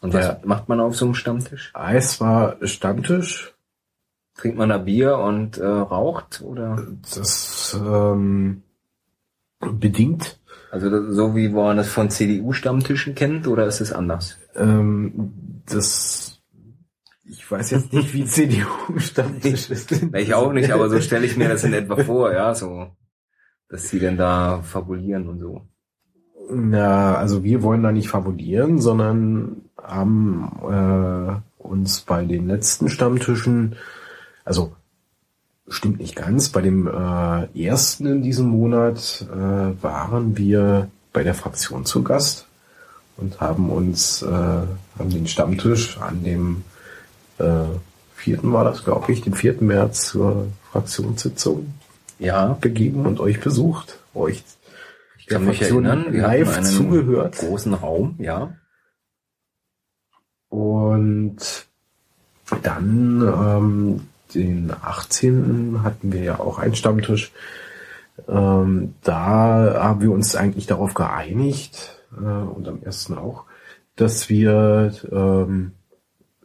[0.00, 0.38] Und was Ja.
[0.44, 1.72] macht man auf so einem Stammtisch?
[1.92, 3.52] Es war Stammtisch,
[4.36, 6.42] Trinkt man da Bier und äh, raucht?
[6.42, 6.86] Oder?
[7.14, 8.62] das ähm,
[9.60, 10.38] bedingt.
[10.70, 14.38] Also das- so wie man das von CDU-Stammtischen kennt, oder ist es anders?
[14.54, 15.32] Ähm,
[15.68, 16.32] das
[17.28, 19.92] ich weiß jetzt nicht, wie CDU-Stammtisch ist.
[20.14, 22.88] Ich auch nicht, aber so stelle ich mir das in etwa vor, ja, so.
[23.68, 25.62] Dass sie denn da fabulieren und so.
[26.48, 33.74] Na, also wir wollen da nicht fabulieren, sondern haben äh, uns bei den letzten Stammtischen,
[34.46, 34.74] also
[35.68, 41.34] stimmt nicht ganz, bei dem äh, ersten in diesem Monat äh, waren wir bei der
[41.34, 42.46] Fraktion zu Gast
[43.16, 46.62] und haben uns äh, haben den Stammtisch an dem
[47.38, 47.64] äh,
[48.14, 49.56] vierten war das, glaube ich, den 4.
[49.60, 51.74] März zur Fraktionssitzung
[52.18, 54.44] Ja, begeben und euch besucht, euch
[55.18, 57.38] ich kann mich Fraktion erinnern, wir live einen zugehört.
[57.38, 58.54] großen Raum, ja.
[60.48, 61.38] Und
[62.62, 64.00] dann ähm,
[64.36, 65.82] den 18.
[65.82, 67.32] hatten wir ja auch einen Stammtisch.
[68.28, 73.44] Ähm, da haben wir uns eigentlich darauf geeinigt, äh, und am ersten auch,
[73.96, 75.72] dass wir ähm,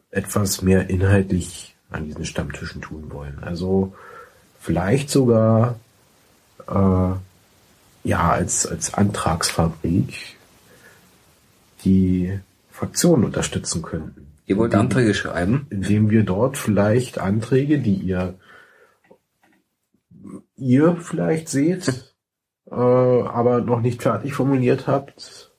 [0.09, 3.39] etwas mehr inhaltlich an diesen Stammtischen tun wollen.
[3.41, 3.93] Also
[4.59, 5.75] vielleicht sogar
[6.67, 7.13] äh,
[8.03, 10.37] ja als, als Antragsfabrik
[11.83, 12.39] die
[12.71, 15.67] Fraktionen unterstützen könnten Ihr wollt Anträge schreiben?
[15.69, 18.35] indem wir dort vielleicht Anträge, die ihr
[20.55, 22.13] ihr vielleicht seht,
[22.69, 25.51] äh, aber noch nicht fertig formuliert habt,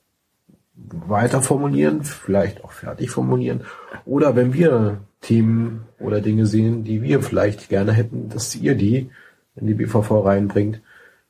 [0.75, 3.61] weiter formulieren, vielleicht auch fertig formulieren.
[4.05, 9.09] Oder wenn wir Themen oder Dinge sehen, die wir vielleicht gerne hätten, dass ihr die
[9.55, 10.81] in die BVV reinbringt,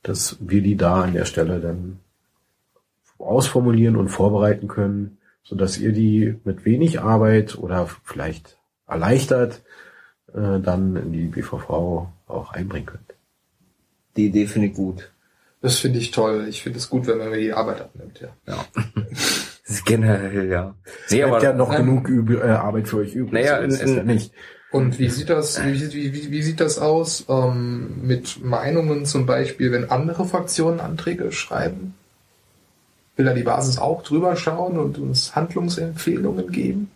[0.02, 1.98] dass wir die da an der Stelle dann
[3.18, 8.58] ausformulieren und vorbereiten können, so dass ihr die mit wenig Arbeit oder vielleicht
[8.88, 9.62] erleichtert
[10.34, 13.14] äh, dann in die BVV auch einbringen könnt.
[14.16, 15.12] Die Idee finde ich gut.
[15.60, 16.46] Das finde ich toll.
[16.48, 18.28] Ich finde es gut, wenn man mir die Arbeit abnimmt, ja.
[18.46, 18.64] Ja.
[19.66, 20.74] Das ist generell, ja.
[21.08, 23.32] Bleibt aber ja noch ähm, genug Üb äh, Arbeit für euch übrig.
[23.44, 24.32] Naja, so ist in- es ja in- nicht.
[24.70, 29.24] Und wie sieht das, wie, wie, wie, wie sieht das aus ähm, mit Meinungen zum
[29.24, 31.94] Beispiel, wenn andere Fraktionen Anträge schreiben?
[33.16, 36.90] Will da die Basis auch drüber schauen und uns Handlungsempfehlungen geben?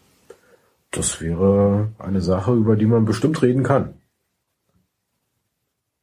[0.91, 3.95] Das wäre eine Sache, über die man bestimmt reden kann.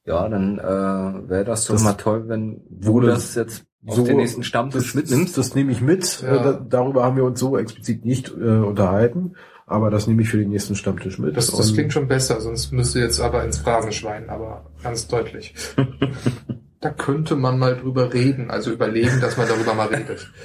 [0.06, 4.18] ja, dann äh, wäre das doch Das mal toll, wenn du das jetzt auf den
[4.18, 5.38] nächsten Stammtisch das, mitnimmst.
[5.38, 6.22] Das, das nehme ich mit.
[6.22, 6.36] Ja.
[6.36, 9.36] Äh, da, darüber haben wir uns so explizit nicht äh, unterhalten,
[9.66, 11.36] aber das nehme ich für den nächsten Stammtisch mit.
[11.36, 15.56] Das, das klingt schon besser, sonst müsste jetzt aber ins Phrasenschwein, aber ganz deutlich.
[16.86, 20.32] da könnte man mal drüber reden, also überlegen, dass man darüber mal redet.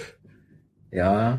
[0.93, 1.39] Ja.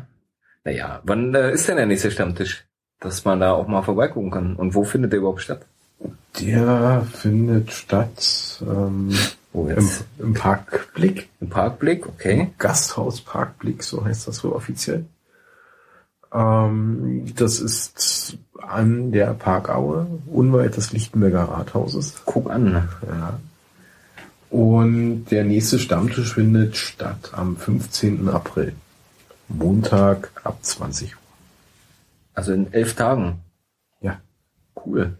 [0.64, 2.64] Naja, wann äh, ist denn der nächste Stammtisch?
[3.00, 4.56] Dass man da auch mal vorbeigucken kann.
[4.56, 5.66] Und wo findet der überhaupt statt?
[6.40, 9.10] Der findet statt ähm,
[9.52, 10.04] Wo im, jetzt?
[10.18, 11.28] im Parkblick.
[11.42, 12.50] Im Parkblick, okay.
[12.56, 15.04] Gasthaus Parkblick, so heißt das wohl offiziell.
[16.32, 22.22] Ähm, das ist an der Parkaue, unweit des Lichtenberger Rathauses.
[22.24, 22.88] Guck an.
[23.06, 23.38] Ja.
[24.52, 28.28] Und der nächste Stammtisch findet statt am 15.
[28.28, 28.74] April.
[29.48, 31.22] Montag ab 20 Uhr.
[32.34, 33.40] Also in elf Tagen.
[34.02, 34.20] Ja.
[34.76, 35.16] Cool.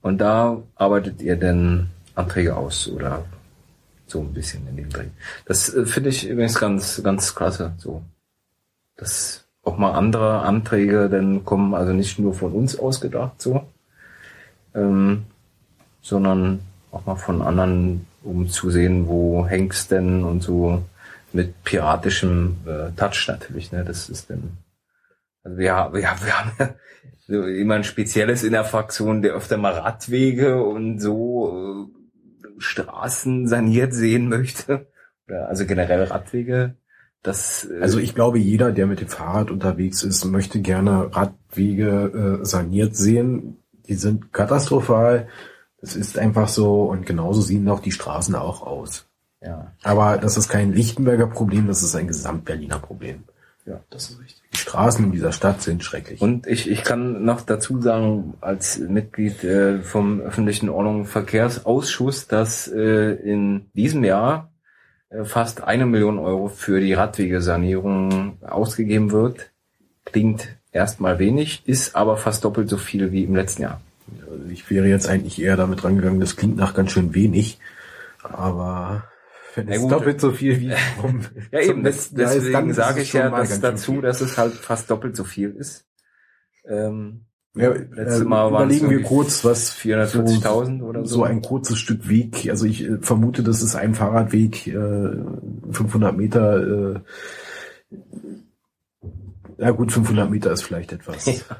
[0.00, 3.26] Und da arbeitet ihr denn Anträge aus oder
[4.06, 5.08] so ein bisschen in dem Dreh.
[5.44, 7.74] Das äh, finde ich übrigens ganz, ganz klasse.
[7.76, 8.02] So,
[8.96, 13.66] dass auch mal andere Anträge dann kommen, also nicht nur von uns ausgedacht so,
[14.74, 15.24] ähm,
[16.00, 16.60] sondern
[16.96, 20.82] auch mal von anderen, um zu sehen, wo hängt's denn und so
[21.32, 23.70] mit piratischem äh, Touch natürlich.
[23.72, 24.58] Ne, das ist dann
[25.42, 26.74] also wir, haben- wir, haben- ja
[27.28, 33.92] so ein Spezielles in der Fraktion, der öfter mal Radwege und so äh, Straßen saniert
[33.92, 34.86] sehen möchte.
[35.28, 36.76] Oder also generell Radwege.
[37.22, 42.40] Das, äh, Also ich glaube, jeder, der mit dem Fahrrad unterwegs ist, möchte gerne Radwege
[42.42, 43.58] äh, saniert sehen.
[43.88, 45.28] Die sind katastrophal.
[45.86, 49.06] Das ist einfach so und genauso sehen auch die Straßen auch aus.
[49.40, 53.22] ja, Aber das ist kein Lichtenberger Problem, das ist ein Gesamtberliner Problem.
[53.66, 54.42] ja, das ist richtig.
[54.52, 56.20] Die Straßen in dieser Stadt sind schrecklich.
[56.20, 62.26] Und ich, ich kann noch dazu sagen, als Mitglied äh, vom öffentlichen Ordnung und Verkehrsausschuss,
[62.26, 64.50] dass äh, in diesem Jahr
[65.10, 69.52] äh, fast eine Million Euro für die Radwegesanierung ausgegeben wird.
[70.04, 73.80] Klingt erstmal wenig, ist aber fast doppelt so viel wie im letzten Jahr.
[74.30, 77.58] Also ich wäre jetzt eigentlich eher damit rangegangen, das klingt nach ganz schön wenig.
[78.22, 79.04] Aber
[79.54, 79.92] wenn es gut.
[79.92, 81.20] doppelt so viel wie vom
[81.50, 84.90] Ja eben, letzten Jahr dann deswegen sage ich ja das dazu, dass es halt fast
[84.90, 85.86] doppelt so viel ist.
[86.68, 91.16] Ähm, Ja, letztes äh, Mal waren überlegen wir kurz, was 440.000 oder so.
[91.16, 92.48] so ein kurzes Stück Weg.
[92.50, 95.16] Also ich äh, vermute, das ist ein Fahrradweg, äh,
[95.70, 96.96] 500 Meter.
[96.96, 97.00] Äh,
[99.58, 101.44] ja gut, 500 Meter ist vielleicht etwas.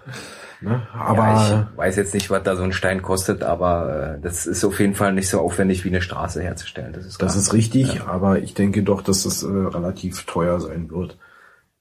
[0.61, 0.87] Ne?
[0.95, 4.47] Aber ja, ich weiß jetzt nicht, was da so ein Stein kostet, aber äh, das
[4.47, 6.93] ist auf jeden Fall nicht so aufwendig wie eine Straße herzustellen.
[6.95, 8.01] Das ist, das ist richtig.
[8.03, 11.19] Aber ich denke doch, dass das äh, relativ teuer sein wird.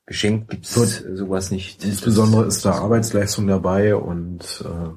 [0.05, 1.05] geschenkt gibt's Gut.
[1.13, 1.85] sowas nicht.
[1.85, 4.89] Insbesondere ist da Arbeitsleistung dabei und äh,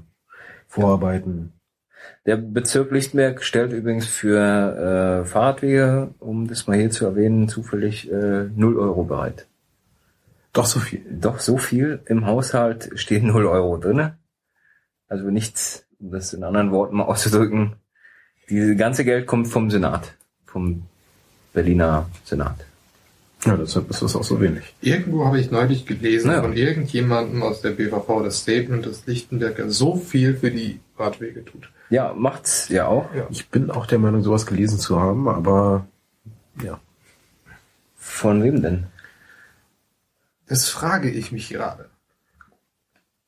[0.67, 1.53] Vorarbeiten.
[2.27, 8.11] Der Bezirk Lichtenberg stellt übrigens für äh, Fahrradwege, um das mal hier zu erwähnen, zufällig
[8.11, 9.47] äh, 0 Euro bereit.
[10.59, 11.03] Doch so viel.
[11.09, 14.19] Doch so viel im Haushalt stehen 0 Euro drinne.
[15.07, 17.77] Also nichts, um das in anderen Worten mal auszudrücken.
[18.51, 20.15] Dieses ganze Geld kommt vom Senat,
[20.47, 20.83] vom
[21.53, 22.57] Berliner Senat.
[23.45, 24.75] Ja, deshalb ist das auch so wenig.
[24.81, 26.43] Irgendwo habe ich neulich gelesen Ja.
[26.43, 31.71] von irgendjemandem aus der BVV das Statement, dass Lichtenberger so viel für die Radwege tut.
[31.89, 33.09] Ja, macht's ja auch.
[33.31, 35.87] Ich bin auch der Meinung, sowas gelesen zu haben, aber
[36.65, 36.81] ja.
[37.97, 38.87] Von wem denn?
[40.49, 41.91] Das frage ich mich gerade.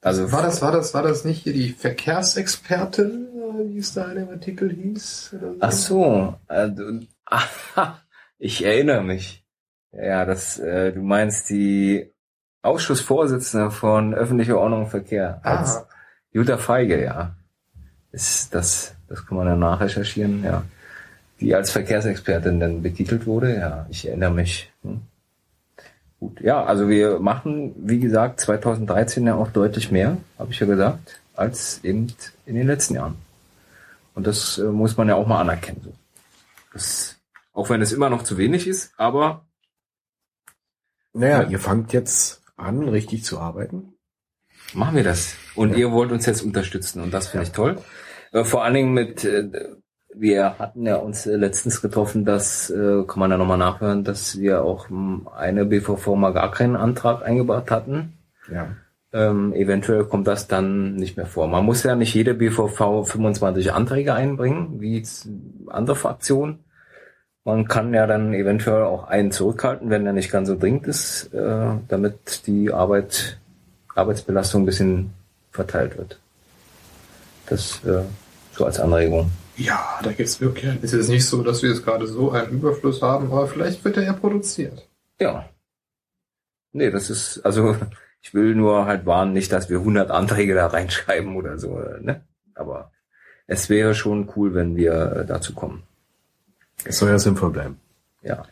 [0.03, 4.11] Also War das, war das, war das nicht hier die Verkehrsexpertin, äh, wie es da
[4.11, 5.37] in dem Artikel hieß?
[5.39, 5.57] So?
[5.61, 6.71] Ach so, äh,
[8.39, 9.45] ich erinnere mich.
[9.93, 12.11] Ja, das, äh, du meinst die
[12.63, 15.41] Ausschussvorsitzende von öffentlicher Ordnung und Verkehr.
[15.43, 15.89] Als Ah,
[16.33, 17.37] Jutta Feige, ja.
[18.13, 20.63] Ist das, das kann man ja nachrecherchieren, ja.
[21.41, 24.73] Die als Verkehrsexpertin dann betitelt wurde, ja, ich erinnere mich.
[24.83, 25.03] Hm.
[26.21, 30.67] Gut, ja, also wir machen, wie gesagt, 2013 ja auch deutlich mehr, habe ich ja
[30.67, 32.13] gesagt, als eben
[32.45, 33.17] in den letzten Jahren.
[34.15, 35.81] Und das äh, muss man ja auch mal anerkennen.
[35.83, 35.93] So.
[36.75, 37.17] Das,
[37.55, 39.47] auch wenn es immer noch zu wenig ist, aber
[41.13, 41.49] Naja, Ja.
[41.49, 43.95] ihr fangt jetzt an, richtig zu arbeiten.
[44.75, 45.35] machen wir das.
[45.57, 45.79] Und Ja.
[45.79, 47.83] ihr wollt uns jetzt unterstützen und das finde ich toll.
[48.33, 49.49] Äh, vor allen Dingen mit, äh,
[50.15, 54.39] wir hatten ja uns äh, letztens getroffen, das äh, kann man ja nochmal nachhören, dass
[54.39, 58.15] wir auch mh, eine BVV mal gar keinen Antrag eingebracht hatten.
[58.51, 58.69] Ja.
[59.13, 61.49] Ähm, eventuell kommt das dann nicht mehr vor.
[61.49, 65.05] Man muss ja nicht jede BVV 25 Anträge einbringen, wie
[65.67, 66.61] andere Fraktionen.
[67.45, 71.33] Man kann ja dann eventuell auch einen zurückhalten, wenn er nicht ganz so dringend ist,
[71.33, 73.41] äh, damit die Arbeit,
[73.95, 75.11] Arbeitsbelastung ein bisschen
[75.51, 76.21] verteilt wird.
[77.47, 78.03] Das äh,
[78.61, 79.31] so als Anregung.
[79.57, 80.71] ja, da gibt's wirklich.
[80.83, 83.97] Es ist nicht so, dass wir jetzt gerade so einen Überfluss haben, aber vielleicht wird
[83.97, 84.87] er ja produziert.
[85.19, 85.49] Ja.
[86.73, 87.75] Nee, das ist, also
[88.21, 92.23] ich will nur halt warnen, nicht, dass wir 100 Anträge da reinschreiben oder so, ne?
[92.55, 92.93] Aber
[93.47, 95.85] es wäre schon cool, wenn wir äh, dazu kommen.
[96.85, 97.81] Es soll ja sinnvoll bleiben.
[98.23, 98.45] Ja.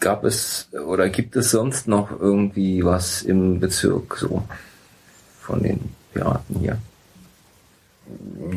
[0.00, 4.46] Gab es oder gibt es sonst noch irgendwie was im Bezirk so
[5.40, 6.78] von den Piraten hier?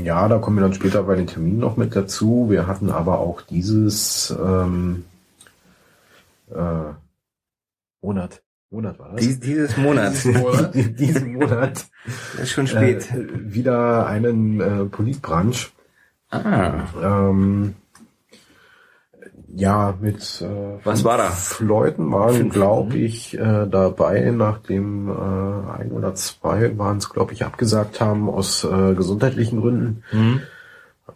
[0.03, 2.47] Ja, da kommen wir dann später bei den Terminen noch mit dazu.
[2.49, 5.05] Wir hatten aber auch dieses ähm,
[6.49, 6.93] äh,
[8.01, 8.41] Monat.
[8.69, 9.21] Monat war das?
[9.21, 10.13] Dies, dieses Monat.
[10.25, 10.75] Monat.
[10.99, 11.85] diesen Monat
[12.41, 13.09] ist schon spät.
[13.11, 15.71] äh, wieder einen äh, Politbranch.
[16.31, 16.83] ah.
[17.01, 17.75] Ähm,
[19.53, 21.31] ja, mit äh, Was war da?
[21.59, 23.03] Leuten waren, glaube mhm.
[23.03, 28.63] ich, äh, dabei, nachdem äh, ein oder zwei waren es, glaube ich, abgesagt haben aus
[28.63, 30.03] äh, gesundheitlichen Gründen.
[30.09, 30.41] Hm.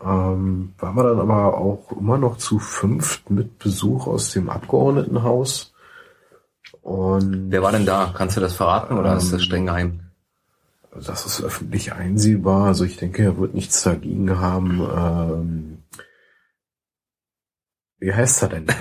[0.04, 5.74] Ähm, waren wir dann aber auch immer noch zu fünft mit Besuch aus dem Abgeordnetenhaus.
[6.82, 8.14] Und Wer war denn da?
[8.16, 10.00] Kannst du das verraten oder ist das Ähm, streng geheim?
[10.94, 12.66] das ist öffentlich einsehbar.
[12.68, 14.82] Also ich denke, er wird nichts dagegen haben.
[14.82, 15.78] Ähm,
[18.02, 18.68] wie heißt er denn?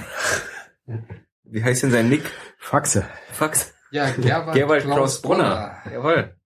[1.52, 2.22] Wie heißt denn sein Nick?
[2.58, 3.04] Faxe.
[3.32, 3.74] Fax.
[3.90, 5.78] Ja, Gerwald, Gerwald Klaus Klaus Brunner.
[5.92, 6.36] Jawohl.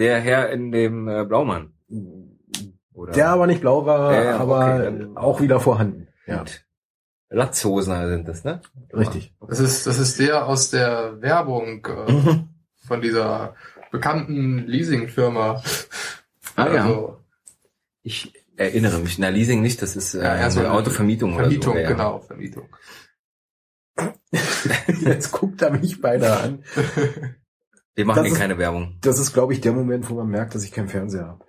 [0.00, 1.74] Der Herr in dem äh, Blaumann.
[2.92, 3.12] Oder?
[3.12, 6.08] Der aber nicht blau war, Ja, ja, aber okay, auch wieder vorhanden.
[6.26, 6.44] Ja.
[7.30, 8.60] Latzhosen sind das, ne?
[8.92, 9.32] richtig.
[9.48, 12.48] Das ist, das ist der aus der Werbung äh, Mhm.
[12.86, 13.54] von dieser
[13.92, 15.62] bekannten Leasingfirma.
[16.56, 16.82] Ah, ja.
[16.84, 17.20] Also,
[18.02, 19.18] Ich erinnere mich.
[19.18, 21.84] Na, Leasing nicht, das ist äh, Ja, ja, so eine eine Autovermietung Vermietung, oder so.
[21.84, 21.90] Ja.
[21.92, 22.68] genau, Vermietung.
[25.04, 26.64] Jetzt guckt er mich beinahe an.
[27.94, 28.96] Wir machen Das hier ist- keine Werbung.
[29.02, 31.44] Das ist, glaube ich, der Moment, wo man merkt, dass ich keinen Fernseher habe.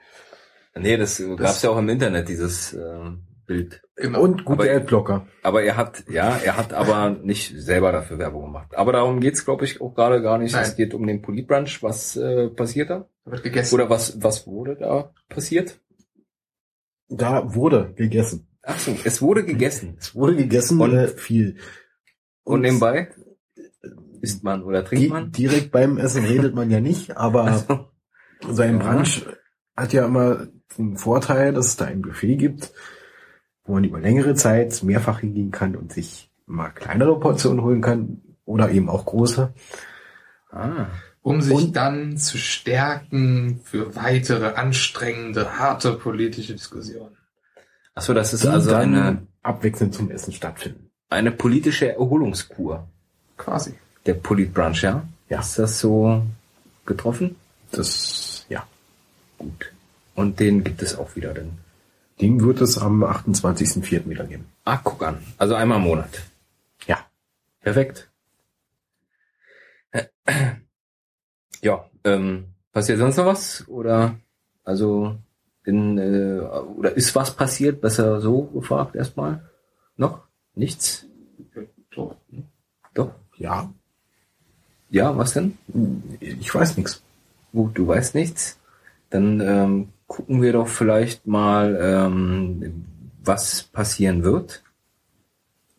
[0.75, 3.11] Nee, das, äh, gab's ja auch im Internet, dieses äh,
[3.45, 3.81] Bild.
[3.95, 4.21] Genau.
[4.21, 5.27] Und gute Aber- Adblocker.
[5.43, 8.75] Aber er hat, ja, er hat aber nicht selber dafür Werbung gemacht.
[8.75, 10.53] Aber darum geht's, glaube ich, auch gerade gar nicht.
[10.53, 10.63] Nein.
[10.63, 11.83] Es geht um den Politbrunch.
[11.83, 13.07] Was äh, passiert da?
[13.25, 13.75] wird gegessen.
[13.75, 15.79] Oder was, was wurde da passiert?
[17.17, 18.47] Da wurde gegessen.
[18.63, 19.97] Ach so, es wurde gegessen.
[19.99, 21.57] Es wurde gegessen Und- äh, viel.
[22.43, 23.09] Und nebenbei
[24.21, 25.31] isst man oder trinkt man?
[25.31, 27.87] direkt beim Essen redet man ja nicht, aber Also,
[28.49, 28.91] sein Ja.
[28.93, 29.25] Brunch
[29.75, 32.73] hat ja immer den Vorteil, dass es da ein Buffet gibt,
[33.65, 38.21] wo man über längere Zeit mehrfach hingehen kann und sich mal kleinere Portionen holen kann
[38.45, 39.53] oder eben auch große.
[40.51, 40.87] ah,
[41.23, 47.17] um sich Und- dann zu stärken für weitere anstrengende, harte politische Diskussionen.
[47.95, 50.89] ach so, das ist die also eine, abwechselnd zum Essen stattfinden.
[51.09, 52.87] eine politische Erholungskur.
[53.37, 53.73] Quasi.
[54.05, 55.07] Der Politbrunch, ja?
[55.29, 55.39] Ja.
[55.39, 56.23] Ist das so
[56.85, 57.35] getroffen?
[57.71, 58.67] Das, ja.
[59.39, 59.71] Gut.
[60.15, 61.51] Und den gibt es auch wieder denn.
[62.21, 64.07] Den wird es am 28.04.
[64.09, 64.45] wieder geben.
[64.65, 65.17] Ah, guck an.
[65.37, 66.21] Also einmal im Monat.
[66.85, 66.99] Ja.
[67.61, 68.09] Perfekt.
[71.63, 73.65] Ja, ähm, passiert sonst noch was?
[73.69, 74.15] Oder
[74.65, 75.15] also
[75.63, 77.79] in, äh, oder ist was passiert?
[77.79, 79.49] Besser so gefragt erstmal.
[79.95, 80.19] Noch?
[80.55, 81.05] Nichts?
[81.95, 82.17] So.
[82.93, 83.11] Doch.
[83.37, 83.71] Ja,
[84.89, 85.57] Ja, was denn?
[86.19, 87.01] ich weiß nichts.
[87.53, 88.59] Gut, du weißt nichts.
[89.09, 92.85] Dann ähm, gucken wir doch vielleicht mal, ähm,
[93.23, 94.63] was passieren wird.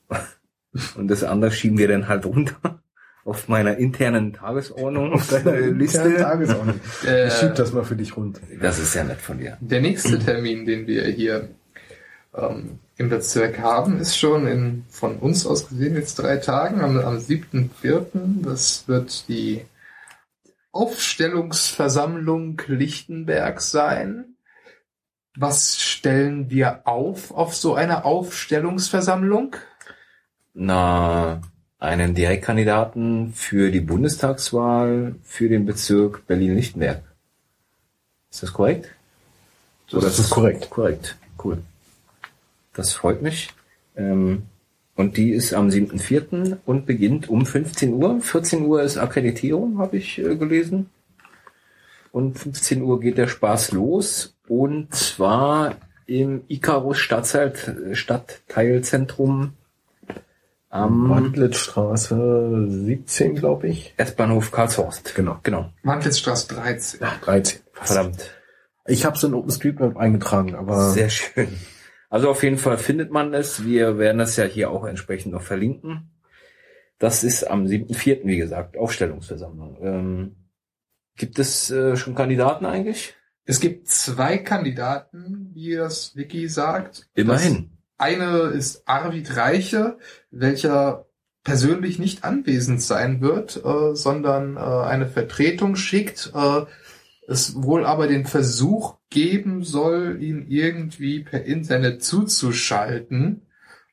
[0.97, 2.81] Und das andere schieben wir dann halt runter
[3.25, 5.15] auf meiner internen Tagesordnung.
[5.15, 6.81] Auf deiner internen Tagesordnung.
[7.07, 8.41] Äh, Ich schieb das mal für dich runter.
[8.61, 9.57] Das ist ja nett von dir.
[9.61, 11.49] Der nächste Termin, den wir hier
[12.35, 16.99] ähm, im Bezirk haben, ist schon in von uns aus gesehen jetzt drei Tagen, am,
[16.99, 18.43] am 7.4.
[18.43, 19.65] Das wird die
[20.73, 24.37] Aufstellungsversammlung Lichtenberg sein.
[25.37, 29.57] Was stellen wir auf auf so einer Aufstellungsversammlung?
[30.53, 31.41] Na,
[31.85, 37.03] einen Direktkandidaten für die Bundestagswahl für den Bezirk Berlin-Lichtenberg.
[38.31, 38.91] Ist das korrekt?
[39.91, 40.71] Das ist korrekt.
[40.71, 41.59] Korrekt, cool.
[42.73, 43.51] Das freut mich.
[43.97, 44.45] Ähm,
[44.97, 46.59] und die ist am 7.4.
[46.65, 48.21] und beginnt um 15 Uhr.
[48.21, 50.91] 14 Uhr ist Akkreditierung, habe ich äh, gelesen.
[52.13, 54.37] Und 15 Uhr geht der Spaß los.
[54.49, 59.53] Und zwar im Icarus Stadtteil, Stadtteilzentrum
[60.75, 63.95] am Wandlitzstraße 17, glaube ich.
[63.97, 65.15] S-Bahnhof Karlshorst.
[65.15, 65.39] Genau.
[65.45, 65.71] Genau.
[65.85, 67.01] Wandlitzstraße 13.
[67.23, 67.61] 13.
[67.73, 68.35] Verdammt.
[68.87, 71.49] Ich habe es in OpenStreetMap eingetragen, aber Sehr schön.
[72.11, 73.65] Also auf jeden Fall findet man es.
[73.65, 76.11] Wir werden das ja hier auch entsprechend noch verlinken.
[76.99, 79.79] Das ist am 7.4., wie gesagt, Aufstellungsversammlung.
[79.81, 80.37] Ähm,
[81.17, 83.15] gibt es äh, schon Kandidaten eigentlich?
[83.45, 87.09] Es gibt zwei Kandidaten, wie das Wiki sagt.
[87.15, 87.74] Immerhin.
[88.05, 89.97] Eine ist Arvid Reiche,
[90.31, 91.07] welcher
[91.43, 96.31] persönlich nicht anwesend sein wird, äh, sondern äh, eine Vertretung schickt.
[96.35, 96.67] Äh,
[97.27, 103.47] es wohl aber den Versuch geben soll, ihn irgendwie per Internet zuzuschalten.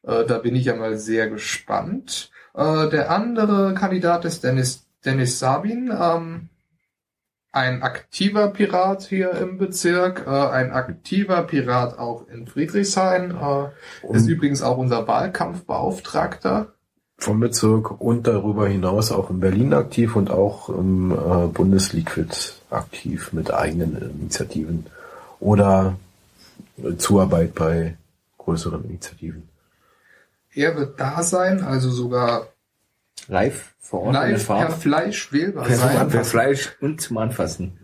[0.04, 2.32] Äh, da bin ich ja mal sehr gespannt.
[2.54, 5.90] Äh, der andere Kandidat ist Dennis, Dennis Sabin.
[5.98, 6.50] Ähm,
[7.52, 14.28] ein aktiver Pirat hier im Bezirk, äh, ein aktiver Pirat auch in Friedrichshain, äh, ist
[14.28, 16.74] übrigens auch unser Wahlkampfbeauftragter.
[17.18, 23.34] Vom Bezirk und darüber hinaus auch in Berlin aktiv und auch im äh, Bundesliquid aktiv
[23.34, 24.88] mit eigenen Initiativen
[25.40, 25.98] oder
[26.98, 27.98] Zuarbeit bei
[28.38, 29.50] größeren Initiativen.
[30.54, 32.48] Er wird da sein, also sogar
[33.28, 34.74] Live vor Ort live per Farbe.
[34.74, 36.10] Fleisch wählbar Per, sein.
[36.10, 37.78] per Fleisch und zum Anfassen.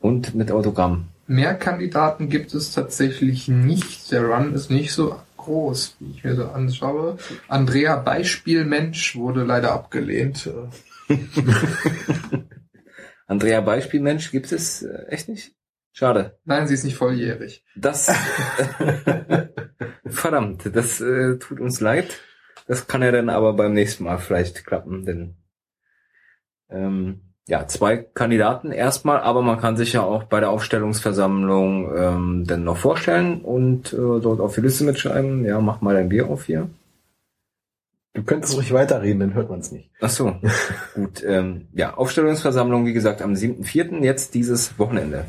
[0.00, 1.08] Und mit Autogramm.
[1.26, 4.12] Mehr Kandidaten gibt es tatsächlich nicht.
[4.12, 7.16] Der Run ist nicht so groß, wie ich mir so anschaue.
[7.48, 10.50] Andrea Beispielmensch wurde leider abgelehnt.
[13.26, 15.54] Andrea Beispielmensch gibt es äh, echt nicht?
[15.92, 16.38] Schade.
[16.44, 17.64] Nein, sie ist nicht volljährig.
[17.76, 18.12] Das
[20.06, 22.20] verdammt, das äh, tut uns leid.
[22.66, 25.34] Das kann ja dann aber beim nächsten Mal vielleicht klappen, denn
[26.70, 32.44] ähm, ja, zwei Kandidaten erstmal, aber man kann sich ja auch bei der Aufstellungsversammlung ähm,
[32.46, 35.44] dann noch vorstellen und äh, dort auf die Liste mitschreiben.
[35.44, 36.70] Ja, mach mal dein Bier auf hier.
[38.14, 39.90] Du könntest ruhig weiterreden, dann hört man es nicht.
[40.00, 40.36] Ach so,
[40.94, 41.22] gut.
[41.24, 45.26] Ähm, ja, Aufstellungsversammlung, wie gesagt, am 7.4., jetzt dieses Wochenende.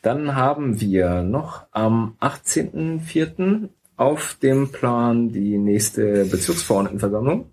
[0.00, 3.68] Dann haben wir noch am 18.4.
[4.00, 7.50] auf dem Plan die nächste Bezirksverordnetenversammlung.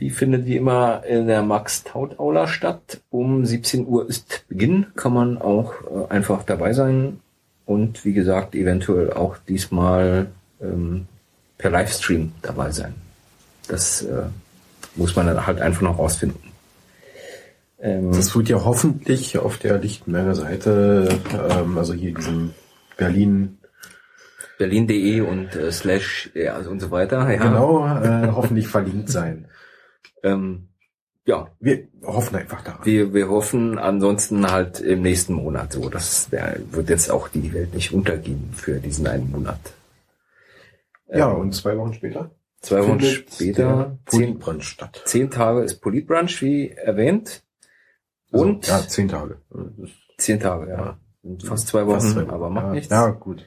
[0.00, 3.00] Die findet wie immer in der Max-Taut-Aula statt.
[3.08, 7.20] Um 17 Uhr ist Beginn, kann man auch äh, einfach dabei sein.
[7.64, 11.06] Und wie gesagt, eventuell auch diesmal ähm,
[11.58, 12.94] per Livestream dabei sein.
[13.68, 14.24] Das äh,
[14.96, 16.40] muss man dann halt einfach noch rausfinden.
[17.80, 21.08] Ähm, Das wird ja hoffentlich auf der Lichtenberger Seite,
[21.50, 22.50] ähm, also hier diesem
[22.96, 23.58] Berlin,
[24.58, 27.30] Berlin.de und äh, slash ja, also und so weiter.
[27.30, 27.36] Ja.
[27.42, 29.48] genau, äh, hoffentlich verlinkt sein.
[30.22, 30.68] Ähm,
[31.26, 32.84] ja, Wir hoffen einfach daran.
[32.86, 35.88] wir, wir hoffen ansonsten halt im nächsten Monat so.
[35.88, 39.58] Das der wird jetzt auch die Welt nicht untergehen für diesen einen Monat.
[41.12, 42.30] ja, und zwei Wochen später?
[42.60, 45.02] Zwei Wochen später, Politbrand statt.
[45.04, 47.42] zehn Tage ist Politbrunch, wie erwähnt.
[48.32, 49.38] Also, Und ja, zehn Tage.
[50.18, 50.76] Zehn Tage, ja.
[50.76, 50.98] Ja.
[51.44, 52.30] Fast zwei Wochen, fast zwei Wochen.
[52.30, 52.90] aber macht ja, nichts.
[52.90, 53.44] Ja, gut.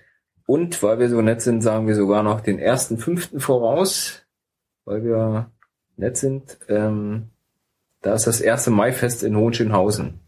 [0.50, 4.24] Und weil wir so nett sind, sagen wir sogar noch den ersten fünften voraus,
[4.84, 5.52] weil wir
[5.96, 6.58] nett sind.
[6.68, 7.30] Ähm,
[8.02, 10.20] da ist das erste Maifest in Hohenschönhausen.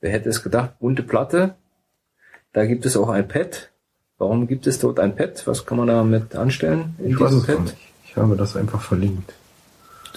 [0.00, 0.78] Wer hätte es gedacht?
[0.78, 1.56] Bunte Platte.
[2.52, 3.72] Da gibt es auch ein Pad.
[4.16, 5.44] Warum gibt es dort ein Pad?
[5.48, 6.94] Was kann man damit anstellen?
[7.00, 7.76] in Ich weiß diesem es gar nicht.
[8.04, 9.34] Ich habe das einfach verlinkt.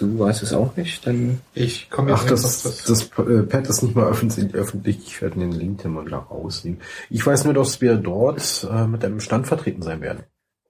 [0.02, 1.06] Du weißt es auch nicht?
[1.06, 4.52] Dann Ich komme jetzt Ach, das, das äh, Pad ist nicht mal öffentlich.
[4.56, 4.98] öffentlich.
[5.06, 6.82] Ich werde den Link dann mal gleich rausnehmen.
[7.11, 10.23] Ich weiß nur, dass wir dort äh, mit einem Stand vertreten sein werden.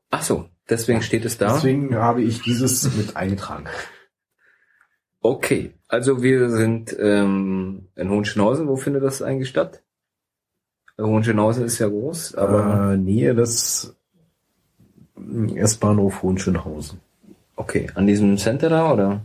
[0.09, 1.53] Ach so, deswegen steht es da.
[1.53, 3.67] Deswegen habe ich dieses mit eingetragen.
[5.21, 8.67] Okay, also wir sind ähm, in Hohenschönhausen.
[8.67, 9.81] Wo findet das eigentlich statt?
[10.99, 13.95] Hohenschönhausen ist ja groß, aber äh, Nähe des
[15.15, 16.99] mm, S-Bahnhof Hohenschönhausen.
[17.61, 19.21] Okay, an diesem Center da oder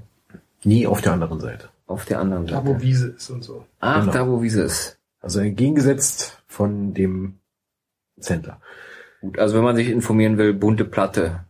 [0.65, 1.69] Nie auf der anderen Seite.
[1.87, 2.67] auf der anderen da, Seite?
[2.69, 3.67] wo Wiese ist und so.
[3.81, 4.13] Ach, Genau.
[4.13, 4.99] da wo Wiese ist.
[5.21, 7.39] Also entgegengesetzt von dem
[8.21, 8.61] Center.
[9.21, 11.45] Gut, also wenn man sich informieren will, bunte Platte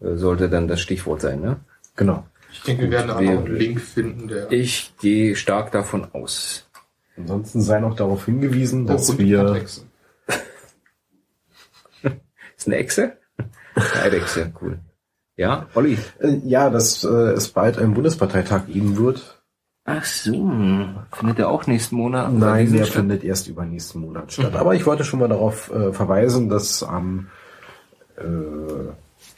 [0.00, 1.56] äh, sollte dann das Stichwort sein, ne?
[1.96, 2.24] Genau.
[2.52, 6.08] Ich denke, wir werden da Wir- noch einen Link finden, der Ich gehe stark davon
[6.14, 6.66] aus.
[7.16, 9.62] Ansonsten sei noch darauf hingewiesen, Oh, dass wir.
[12.56, 13.16] Ist eine Echse?
[13.74, 14.78] Eine Eidechse, cool.
[15.40, 15.96] Ja, Olli.
[16.18, 19.42] äh, ja, dass äh, es bald einen Bundesparteitag geben wird.
[19.86, 20.50] Ach so,
[21.12, 22.30] findet er auch nächsten Monat?
[22.30, 22.96] Nein, der statt?
[22.96, 24.54] findet erst übernächsten Monat statt.
[24.54, 27.28] Aber ich wollte schon mal darauf äh, verweisen, dass am
[28.18, 28.22] äh,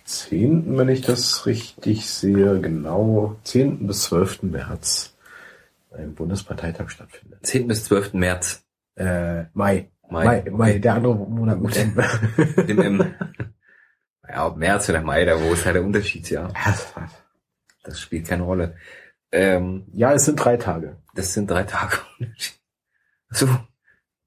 [0.05, 3.87] 10., wenn ich das richtig sehe, genau 10.
[3.87, 4.43] bis 12.
[4.43, 5.15] März
[5.97, 7.47] ein Bundesparteitag stattfindet.
[7.47, 7.69] 10.
[7.69, 8.15] bis 12.
[8.15, 8.65] März.
[8.97, 9.89] Äh, Mai.
[10.11, 10.45] Mai, Mai.
[10.51, 11.95] Mai, der andere Monat mit M.
[12.67, 13.15] Dem M.
[14.29, 16.49] Ja, ob März oder Mai, da wo ist halt der Unterschied, ja.
[17.85, 18.77] Das spielt keine Rolle.
[19.33, 20.97] Ähm, ja, es sind drei Tage.
[21.15, 22.59] das sind drei Tage Unterschied.
[23.31, 23.49] So,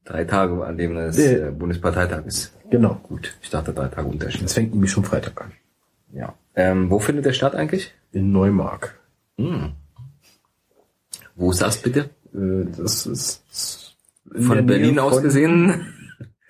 [0.04, 2.54] drei Tage, an dem das äh, Bundesparteitag ist.
[2.70, 2.96] Genau.
[3.04, 4.44] Gut, ich dachte drei Tage Unterschied.
[4.44, 5.52] Das fängt nämlich schon Freitag an.
[6.12, 6.34] Ja.
[6.56, 7.94] Ähm, wo findet der statt eigentlich?
[8.12, 9.00] In Neumark.
[9.38, 9.74] Hm.
[11.36, 12.10] Wo ist das bitte?
[12.34, 13.96] Äh, das ist
[14.32, 15.94] Von Berlin aus gesehen?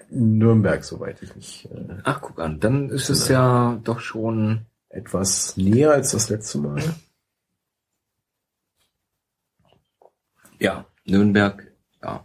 [0.09, 5.57] Nürnberg, soweit ich mich äh, Ach, guck an, dann ist es ja doch schon etwas
[5.57, 6.81] näher als das letzte Mal.
[10.59, 11.71] Ja, Nürnberg,
[12.01, 12.23] ja.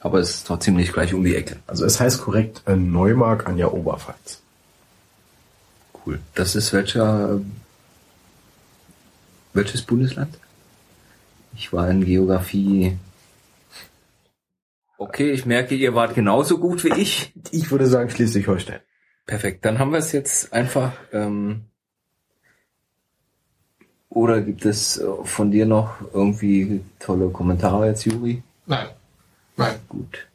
[0.00, 1.56] Aber es ist trotzdem nicht gleich um die Ecke.
[1.66, 4.40] Also es heißt korrekt äh, Neumark an der Oberpfalz.
[6.06, 6.20] Cool.
[6.34, 7.40] Das ist welcher,
[9.52, 10.38] welches Bundesland?
[11.54, 12.96] Ich war in Geografie
[15.00, 17.32] Okay, ich merke, ihr wart genauso gut wie ich.
[17.52, 18.80] Ich würde sagen Schleswig-Holstein.
[19.26, 20.92] Perfekt, dann haben wir es jetzt einfach.
[21.12, 21.66] Ähm,
[24.08, 28.42] oder gibt es äh, von dir noch irgendwie tolle Kommentare jetzt, Juri?
[28.66, 28.88] Nein.
[29.56, 29.76] Nein.
[29.88, 30.26] Gut.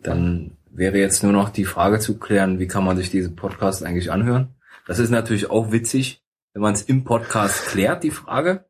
[0.00, 3.82] Dann wäre jetzt nur noch die Frage zu klären, wie kann man sich diesen Podcast
[3.82, 4.54] eigentlich anhören?
[4.86, 6.22] Das ist natürlich auch witzig,
[6.52, 8.66] wenn man es im Podcast klärt, die Frage.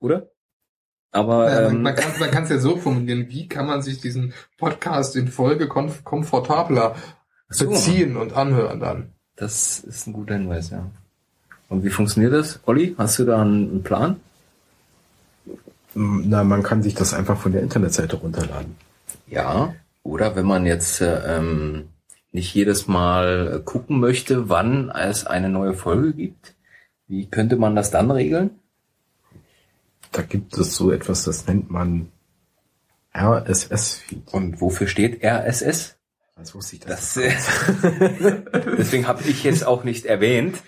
[0.00, 0.30] Oder?
[1.16, 4.34] Aber Ja, man, ähm, man kann es ja so formulieren, wie kann man sich diesen
[4.58, 6.94] Podcast in Folge komf komfortabler
[7.48, 9.12] so, beziehen und anhören dann?
[9.36, 10.90] das ist ein guter Hinweis, ja.
[11.68, 12.60] Und wie funktioniert das?
[12.64, 14.16] Olli, hast du da einen Plan?
[15.94, 18.76] Na, man kann sich das einfach von der Internetseite runterladen.
[19.26, 19.74] Ja.
[20.02, 21.88] Oder wenn man jetzt äh, ähm,
[22.32, 26.54] nicht jedes Mal äh, gucken möchte, wann es eine neue Folge gibt,
[27.08, 28.50] wie könnte man das dann regeln?
[30.12, 32.10] Da gibt es so etwas, das nennt man
[33.14, 34.32] RSS-Feed.
[34.32, 35.96] Und wofür steht RSS?
[36.36, 37.14] Das wusste ich das.
[37.14, 37.24] Das,
[38.78, 40.62] deswegen habe ich es auch nicht erwähnt.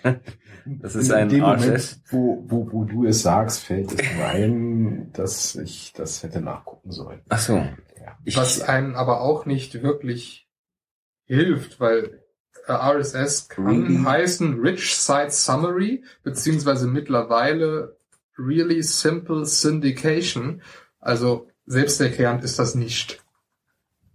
[0.64, 1.60] Das ist ein In dem RSS.
[1.60, 6.40] Moment, wo, wo, wo du es sagst, fällt es mir ein, dass ich das hätte
[6.40, 7.20] nachgucken sollen.
[7.28, 7.56] Ach so.
[7.56, 8.18] Ja.
[8.24, 10.48] Ich, Was einem aber auch nicht wirklich
[11.24, 12.22] hilft, weil
[12.66, 14.02] äh, RSS kann Really?
[14.04, 17.97] heißen Rich Site Summary, beziehungsweise mittlerweile
[18.38, 20.62] Really Simple Syndication.
[21.00, 23.22] Also selbsterklärend ist das nicht.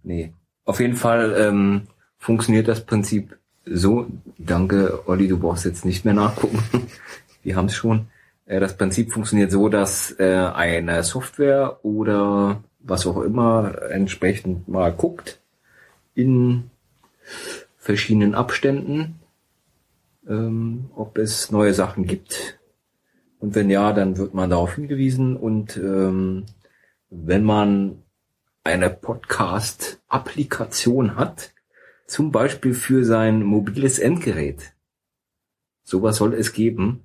[0.02, 0.32] nee.
[0.66, 3.36] Auf jeden Fall ähm, funktioniert das Prinzip
[3.66, 4.06] so.
[4.38, 6.58] Danke, Olli, du brauchst jetzt nicht mehr nachgucken.
[7.42, 8.06] Wir haben es schon.
[8.46, 14.92] Äh, das Prinzip funktioniert so, dass äh, eine Software oder was auch immer entsprechend mal
[14.92, 15.40] guckt
[16.14, 16.70] in
[17.76, 19.20] verschiedenen Abständen,
[20.28, 22.58] ähm, ob es neue Sachen gibt.
[23.44, 25.36] Und wenn ja, dann wird man darauf hingewiesen.
[25.36, 26.46] Und ähm,
[27.10, 28.02] wenn man
[28.62, 31.52] eine Podcast-Applikation hat,
[32.06, 34.72] zum Beispiel für sein mobiles Endgerät,
[35.82, 37.02] sowas soll es geben,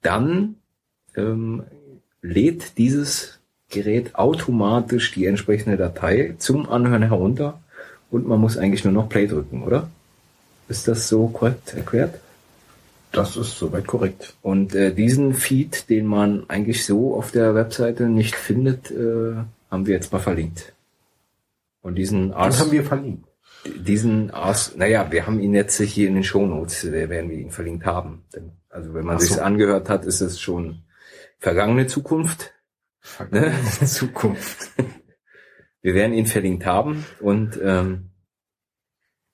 [0.00, 0.54] dann
[1.14, 1.64] ähm,
[2.22, 7.60] lädt dieses Gerät automatisch die entsprechende Datei zum Anhören herunter
[8.10, 9.90] und man muss eigentlich nur noch Play drücken, oder?
[10.70, 12.18] Ist das so korrekt erklärt?
[13.12, 14.34] Das ist soweit korrekt.
[14.42, 19.36] Und äh, diesen Feed, den man eigentlich so auf der Webseite nicht findet, äh,
[19.70, 20.74] haben wir jetzt mal verlinkt.
[21.82, 23.28] Und diesen Ars, haben wir verlinkt.
[23.64, 27.50] diesen Ars, naja, wir haben ihn jetzt hier in den Shownotes, äh, werden wir ihn
[27.50, 28.24] verlinkt haben.
[28.68, 29.26] Also wenn man so.
[29.26, 30.82] sich's angehört hat, ist es schon
[31.38, 32.52] vergangene Zukunft.
[33.30, 33.54] Ne?
[33.84, 34.70] Zukunft.
[35.80, 38.10] Wir werden ihn verlinkt haben und ähm,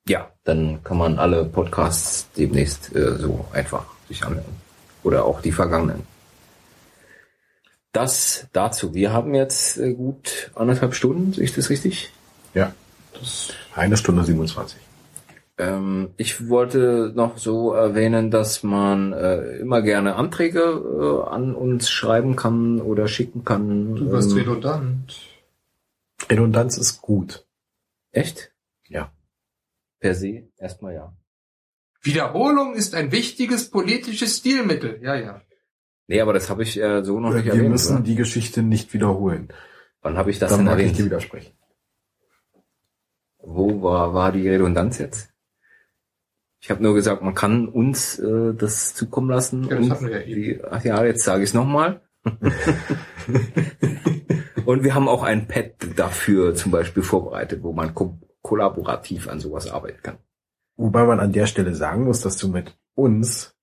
[0.08, 4.60] ja, dann kann man alle Podcasts demnächst äh, so einfach sich anhören.
[5.02, 6.02] Oder auch die vergangenen.
[7.92, 8.94] Das dazu.
[8.94, 12.10] Wir haben jetzt äh, gut anderthalb Stunden, sehe ich das richtig?
[12.54, 12.72] Ja.
[13.14, 14.78] Das eine Stunde 27.
[15.58, 21.90] Ähm, ich wollte noch so erwähnen, dass man äh, immer gerne Anträge äh, an uns
[21.90, 23.94] schreiben kann oder schicken kann.
[23.96, 25.14] Du wirst Ähm, redundant.
[26.30, 27.44] Redundanz ist gut.
[28.12, 28.52] echt?
[28.88, 29.10] Ja.
[30.02, 30.48] Per se?
[30.58, 31.14] Erstmal ja.
[32.02, 34.98] Wiederholung ist ein wichtiges politisches Stilmittel.
[35.00, 35.40] Ja, ja.
[36.08, 37.70] Nee, aber das habe ich äh, so noch nicht Wir erwähnt.
[37.70, 38.04] müssen oder?
[38.04, 39.48] die Geschichte nicht wiederholen.
[40.00, 40.98] Wann habe ich das Dann denn mag ich erwähnt?
[40.98, 41.52] dir widersprechen.
[43.38, 45.30] Wo war, war die Redundanz jetzt?
[46.58, 49.68] Ich habe nur gesagt, man kann uns äh, das zukommen lassen.
[49.68, 50.42] Ja, das hatten wir ja eben.
[50.42, 52.00] die, ach ja, jetzt sage ich es nochmal.
[54.64, 58.18] und wir haben auch ein Pad dafür zum Beispiel vorbereitet, wo man ko
[58.52, 60.18] kollaborativ an sowas arbeiten kann.
[60.76, 63.54] Wobei man an der Stelle sagen muss, dass du mit uns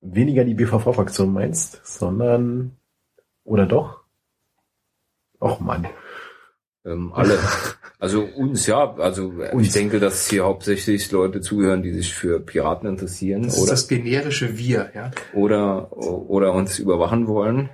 [0.00, 2.76] weniger die BVV-Fraktion meinst, sondern
[3.42, 4.04] oder doch?
[5.40, 5.88] Och Mann.
[6.84, 7.36] Ähm, alle.
[7.98, 8.94] Also uns, ja.
[8.96, 9.72] Also äh, ich Uns.
[9.72, 13.88] denke, dass hier hauptsächlich Leute zuhören, die sich für Piraten interessieren Das ist oder, das
[13.88, 15.10] generische Wir, ja.
[15.32, 17.70] oder, oder uns überwachen wollen.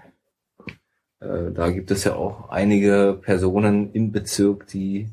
[1.18, 5.08] Äh, da gibt es ja auch einige Personen im Bezirk, die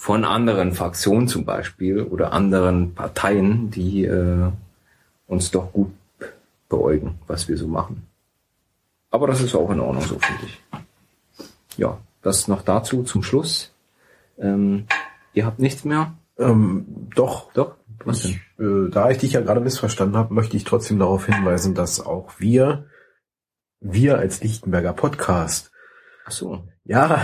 [0.00, 4.50] von anderen Fraktionen zum Beispiel oder anderen Parteien, die äh,
[5.26, 5.92] uns doch gut
[6.70, 8.06] beäugen, was wir so machen.
[9.10, 10.58] Aber das ist auch in Ordnung so, finde ich.
[11.76, 13.74] Ja, das noch dazu zum Schluss.
[14.38, 14.86] Ähm,
[15.34, 16.14] ihr habt nichts mehr?
[16.38, 17.74] Ähm, doch, Doch?
[18.02, 18.30] Was denn?
[18.30, 22.00] ich, äh, da ich dich ja gerade missverstanden habe, möchte ich trotzdem darauf hinweisen, dass
[22.00, 22.86] auch wir,
[23.80, 25.69] wir als Lichtenberger Podcast,
[26.30, 26.62] Ach so.
[26.84, 27.20] ja,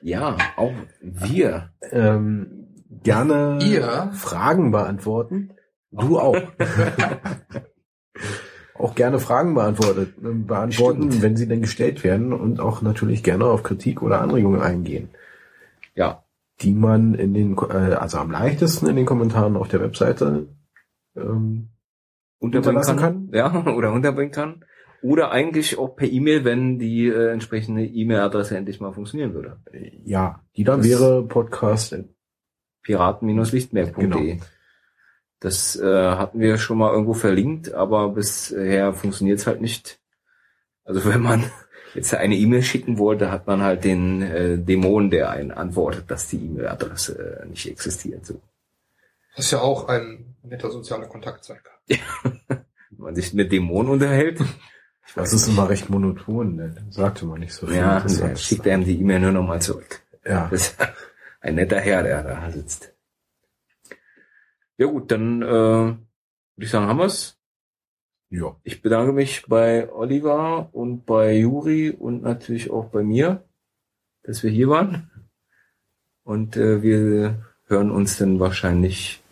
[0.00, 0.72] Ja, auch
[1.02, 1.70] wir.
[1.90, 2.68] ähm,
[3.02, 4.10] gerne Ihr?
[4.14, 5.52] Fragen beantworten.
[5.90, 6.36] Du auch.
[8.78, 11.22] auch gerne Fragen beantwortet, äh, beantworten, Stimmt.
[11.22, 15.10] wenn sie denn gestellt werden und auch natürlich gerne auf Kritik oder Anregungen eingehen.
[15.94, 16.22] Ja,
[16.62, 20.48] die man in den, äh, also am leichtesten in den Kommentaren auf der Webseite
[21.14, 21.68] ähm,
[22.38, 23.28] unterbringen Unterlassen kann.
[23.32, 24.64] Ja, oder unterbringen kann.
[25.06, 29.58] Oder eigentlich auch per E-Mail, wenn die äh, entsprechende E-Mail-Adresse endlich mal funktionieren würde.
[30.04, 31.94] ja, die dann Das- wäre Podcast.
[32.82, 34.06] Piraten-lichtmerk.de.
[34.08, 34.44] Genau.
[35.40, 40.00] Das äh, hatten wir schon mal irgendwo verlinkt, aber bisher funktioniert es halt nicht.
[40.84, 41.44] Also wenn man
[41.94, 46.28] jetzt eine E-Mail schicken wollte, hat man halt den äh, Dämon, der einen antwortet, dass
[46.28, 48.24] die E-Mail-Adresse äh, nicht existiert.
[48.24, 48.40] So.
[49.36, 52.40] Was ja auch ein netter sozialer Kontakt sein kann.
[52.90, 54.40] Wenn man sich mit Dämonen unterhält,
[55.16, 56.74] Das ist immer recht monoton, ne?
[56.90, 57.76] sagte man nicht so viel.
[57.76, 60.02] ja, dann schickt einem die E-Mail nur nochmal zurück.
[60.26, 60.48] ja.
[60.50, 60.76] Das ist
[61.40, 62.92] ein netter Herr, der da sitzt.
[64.76, 65.96] Ja gut, dann äh, würde
[66.58, 67.38] ich sagen, haben wir's.
[68.28, 68.54] ja.
[68.62, 73.42] Ich bedanke mich bei Oliver und bei Juri und natürlich auch bei mir,
[74.22, 75.10] dass wir hier waren.
[76.24, 77.36] Und äh, wir
[77.68, 79.22] hören uns dann wahrscheinlich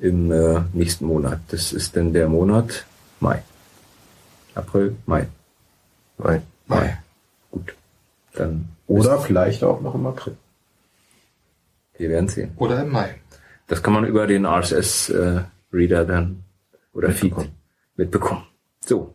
[0.00, 1.38] im äh, nächsten Monat.
[1.48, 2.86] Das ist dann der Monat
[3.20, 3.44] Mai.
[4.54, 5.26] April, Mai.
[6.18, 6.42] Nein.
[6.66, 6.98] Mai.
[7.50, 7.74] Gut.
[8.34, 10.36] Dann Oder vielleicht auch noch im April.
[11.98, 12.52] wir werden sehen.
[12.56, 13.14] Oder im Mai.
[13.66, 16.44] Das kann man über den RSS-Reader dann
[16.92, 17.52] oder Feed Mitbekommen.
[17.96, 18.46] mitbekommen.
[18.84, 19.14] So,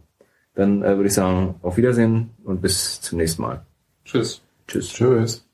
[0.55, 3.65] dann äh, würde ich sagen, auf Wiedersehen und bis zum nächsten Mal.
[4.05, 4.41] Tschüss.
[4.68, 4.89] Tschüss.
[4.89, 5.47] Tschüss.